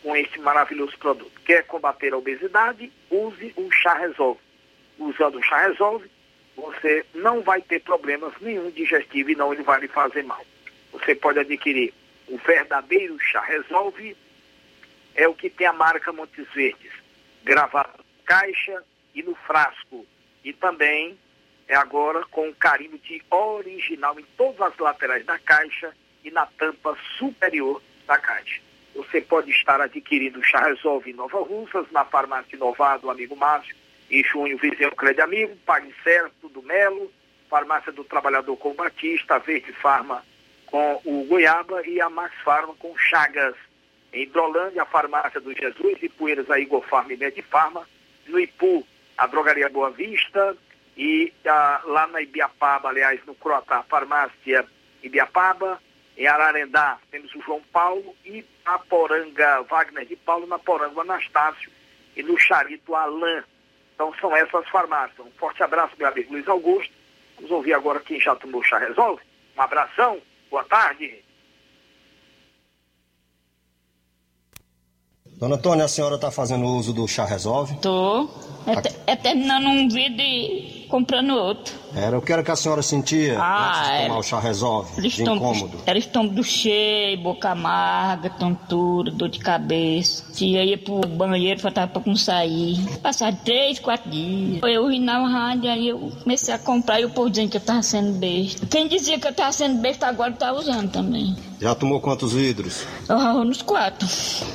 com 0.03 0.15
este 0.15 0.39
maravilhoso 0.39 0.97
produto. 0.97 1.39
Quer 1.45 1.65
combater 1.65 2.13
a 2.13 2.17
obesidade? 2.17 2.91
Use 3.09 3.53
o 3.55 3.71
chá 3.71 3.93
resolve. 3.93 4.39
Usando 4.99 5.37
o 5.37 5.43
chá 5.43 5.67
resolve, 5.67 6.09
você 6.55 7.05
não 7.13 7.41
vai 7.41 7.61
ter 7.61 7.79
problemas 7.81 8.33
nenhum 8.41 8.69
digestivo 8.71 9.29
e 9.31 9.35
não 9.35 9.53
ele 9.53 9.63
vai 9.63 9.79
lhe 9.79 9.87
fazer 9.87 10.23
mal. 10.23 10.45
Você 10.91 11.15
pode 11.15 11.39
adquirir 11.39 11.93
o 12.27 12.37
verdadeiro 12.37 13.17
chá 13.19 13.41
resolve, 13.41 14.15
é 15.15 15.27
o 15.27 15.33
que 15.33 15.49
tem 15.49 15.67
a 15.67 15.73
marca 15.73 16.11
Montes 16.11 16.47
Verdes, 16.53 16.91
gravado 17.43 17.89
na 17.97 18.03
caixa 18.25 18.83
e 19.15 19.23
no 19.23 19.35
frasco. 19.35 20.05
E 20.43 20.53
também 20.53 21.17
é 21.71 21.75
agora 21.75 22.25
com 22.29 22.49
o 22.49 22.55
carimbo 22.55 22.97
de 22.97 23.23
original 23.29 24.19
em 24.19 24.25
todas 24.35 24.59
as 24.59 24.77
laterais 24.77 25.25
da 25.25 25.39
caixa 25.39 25.93
e 26.21 26.29
na 26.29 26.45
tampa 26.45 26.97
superior 27.17 27.81
da 28.05 28.17
caixa. 28.17 28.59
Você 28.93 29.21
pode 29.21 29.51
estar 29.51 29.79
adquirindo 29.79 30.39
o 30.39 30.43
chá 30.43 30.65
Resolve 30.67 31.11
em 31.11 31.13
Nova 31.13 31.39
Russas, 31.39 31.89
na 31.91 32.03
farmácia 32.03 32.57
Inovado, 32.57 33.09
amigo 33.09 33.37
Márcio, 33.37 33.73
em 34.09 34.21
junho, 34.21 34.57
vizinho 34.57 34.93
Crédito 34.93 35.21
Amigo, 35.21 35.55
Pague 35.65 35.95
Certo 36.03 36.49
do 36.49 36.61
Melo, 36.61 37.09
farmácia 37.49 37.93
do 37.93 38.03
Trabalhador 38.03 38.57
com 38.57 38.73
Batista, 38.73 39.39
Verde 39.39 39.71
Farma 39.71 40.25
com 40.65 41.01
o 41.05 41.23
Goiaba 41.23 41.87
e 41.87 42.01
a 42.01 42.09
Max 42.09 42.35
Farma 42.43 42.73
com 42.79 42.97
Chagas. 42.97 43.55
Em 44.11 44.23
Hidrolândia, 44.23 44.81
a 44.81 44.85
farmácia 44.85 45.39
do 45.39 45.53
Jesus, 45.53 45.99
e 46.01 46.09
Poeiras, 46.09 46.49
a 46.51 46.59
Igor 46.59 46.81
Farma 46.81 47.13
e 47.13 47.17
Medifarma. 47.17 47.87
No 48.27 48.37
Ipu, 48.37 48.85
a 49.17 49.25
Drogaria 49.25 49.69
Boa 49.69 49.89
Vista, 49.89 50.57
e 51.01 51.33
ah, 51.47 51.81
lá 51.85 52.05
na 52.05 52.21
Ibiapaba, 52.21 52.89
aliás, 52.89 53.19
no 53.25 53.33
Croatá, 53.33 53.81
farmácia 53.89 54.63
Ibiapaba, 55.01 55.81
em 56.15 56.27
Ararendá 56.27 56.99
temos 57.09 57.33
o 57.33 57.41
João 57.41 57.59
Paulo 57.73 58.15
e 58.23 58.45
na 58.63 58.77
Poranga, 58.77 59.63
Wagner 59.63 60.05
de 60.05 60.15
Paulo, 60.15 60.45
na 60.45 60.59
Poranga, 60.59 60.95
o 60.95 61.01
Anastácio 61.01 61.71
e 62.15 62.21
no 62.21 62.37
Charito, 62.37 62.93
Alain. 62.93 63.41
Então 63.95 64.13
são 64.21 64.35
essas 64.35 64.69
farmácias. 64.69 65.25
Um 65.25 65.31
forte 65.39 65.63
abraço, 65.63 65.95
meu 65.97 66.07
amigo 66.07 66.33
Luiz 66.33 66.47
Augusto. 66.47 66.93
Vamos 67.35 67.49
ouvir 67.49 67.73
agora 67.73 67.99
quem 68.01 68.21
já 68.21 68.35
tomou 68.35 68.61
chá 68.61 68.77
resolve. 68.77 69.23
Um 69.57 69.61
abração, 69.61 70.21
boa 70.51 70.63
tarde. 70.65 71.15
Dona 75.25 75.55
Antônia, 75.55 75.85
a 75.85 75.87
senhora 75.87 76.13
está 76.13 76.29
fazendo 76.29 76.63
uso 76.65 76.93
do 76.93 77.07
chá 77.07 77.25
resolve? 77.25 77.75
Tô. 77.81 78.29
É, 79.07 79.13
é 79.13 79.15
terminando 79.15 79.65
um 79.65 79.89
vídeo 79.89 80.80
comprando 80.91 81.33
outro. 81.37 81.80
Era, 81.95 82.15
eu 82.15 82.21
quero 82.21 82.43
que 82.43 82.51
a 82.51 82.55
senhora 82.55 82.81
sentia 82.81 83.37
Ah, 83.39 83.67
antes 83.69 83.79
de 83.81 83.85
tomar 83.87 84.03
era. 84.03 84.17
o 84.19 84.23
chá 84.23 84.39
resolve, 84.39 84.91
Era 84.97 85.09
de 85.09 85.21
incômodo. 85.23 85.77
era 85.85 85.99
estômago 85.99 86.43
cheio, 86.43 87.17
boca 87.21 87.49
amarga, 87.51 88.29
tontura, 88.29 89.11
dor 89.11 89.29
de 89.29 89.39
cabeça. 89.39 90.23
Tia 90.33 90.63
ia 90.63 90.77
pro 90.77 91.01
banheiro, 91.07 91.59
faltava 91.59 91.87
pra 91.91 92.01
não 92.05 92.15
sair. 92.15 92.79
Passava 93.01 93.35
três, 93.43 93.79
quatro 93.79 94.09
dias. 94.09 94.61
Eu 94.63 94.89
na 95.01 95.27
rádio, 95.27 95.69
aí 95.69 95.87
eu 95.89 96.11
comecei 96.23 96.53
a 96.53 96.59
comprar 96.59 96.99
e 97.01 97.05
o 97.05 97.09
povo 97.09 97.29
dizendo 97.29 97.49
que 97.49 97.57
eu 97.57 97.61
tava 97.61 97.81
sendo 97.81 98.13
besta. 98.19 98.65
Quem 98.67 98.87
dizia 98.87 99.19
que 99.19 99.27
eu 99.27 99.33
tava 99.33 99.51
sendo 99.51 99.79
besta 99.81 100.07
agora 100.07 100.31
tá 100.33 100.51
usando 100.53 100.89
também. 100.91 101.35
Já 101.59 101.75
tomou 101.75 101.99
quantos 101.99 102.33
vidros? 102.33 102.85
Eu 103.07 103.43
nos 103.45 103.61
quatro. 103.61 104.07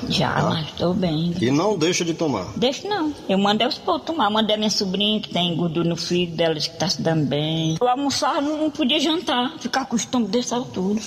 Já, 0.09 0.31
Ah. 0.35 0.43
mas 0.51 0.71
tô 0.73 0.93
bem. 0.93 1.33
E 1.41 1.51
não 1.53 1.79
deixa 1.79 2.05
de 2.05 2.15
tomar. 2.15 2.47
Deixa 2.57 2.89
não. 2.89 3.15
Eu 3.29 3.39
mandei 3.39 3.67
os 3.67 3.79
povos 3.79 4.03
tomar. 4.03 4.29
Mandei 4.29 4.57
a 4.57 4.59
minha 4.59 4.71
sobrinha 4.71 5.21
que 5.21 5.29
tem 5.29 5.55
gordura 5.57 5.89
no 5.89 5.97
fígado 5.97 6.37
dela, 6.37 6.55
que 6.57 6.71
tá 6.71 6.89
se 6.89 7.01
dando 7.01 7.26
bem. 7.27 7.77
Eu 7.81 7.89
almoçava, 7.89 8.41
não 8.41 8.71
podia 8.71 9.01
jantar. 9.01 9.59
Ficar 9.59 9.85
com 9.87 9.95
o 9.95 9.99
estômago 9.99 10.33
altura. 10.53 11.01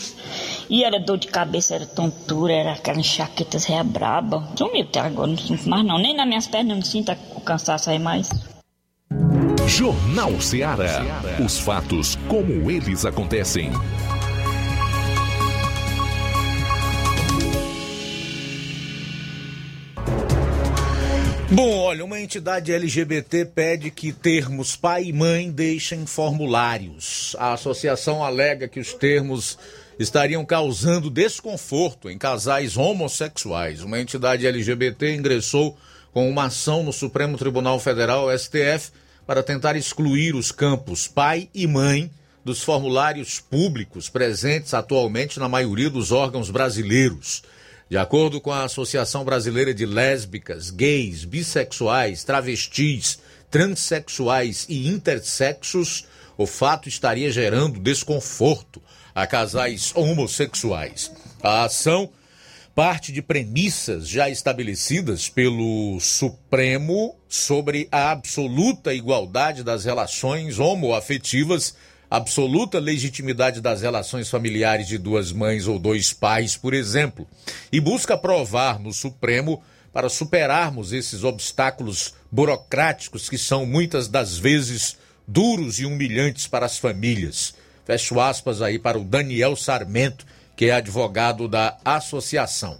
E 0.69 0.83
era 0.83 0.99
dor 0.99 1.17
de 1.17 1.27
cabeça, 1.27 1.75
era 1.75 1.85
tontura, 1.85 2.53
era 2.53 2.73
aquelas 2.73 2.99
enxaquetas 2.99 3.65
réia 3.65 3.83
braba. 3.83 4.47
Sumiu 4.55 4.83
até 4.83 4.99
agora, 4.99 5.27
não 5.27 5.37
sinto 5.37 5.67
mais 5.69 5.85
não. 5.85 5.97
Nem 5.97 6.15
nas 6.15 6.27
minhas 6.27 6.47
pernas 6.47 6.69
eu 6.69 6.75
não 6.75 6.85
sinto 6.85 7.11
o 7.35 7.41
cansaço 7.41 7.89
aí 7.89 7.99
mais. 7.99 8.29
Jornal 9.67 10.39
Ceará. 10.41 11.03
Os 11.43 11.59
fatos 11.59 12.17
como 12.27 12.69
eles 12.69 13.05
acontecem. 13.05 13.71
Bom, 21.51 21.77
olha, 21.79 22.05
uma 22.05 22.19
entidade 22.21 22.71
LGBT 22.71 23.43
pede 23.43 23.89
que 23.89 24.13
termos 24.13 24.75
pai 24.75 25.05
e 25.05 25.13
mãe 25.13 25.49
deixem 25.49 26.05
formulários. 26.05 27.35
A 27.39 27.53
associação 27.53 28.23
alega 28.23 28.67
que 28.67 28.79
os 28.79 28.93
termos 28.93 29.57
estariam 29.97 30.45
causando 30.45 31.09
desconforto 31.09 32.07
em 32.07 32.19
casais 32.19 32.77
homossexuais. 32.77 33.81
Uma 33.81 33.99
entidade 33.99 34.45
LGBT 34.45 35.15
ingressou 35.15 35.75
com 36.13 36.29
uma 36.29 36.45
ação 36.45 36.83
no 36.83 36.93
Supremo 36.93 37.35
Tribunal 37.35 37.79
Federal, 37.79 38.27
STF, 38.37 38.91
para 39.25 39.41
tentar 39.41 39.75
excluir 39.75 40.35
os 40.35 40.51
campos 40.51 41.07
pai 41.07 41.49
e 41.51 41.65
mãe 41.65 42.11
dos 42.45 42.61
formulários 42.61 43.39
públicos 43.39 44.07
presentes 44.07 44.75
atualmente 44.75 45.39
na 45.39 45.49
maioria 45.49 45.89
dos 45.89 46.11
órgãos 46.11 46.51
brasileiros. 46.51 47.41
De 47.89 47.97
acordo 47.97 48.39
com 48.39 48.51
a 48.51 48.65
Associação 48.65 49.25
Brasileira 49.25 49.73
de 49.73 49.83
Lésbicas, 49.83 50.69
Gays, 50.69 51.25
Bissexuais, 51.25 52.23
Travestis, 52.23 53.17
Transsexuais 53.49 54.67
e 54.69 54.87
Intersexos, 54.87 56.05
o 56.37 56.45
fato 56.45 56.87
estaria 56.87 57.31
gerando 57.31 57.79
desconforto 57.79 58.79
a 59.15 59.25
casais 59.25 59.91
homossexuais. 59.95 61.11
A 61.41 61.63
ação 61.63 62.11
parte 62.75 63.11
de 63.11 63.23
premissas 63.23 64.07
já 64.07 64.29
estabelecidas 64.29 65.27
pelo 65.27 65.99
Supremo 65.99 67.15
sobre 67.27 67.87
a 67.91 68.11
absoluta 68.11 68.93
igualdade 68.93 69.63
das 69.63 69.83
relações 69.83 70.59
homoafetivas, 70.59 71.75
absoluta 72.09 72.79
legitimidade 72.79 73.61
das 73.61 73.81
relações 73.81 74.29
familiares 74.29 74.87
de 74.87 74.97
duas 74.97 75.31
mães 75.31 75.67
ou 75.67 75.77
dois 75.77 76.11
pais, 76.11 76.57
por 76.57 76.73
exemplo, 76.73 77.27
e 77.71 77.79
busca 77.79 78.17
provar 78.17 78.79
no 78.79 78.91
Supremo 78.91 79.61
para 79.93 80.09
superarmos 80.09 80.91
esses 80.91 81.23
obstáculos 81.23 82.13
burocráticos 82.31 83.29
que 83.29 83.37
são 83.37 83.65
muitas 83.65 84.07
das 84.07 84.37
vezes 84.37 84.97
duros 85.27 85.79
e 85.79 85.85
humilhantes 85.85 86.47
para 86.47 86.65
as 86.65 86.77
famílias. 86.77 87.53
Fecho 87.85 88.19
aspas 88.19 88.61
aí 88.61 88.79
para 88.79 88.99
o 88.99 89.03
Daniel 89.03 89.55
Sarmento, 89.55 90.25
que 90.55 90.65
é 90.65 90.71
advogado 90.71 91.47
da 91.47 91.77
associação. 91.83 92.77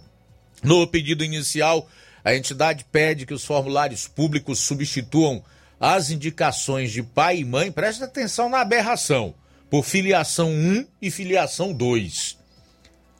No 0.62 0.86
pedido 0.86 1.24
inicial, 1.24 1.88
a 2.24 2.34
entidade 2.34 2.84
pede 2.90 3.24
que 3.24 3.34
os 3.34 3.44
formulários 3.44 4.06
públicos 4.06 4.58
substituam 4.58 5.42
as 5.80 6.10
indicações 6.10 6.92
de 6.92 7.02
pai 7.02 7.38
e 7.38 7.44
mãe, 7.44 7.72
preste 7.72 8.04
atenção 8.04 8.50
na 8.50 8.60
aberração, 8.60 9.34
por 9.70 9.82
filiação 9.82 10.50
1 10.50 10.86
e 11.00 11.10
filiação 11.10 11.72
2. 11.72 12.36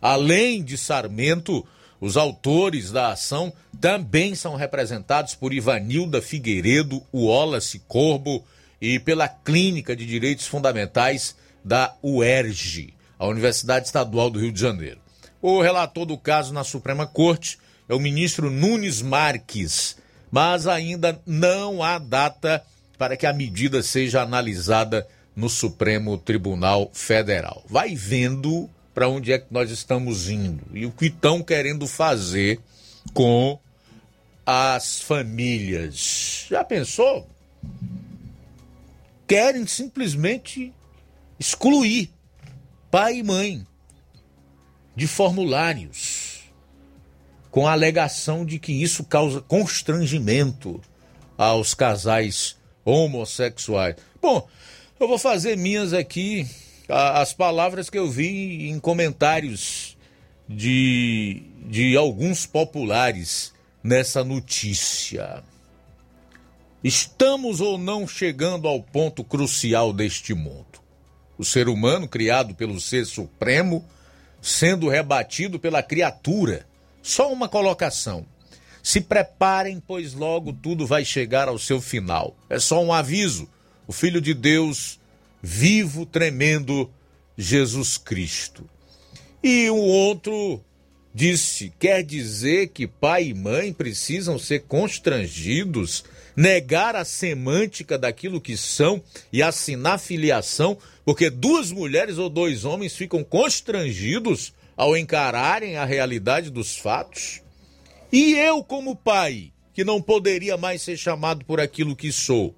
Além 0.02 0.62
de 0.62 0.76
Sarmento, 0.76 1.66
os 1.98 2.18
autores 2.18 2.90
da 2.90 3.12
ação 3.12 3.50
também 3.80 4.34
são 4.34 4.56
representados 4.56 5.34
por 5.34 5.54
Ivanilda 5.54 6.20
Figueiredo, 6.20 7.02
Wallace 7.14 7.78
Corbo 7.88 8.44
e 8.80 8.98
pela 8.98 9.28
Clínica 9.28 9.96
de 9.96 10.04
Direitos 10.04 10.46
Fundamentais 10.46 11.34
da 11.64 11.94
UERJ, 12.02 12.94
a 13.18 13.26
Universidade 13.26 13.86
Estadual 13.86 14.30
do 14.30 14.38
Rio 14.38 14.52
de 14.52 14.60
Janeiro. 14.60 15.00
O 15.40 15.62
relator 15.62 16.04
do 16.04 16.18
caso 16.18 16.52
na 16.52 16.64
Suprema 16.64 17.06
Corte 17.06 17.58
é 17.88 17.94
o 17.94 18.00
ministro 18.00 18.50
Nunes 18.50 19.00
Marques, 19.00 19.96
mas 20.30 20.66
ainda 20.66 21.20
não 21.26 21.82
há 21.82 21.98
data 21.98 22.62
para 22.96 23.16
que 23.16 23.26
a 23.26 23.32
medida 23.32 23.82
seja 23.82 24.22
analisada 24.22 25.06
no 25.34 25.48
Supremo 25.48 26.18
Tribunal 26.18 26.90
Federal. 26.92 27.64
Vai 27.68 27.94
vendo 27.94 28.68
para 28.94 29.08
onde 29.08 29.32
é 29.32 29.38
que 29.38 29.52
nós 29.52 29.70
estamos 29.70 30.28
indo 30.28 30.64
e 30.76 30.84
o 30.84 30.90
que 30.90 31.06
estão 31.06 31.42
querendo 31.42 31.86
fazer 31.86 32.60
com 33.14 33.58
as 34.44 35.00
famílias. 35.00 36.46
Já 36.50 36.64
pensou? 36.64 37.26
Querem 39.26 39.66
simplesmente 39.66 40.72
excluir 41.38 42.10
pai 42.90 43.18
e 43.18 43.22
mãe 43.22 43.66
de 44.94 45.06
formulários, 45.06 46.19
com 47.50 47.66
a 47.66 47.72
alegação 47.72 48.44
de 48.44 48.58
que 48.58 48.72
isso 48.72 49.04
causa 49.04 49.40
constrangimento 49.40 50.80
aos 51.36 51.74
casais 51.74 52.56
homossexuais. 52.84 53.96
Bom, 54.20 54.46
eu 54.98 55.08
vou 55.08 55.18
fazer 55.18 55.56
minhas 55.56 55.92
aqui 55.92 56.46
as 56.88 57.32
palavras 57.32 57.88
que 57.88 57.98
eu 57.98 58.10
vi 58.10 58.68
em 58.68 58.78
comentários 58.78 59.96
de, 60.48 61.42
de 61.66 61.96
alguns 61.96 62.44
populares 62.46 63.52
nessa 63.82 64.24
notícia. 64.24 65.42
Estamos 66.82 67.60
ou 67.60 67.78
não 67.78 68.08
chegando 68.08 68.66
ao 68.66 68.82
ponto 68.82 69.22
crucial 69.22 69.92
deste 69.92 70.34
mundo? 70.34 70.80
O 71.38 71.44
ser 71.44 71.68
humano, 71.68 72.08
criado 72.08 72.54
pelo 72.54 72.80
Ser 72.80 73.06
Supremo, 73.06 73.84
sendo 74.42 74.88
rebatido 74.88 75.58
pela 75.58 75.82
criatura. 75.82 76.66
Só 77.02 77.32
uma 77.32 77.48
colocação. 77.48 78.26
Se 78.82 79.00
preparem, 79.00 79.82
pois 79.86 80.14
logo 80.14 80.52
tudo 80.52 80.86
vai 80.86 81.04
chegar 81.04 81.48
ao 81.48 81.58
seu 81.58 81.80
final. 81.80 82.36
É 82.48 82.58
só 82.58 82.82
um 82.82 82.92
aviso. 82.92 83.48
O 83.86 83.92
Filho 83.92 84.20
de 84.20 84.32
Deus, 84.32 84.98
vivo, 85.42 86.06
tremendo, 86.06 86.90
Jesus 87.36 87.98
Cristo. 87.98 88.68
E 89.42 89.68
o 89.70 89.76
outro 89.76 90.62
disse: 91.14 91.72
quer 91.78 92.02
dizer 92.02 92.68
que 92.68 92.86
pai 92.86 93.28
e 93.28 93.34
mãe 93.34 93.72
precisam 93.72 94.38
ser 94.38 94.60
constrangidos, 94.60 96.04
negar 96.36 96.94
a 96.94 97.04
semântica 97.04 97.98
daquilo 97.98 98.40
que 98.40 98.56
são 98.56 99.02
e 99.32 99.42
assinar 99.42 99.98
filiação, 99.98 100.78
porque 101.04 101.28
duas 101.30 101.72
mulheres 101.72 102.18
ou 102.18 102.28
dois 102.30 102.64
homens 102.64 102.94
ficam 102.94 103.24
constrangidos 103.24 104.52
ao 104.80 104.96
encararem 104.96 105.76
a 105.76 105.84
realidade 105.84 106.48
dos 106.48 106.74
fatos? 106.74 107.42
E 108.10 108.32
eu, 108.32 108.64
como 108.64 108.96
pai, 108.96 109.52
que 109.74 109.84
não 109.84 110.00
poderia 110.00 110.56
mais 110.56 110.80
ser 110.80 110.96
chamado 110.96 111.44
por 111.44 111.60
aquilo 111.60 111.94
que 111.94 112.10
sou? 112.10 112.54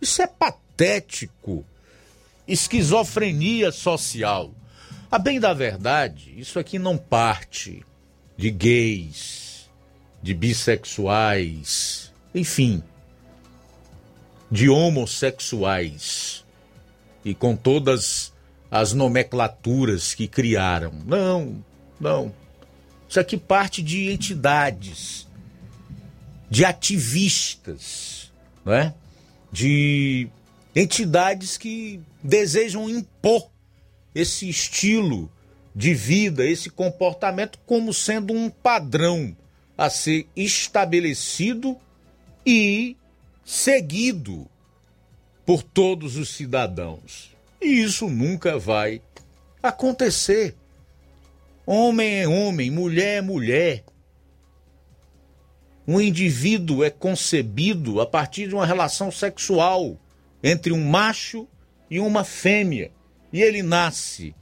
Isso 0.00 0.22
é 0.22 0.26
patético. 0.28 1.66
Esquizofrenia 2.46 3.72
social. 3.72 4.54
A 5.10 5.18
bem 5.18 5.40
da 5.40 5.52
verdade, 5.52 6.32
isso 6.36 6.60
aqui 6.60 6.78
não 6.78 6.96
parte 6.96 7.84
de 8.36 8.48
gays, 8.48 9.68
de 10.22 10.34
bissexuais, 10.34 12.12
enfim, 12.32 12.80
de 14.48 14.68
homossexuais 14.68 16.44
e 17.24 17.34
com 17.34 17.56
todas 17.56 18.32
as 18.72 18.94
nomenclaturas 18.94 20.14
que 20.14 20.26
criaram. 20.26 20.94
Não, 21.04 21.62
não. 22.00 22.32
Isso 23.06 23.20
aqui 23.20 23.36
parte 23.36 23.82
de 23.82 24.10
entidades, 24.10 25.28
de 26.48 26.64
ativistas, 26.64 28.32
não 28.64 28.72
é? 28.72 28.94
de 29.52 30.26
entidades 30.74 31.58
que 31.58 32.00
desejam 32.22 32.88
impor 32.88 33.50
esse 34.14 34.48
estilo 34.48 35.30
de 35.76 35.92
vida, 35.92 36.46
esse 36.46 36.70
comportamento 36.70 37.58
como 37.66 37.92
sendo 37.92 38.32
um 38.32 38.48
padrão 38.48 39.36
a 39.76 39.90
ser 39.90 40.26
estabelecido 40.34 41.76
e 42.46 42.96
seguido 43.44 44.48
por 45.44 45.62
todos 45.62 46.16
os 46.16 46.30
cidadãos. 46.30 47.31
E 47.62 47.80
isso 47.80 48.08
nunca 48.10 48.58
vai 48.58 49.00
acontecer. 49.62 50.56
Homem 51.64 52.20
é 52.20 52.28
homem, 52.28 52.70
mulher 52.70 53.18
é 53.18 53.22
mulher. 53.22 53.84
Um 55.86 56.00
indivíduo 56.00 56.82
é 56.82 56.90
concebido 56.90 58.00
a 58.00 58.06
partir 58.06 58.48
de 58.48 58.54
uma 58.54 58.66
relação 58.66 59.12
sexual 59.12 59.96
entre 60.42 60.72
um 60.72 60.84
macho 60.84 61.46
e 61.88 62.00
uma 62.00 62.24
fêmea. 62.24 62.90
E 63.32 63.40
ele 63.40 63.62
nasce 63.62 64.34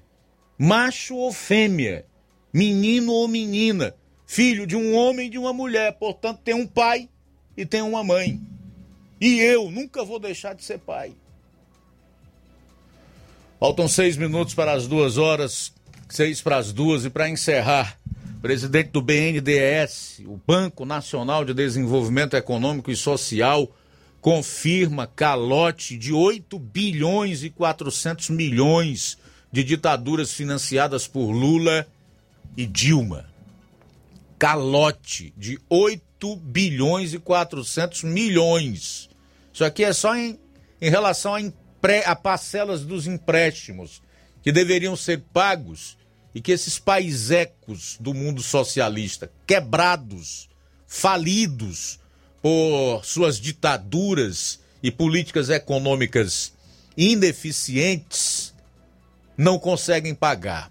macho 0.58 1.14
ou 1.16 1.32
fêmea, 1.32 2.06
menino 2.52 3.12
ou 3.12 3.28
menina, 3.28 3.94
filho 4.26 4.66
de 4.66 4.76
um 4.76 4.94
homem 4.94 5.26
e 5.26 5.30
de 5.30 5.38
uma 5.38 5.52
mulher. 5.52 5.92
Portanto, 5.92 6.40
tem 6.42 6.54
um 6.54 6.66
pai 6.66 7.08
e 7.54 7.66
tem 7.66 7.82
uma 7.82 8.02
mãe. 8.02 8.40
E 9.20 9.40
eu 9.40 9.70
nunca 9.70 10.02
vou 10.02 10.18
deixar 10.18 10.54
de 10.54 10.64
ser 10.64 10.78
pai. 10.78 11.14
Faltam 13.60 13.86
seis 13.86 14.16
minutos 14.16 14.54
para 14.54 14.72
as 14.72 14.86
duas 14.86 15.18
horas, 15.18 15.70
seis 16.08 16.40
para 16.40 16.56
as 16.56 16.72
duas, 16.72 17.04
e 17.04 17.10
para 17.10 17.28
encerrar, 17.28 18.00
presidente 18.40 18.88
do 18.88 19.02
BNDES, 19.02 20.22
o 20.24 20.40
Banco 20.46 20.86
Nacional 20.86 21.44
de 21.44 21.52
Desenvolvimento 21.52 22.38
Econômico 22.38 22.90
e 22.90 22.96
Social, 22.96 23.70
confirma 24.18 25.06
calote 25.06 25.98
de 25.98 26.10
8 26.10 26.58
bilhões 26.58 27.44
e 27.44 27.50
400 27.50 28.30
milhões 28.30 29.18
de 29.52 29.62
ditaduras 29.62 30.32
financiadas 30.32 31.06
por 31.06 31.30
Lula 31.30 31.86
e 32.56 32.64
Dilma. 32.64 33.26
Calote 34.38 35.34
de 35.36 35.60
8 35.68 36.34
bilhões 36.36 37.12
e 37.12 37.18
400 37.18 38.04
milhões. 38.04 39.10
Isso 39.52 39.66
aqui 39.66 39.84
é 39.84 39.92
só 39.92 40.16
em, 40.16 40.40
em 40.80 40.88
relação 40.88 41.34
a 41.34 41.42
pré, 41.80 42.04
a 42.06 42.14
parcelas 42.14 42.84
dos 42.84 43.06
empréstimos 43.06 44.02
que 44.42 44.52
deveriam 44.52 44.96
ser 44.96 45.22
pagos 45.32 45.96
e 46.34 46.40
que 46.40 46.52
esses 46.52 46.78
paisecos 46.78 47.96
do 47.98 48.14
mundo 48.14 48.42
socialista, 48.42 49.30
quebrados, 49.46 50.48
falidos 50.86 51.98
por 52.40 53.04
suas 53.04 53.38
ditaduras 53.38 54.60
e 54.82 54.90
políticas 54.90 55.50
econômicas 55.50 56.52
ineficientes, 56.96 58.54
não 59.36 59.58
conseguem 59.58 60.14
pagar. 60.14 60.70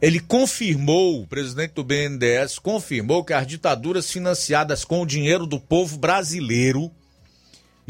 Ele 0.00 0.18
confirmou, 0.18 1.22
o 1.22 1.26
presidente 1.28 1.74
do 1.74 1.84
BNDES 1.84 2.58
confirmou 2.58 3.24
que 3.24 3.32
as 3.32 3.46
ditaduras 3.46 4.10
financiadas 4.10 4.84
com 4.84 5.00
o 5.00 5.06
dinheiro 5.06 5.46
do 5.46 5.60
povo 5.60 5.96
brasileiro 5.96 6.90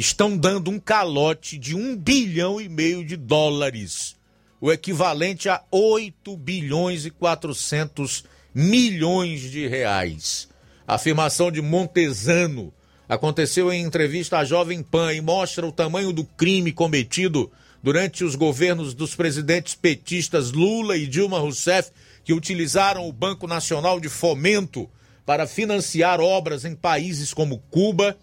estão 0.03 0.37
dando 0.37 0.69
um 0.69 0.81
calote 0.81 1.57
de 1.57 1.77
um 1.77 1.97
bilhão 1.97 2.61
e 2.61 2.69
meio 2.69 3.05
de 3.05 3.17
dólares, 3.17 4.17
o 4.61 4.73
equivalente 4.73 5.49
a 5.49 5.63
8 5.71 6.37
bilhões 6.37 7.07
e 7.07 7.11
400 7.11 8.25
milhões 8.53 9.43
de 9.43 9.69
reais. 9.69 10.49
A 10.89 10.97
afirmação 10.97 11.53
de 11.53 11.63
Montesano 11.63 12.75
aconteceu 13.09 13.73
em 13.73 13.81
entrevista 13.81 14.39
à 14.39 14.45
Jovem 14.45 14.83
Pan 14.83 15.13
e 15.13 15.21
mostra 15.21 15.65
o 15.65 15.71
tamanho 15.71 16.13
do 16.13 16.25
crime 16.25 16.73
cometido 16.73 17.49
durante 17.81 18.25
os 18.25 18.35
governos 18.35 18.95
dos 18.95 19.15
presidentes 19.15 19.77
petistas 19.77 20.51
Lula 20.51 20.97
e 20.97 21.07
Dilma 21.07 21.39
Rousseff, 21.39 21.93
que 22.25 22.33
utilizaram 22.33 23.09
o 23.09 23.13
Banco 23.13 23.47
Nacional 23.47 24.01
de 24.01 24.09
Fomento 24.09 24.91
para 25.25 25.47
financiar 25.47 26.21
obras 26.21 26.65
em 26.65 26.75
países 26.75 27.33
como 27.33 27.59
Cuba, 27.71 28.17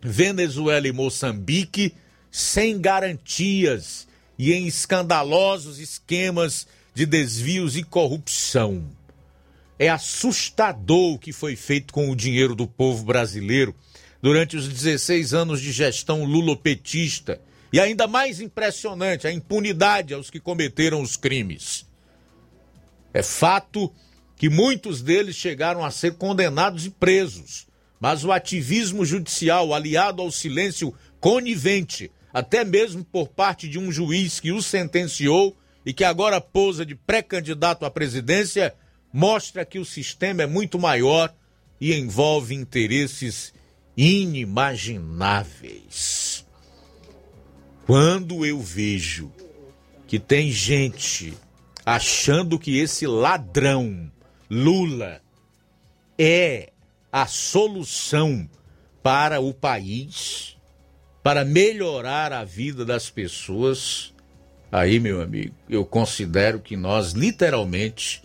Venezuela 0.00 0.86
e 0.86 0.92
Moçambique 0.92 1.94
sem 2.30 2.80
garantias 2.80 4.06
e 4.38 4.52
em 4.52 4.66
escandalosos 4.66 5.78
esquemas 5.78 6.66
de 6.94 7.04
desvios 7.04 7.76
e 7.76 7.82
corrupção. 7.82 8.84
É 9.78 9.88
assustador 9.88 11.14
o 11.14 11.18
que 11.18 11.32
foi 11.32 11.56
feito 11.56 11.92
com 11.92 12.10
o 12.10 12.16
dinheiro 12.16 12.54
do 12.54 12.66
povo 12.66 13.04
brasileiro 13.04 13.74
durante 14.20 14.56
os 14.56 14.68
16 14.68 15.34
anos 15.34 15.60
de 15.60 15.72
gestão 15.72 16.24
lulopetista. 16.24 17.40
E 17.72 17.78
ainda 17.78 18.06
mais 18.06 18.40
impressionante, 18.40 19.26
a 19.26 19.32
impunidade 19.32 20.14
aos 20.14 20.30
que 20.30 20.40
cometeram 20.40 21.02
os 21.02 21.16
crimes. 21.16 21.86
É 23.12 23.22
fato 23.22 23.92
que 24.36 24.48
muitos 24.48 25.02
deles 25.02 25.36
chegaram 25.36 25.84
a 25.84 25.90
ser 25.90 26.14
condenados 26.14 26.86
e 26.86 26.90
presos 26.90 27.67
mas 28.00 28.24
o 28.24 28.32
ativismo 28.32 29.04
judicial, 29.04 29.74
aliado 29.74 30.22
ao 30.22 30.30
silêncio 30.30 30.94
conivente, 31.20 32.10
até 32.32 32.64
mesmo 32.64 33.04
por 33.04 33.28
parte 33.28 33.68
de 33.68 33.78
um 33.78 33.90
juiz 33.90 34.40
que 34.40 34.52
o 34.52 34.62
sentenciou 34.62 35.56
e 35.84 35.92
que 35.92 36.04
agora 36.04 36.40
pousa 36.40 36.86
de 36.86 36.94
pré-candidato 36.94 37.84
à 37.84 37.90
presidência, 37.90 38.74
mostra 39.12 39.64
que 39.64 39.78
o 39.78 39.84
sistema 39.84 40.42
é 40.42 40.46
muito 40.46 40.78
maior 40.78 41.34
e 41.80 41.94
envolve 41.94 42.54
interesses 42.54 43.54
inimagináveis. 43.96 46.46
Quando 47.86 48.44
eu 48.44 48.60
vejo 48.60 49.32
que 50.06 50.18
tem 50.18 50.50
gente 50.50 51.32
achando 51.84 52.58
que 52.58 52.78
esse 52.78 53.06
ladrão 53.06 54.10
Lula 54.50 55.20
é 56.18 56.72
a 57.12 57.26
solução 57.26 58.48
para 59.02 59.40
o 59.40 59.54
país, 59.54 60.56
para 61.22 61.44
melhorar 61.44 62.32
a 62.32 62.44
vida 62.44 62.84
das 62.84 63.10
pessoas, 63.10 64.14
aí, 64.70 65.00
meu 65.00 65.20
amigo, 65.20 65.54
eu 65.68 65.84
considero 65.84 66.60
que 66.60 66.76
nós 66.76 67.12
literalmente 67.12 68.22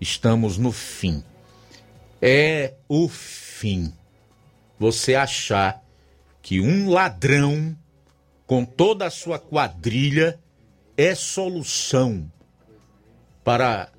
estamos 0.00 0.56
no 0.56 0.72
fim. 0.72 1.22
É 2.20 2.74
o 2.88 3.08
fim. 3.08 3.92
Você 4.78 5.14
achar 5.14 5.82
que 6.42 6.60
um 6.60 6.90
ladrão 6.90 7.76
com 8.46 8.64
toda 8.64 9.06
a 9.06 9.10
sua 9.10 9.38
quadrilha 9.38 10.40
é 10.96 11.14
solução 11.14 12.30
para 13.44 13.90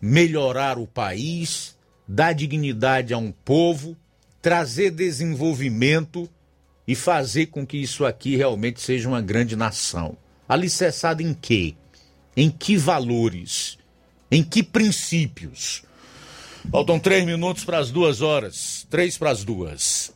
melhorar 0.00 0.78
o 0.78 0.86
país, 0.86 1.76
dar 2.12 2.32
dignidade 2.32 3.14
a 3.14 3.18
um 3.18 3.30
povo, 3.30 3.96
trazer 4.42 4.90
desenvolvimento 4.90 6.28
e 6.86 6.96
fazer 6.96 7.46
com 7.46 7.64
que 7.64 7.76
isso 7.76 8.04
aqui 8.04 8.34
realmente 8.34 8.80
seja 8.80 9.08
uma 9.08 9.20
grande 9.20 9.54
nação. 9.54 10.16
Alicerçada 10.48 11.22
em 11.22 11.32
quê? 11.32 11.76
Em 12.36 12.50
que 12.50 12.76
valores? 12.76 13.78
Em 14.28 14.42
que 14.42 14.60
princípios? 14.60 15.84
Faltam 16.68 16.98
três 16.98 17.24
minutos 17.24 17.64
para 17.64 17.78
as 17.78 17.92
duas 17.92 18.22
horas. 18.22 18.84
Três 18.90 19.16
para 19.16 19.30
as 19.30 19.44
duas. 19.44 20.12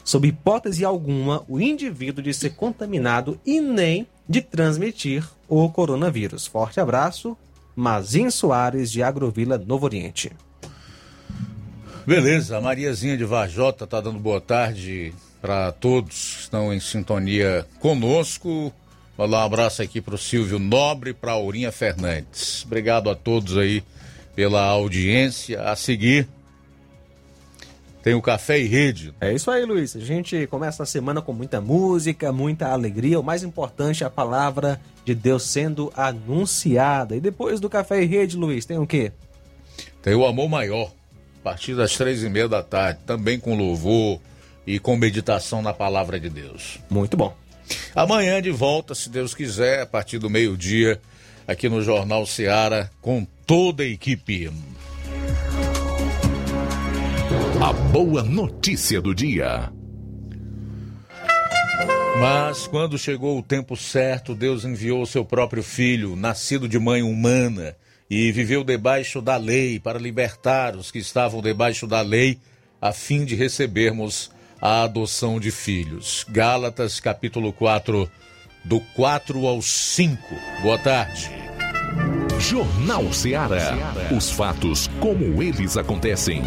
sob 0.02 0.26
hipótese 0.26 0.82
alguma, 0.82 1.44
o 1.46 1.60
indivíduo 1.60 2.24
de 2.24 2.32
ser 2.32 2.54
contaminado 2.54 3.38
e 3.44 3.60
nem 3.60 4.06
de 4.26 4.40
transmitir 4.40 5.28
o 5.46 5.68
coronavírus. 5.68 6.46
Forte 6.46 6.80
abraço, 6.80 7.36
Mazin 7.76 8.30
Soares, 8.30 8.90
de 8.90 9.02
Agrovila, 9.02 9.58
Novo 9.58 9.84
Oriente. 9.84 10.32
Beleza, 12.06 12.56
a 12.56 12.60
Mariazinha 12.60 13.16
de 13.16 13.24
Varjota 13.24 13.84
está 13.84 14.00
dando 14.00 14.18
boa 14.18 14.40
tarde 14.40 15.14
para 15.40 15.70
todos 15.72 16.34
que 16.34 16.40
estão 16.42 16.72
em 16.72 16.80
sintonia 16.80 17.66
conosco. 17.78 18.72
Mandar 19.16 19.38
um 19.38 19.44
abraço 19.44 19.82
aqui 19.82 20.00
para 20.00 20.14
o 20.14 20.18
Silvio 20.18 20.58
Nobre, 20.58 21.12
para 21.12 21.32
a 21.32 21.34
Aurinha 21.34 21.70
Fernandes. 21.70 22.64
Obrigado 22.64 23.10
a 23.10 23.14
todos 23.14 23.56
aí 23.56 23.84
pela 24.34 24.64
audiência. 24.64 25.62
A 25.62 25.76
seguir, 25.76 26.26
tem 28.02 28.14
o 28.14 28.22
Café 28.22 28.58
e 28.58 28.66
Rede. 28.66 29.14
É 29.20 29.32
isso 29.32 29.50
aí, 29.50 29.64
Luiz. 29.64 29.94
A 29.94 30.00
gente 30.00 30.46
começa 30.48 30.82
a 30.82 30.86
semana 30.86 31.22
com 31.22 31.32
muita 31.32 31.60
música, 31.60 32.32
muita 32.32 32.68
alegria. 32.68 33.20
O 33.20 33.22
mais 33.22 33.44
importante 33.44 34.02
é 34.02 34.06
a 34.06 34.10
palavra 34.10 34.80
de 35.04 35.14
Deus 35.14 35.44
sendo 35.44 35.92
anunciada. 35.96 37.14
E 37.14 37.20
depois 37.20 37.60
do 37.60 37.70
Café 37.70 38.02
e 38.02 38.06
Rede, 38.06 38.36
Luiz, 38.36 38.66
tem 38.66 38.78
o 38.78 38.86
quê? 38.86 39.12
Tem 40.02 40.14
o 40.14 40.26
Amor 40.26 40.48
Maior, 40.48 40.92
a 41.40 41.44
partir 41.44 41.76
das 41.76 41.96
três 41.96 42.24
e 42.24 42.28
meia 42.28 42.48
da 42.48 42.62
tarde, 42.62 42.98
também 43.06 43.38
com 43.38 43.56
louvor 43.56 44.20
e 44.66 44.80
com 44.80 44.96
meditação 44.96 45.62
na 45.62 45.72
palavra 45.72 46.18
de 46.18 46.28
Deus. 46.28 46.80
Muito 46.90 47.16
bom. 47.16 47.32
Amanhã 47.94 48.42
de 48.42 48.50
volta, 48.50 48.96
se 48.96 49.08
Deus 49.08 49.32
quiser, 49.32 49.82
a 49.82 49.86
partir 49.86 50.18
do 50.18 50.28
meio-dia, 50.28 51.00
aqui 51.46 51.68
no 51.68 51.80
Jornal 51.82 52.26
Seara, 52.26 52.90
com 53.00 53.24
toda 53.46 53.84
a 53.84 53.86
equipe. 53.86 54.50
A 57.62 57.72
boa 57.72 58.24
notícia 58.24 59.00
do 59.00 59.14
dia. 59.14 59.72
Mas 62.18 62.66
quando 62.66 62.98
chegou 62.98 63.38
o 63.38 63.42
tempo 63.42 63.76
certo, 63.76 64.34
Deus 64.34 64.64
enviou 64.64 65.00
o 65.00 65.06
seu 65.06 65.24
próprio 65.24 65.62
filho, 65.62 66.16
nascido 66.16 66.68
de 66.68 66.76
mãe 66.76 67.04
humana, 67.04 67.76
e 68.10 68.32
viveu 68.32 68.64
debaixo 68.64 69.22
da 69.22 69.36
lei 69.36 69.78
para 69.78 70.00
libertar 70.00 70.74
os 70.74 70.90
que 70.90 70.98
estavam 70.98 71.40
debaixo 71.40 71.86
da 71.86 72.00
lei, 72.00 72.40
a 72.80 72.92
fim 72.92 73.24
de 73.24 73.36
recebermos 73.36 74.32
a 74.60 74.82
adoção 74.82 75.38
de 75.38 75.52
filhos. 75.52 76.26
Gálatas 76.28 76.98
capítulo 76.98 77.52
4, 77.52 78.10
do 78.64 78.80
4 78.96 79.46
ao 79.46 79.62
5. 79.62 80.18
Boa 80.62 80.78
tarde. 80.78 81.30
Jornal 82.40 83.12
Seara. 83.12 83.76
Os 84.12 84.32
fatos 84.32 84.90
como 84.98 85.40
eles 85.40 85.76
acontecem. 85.76 86.42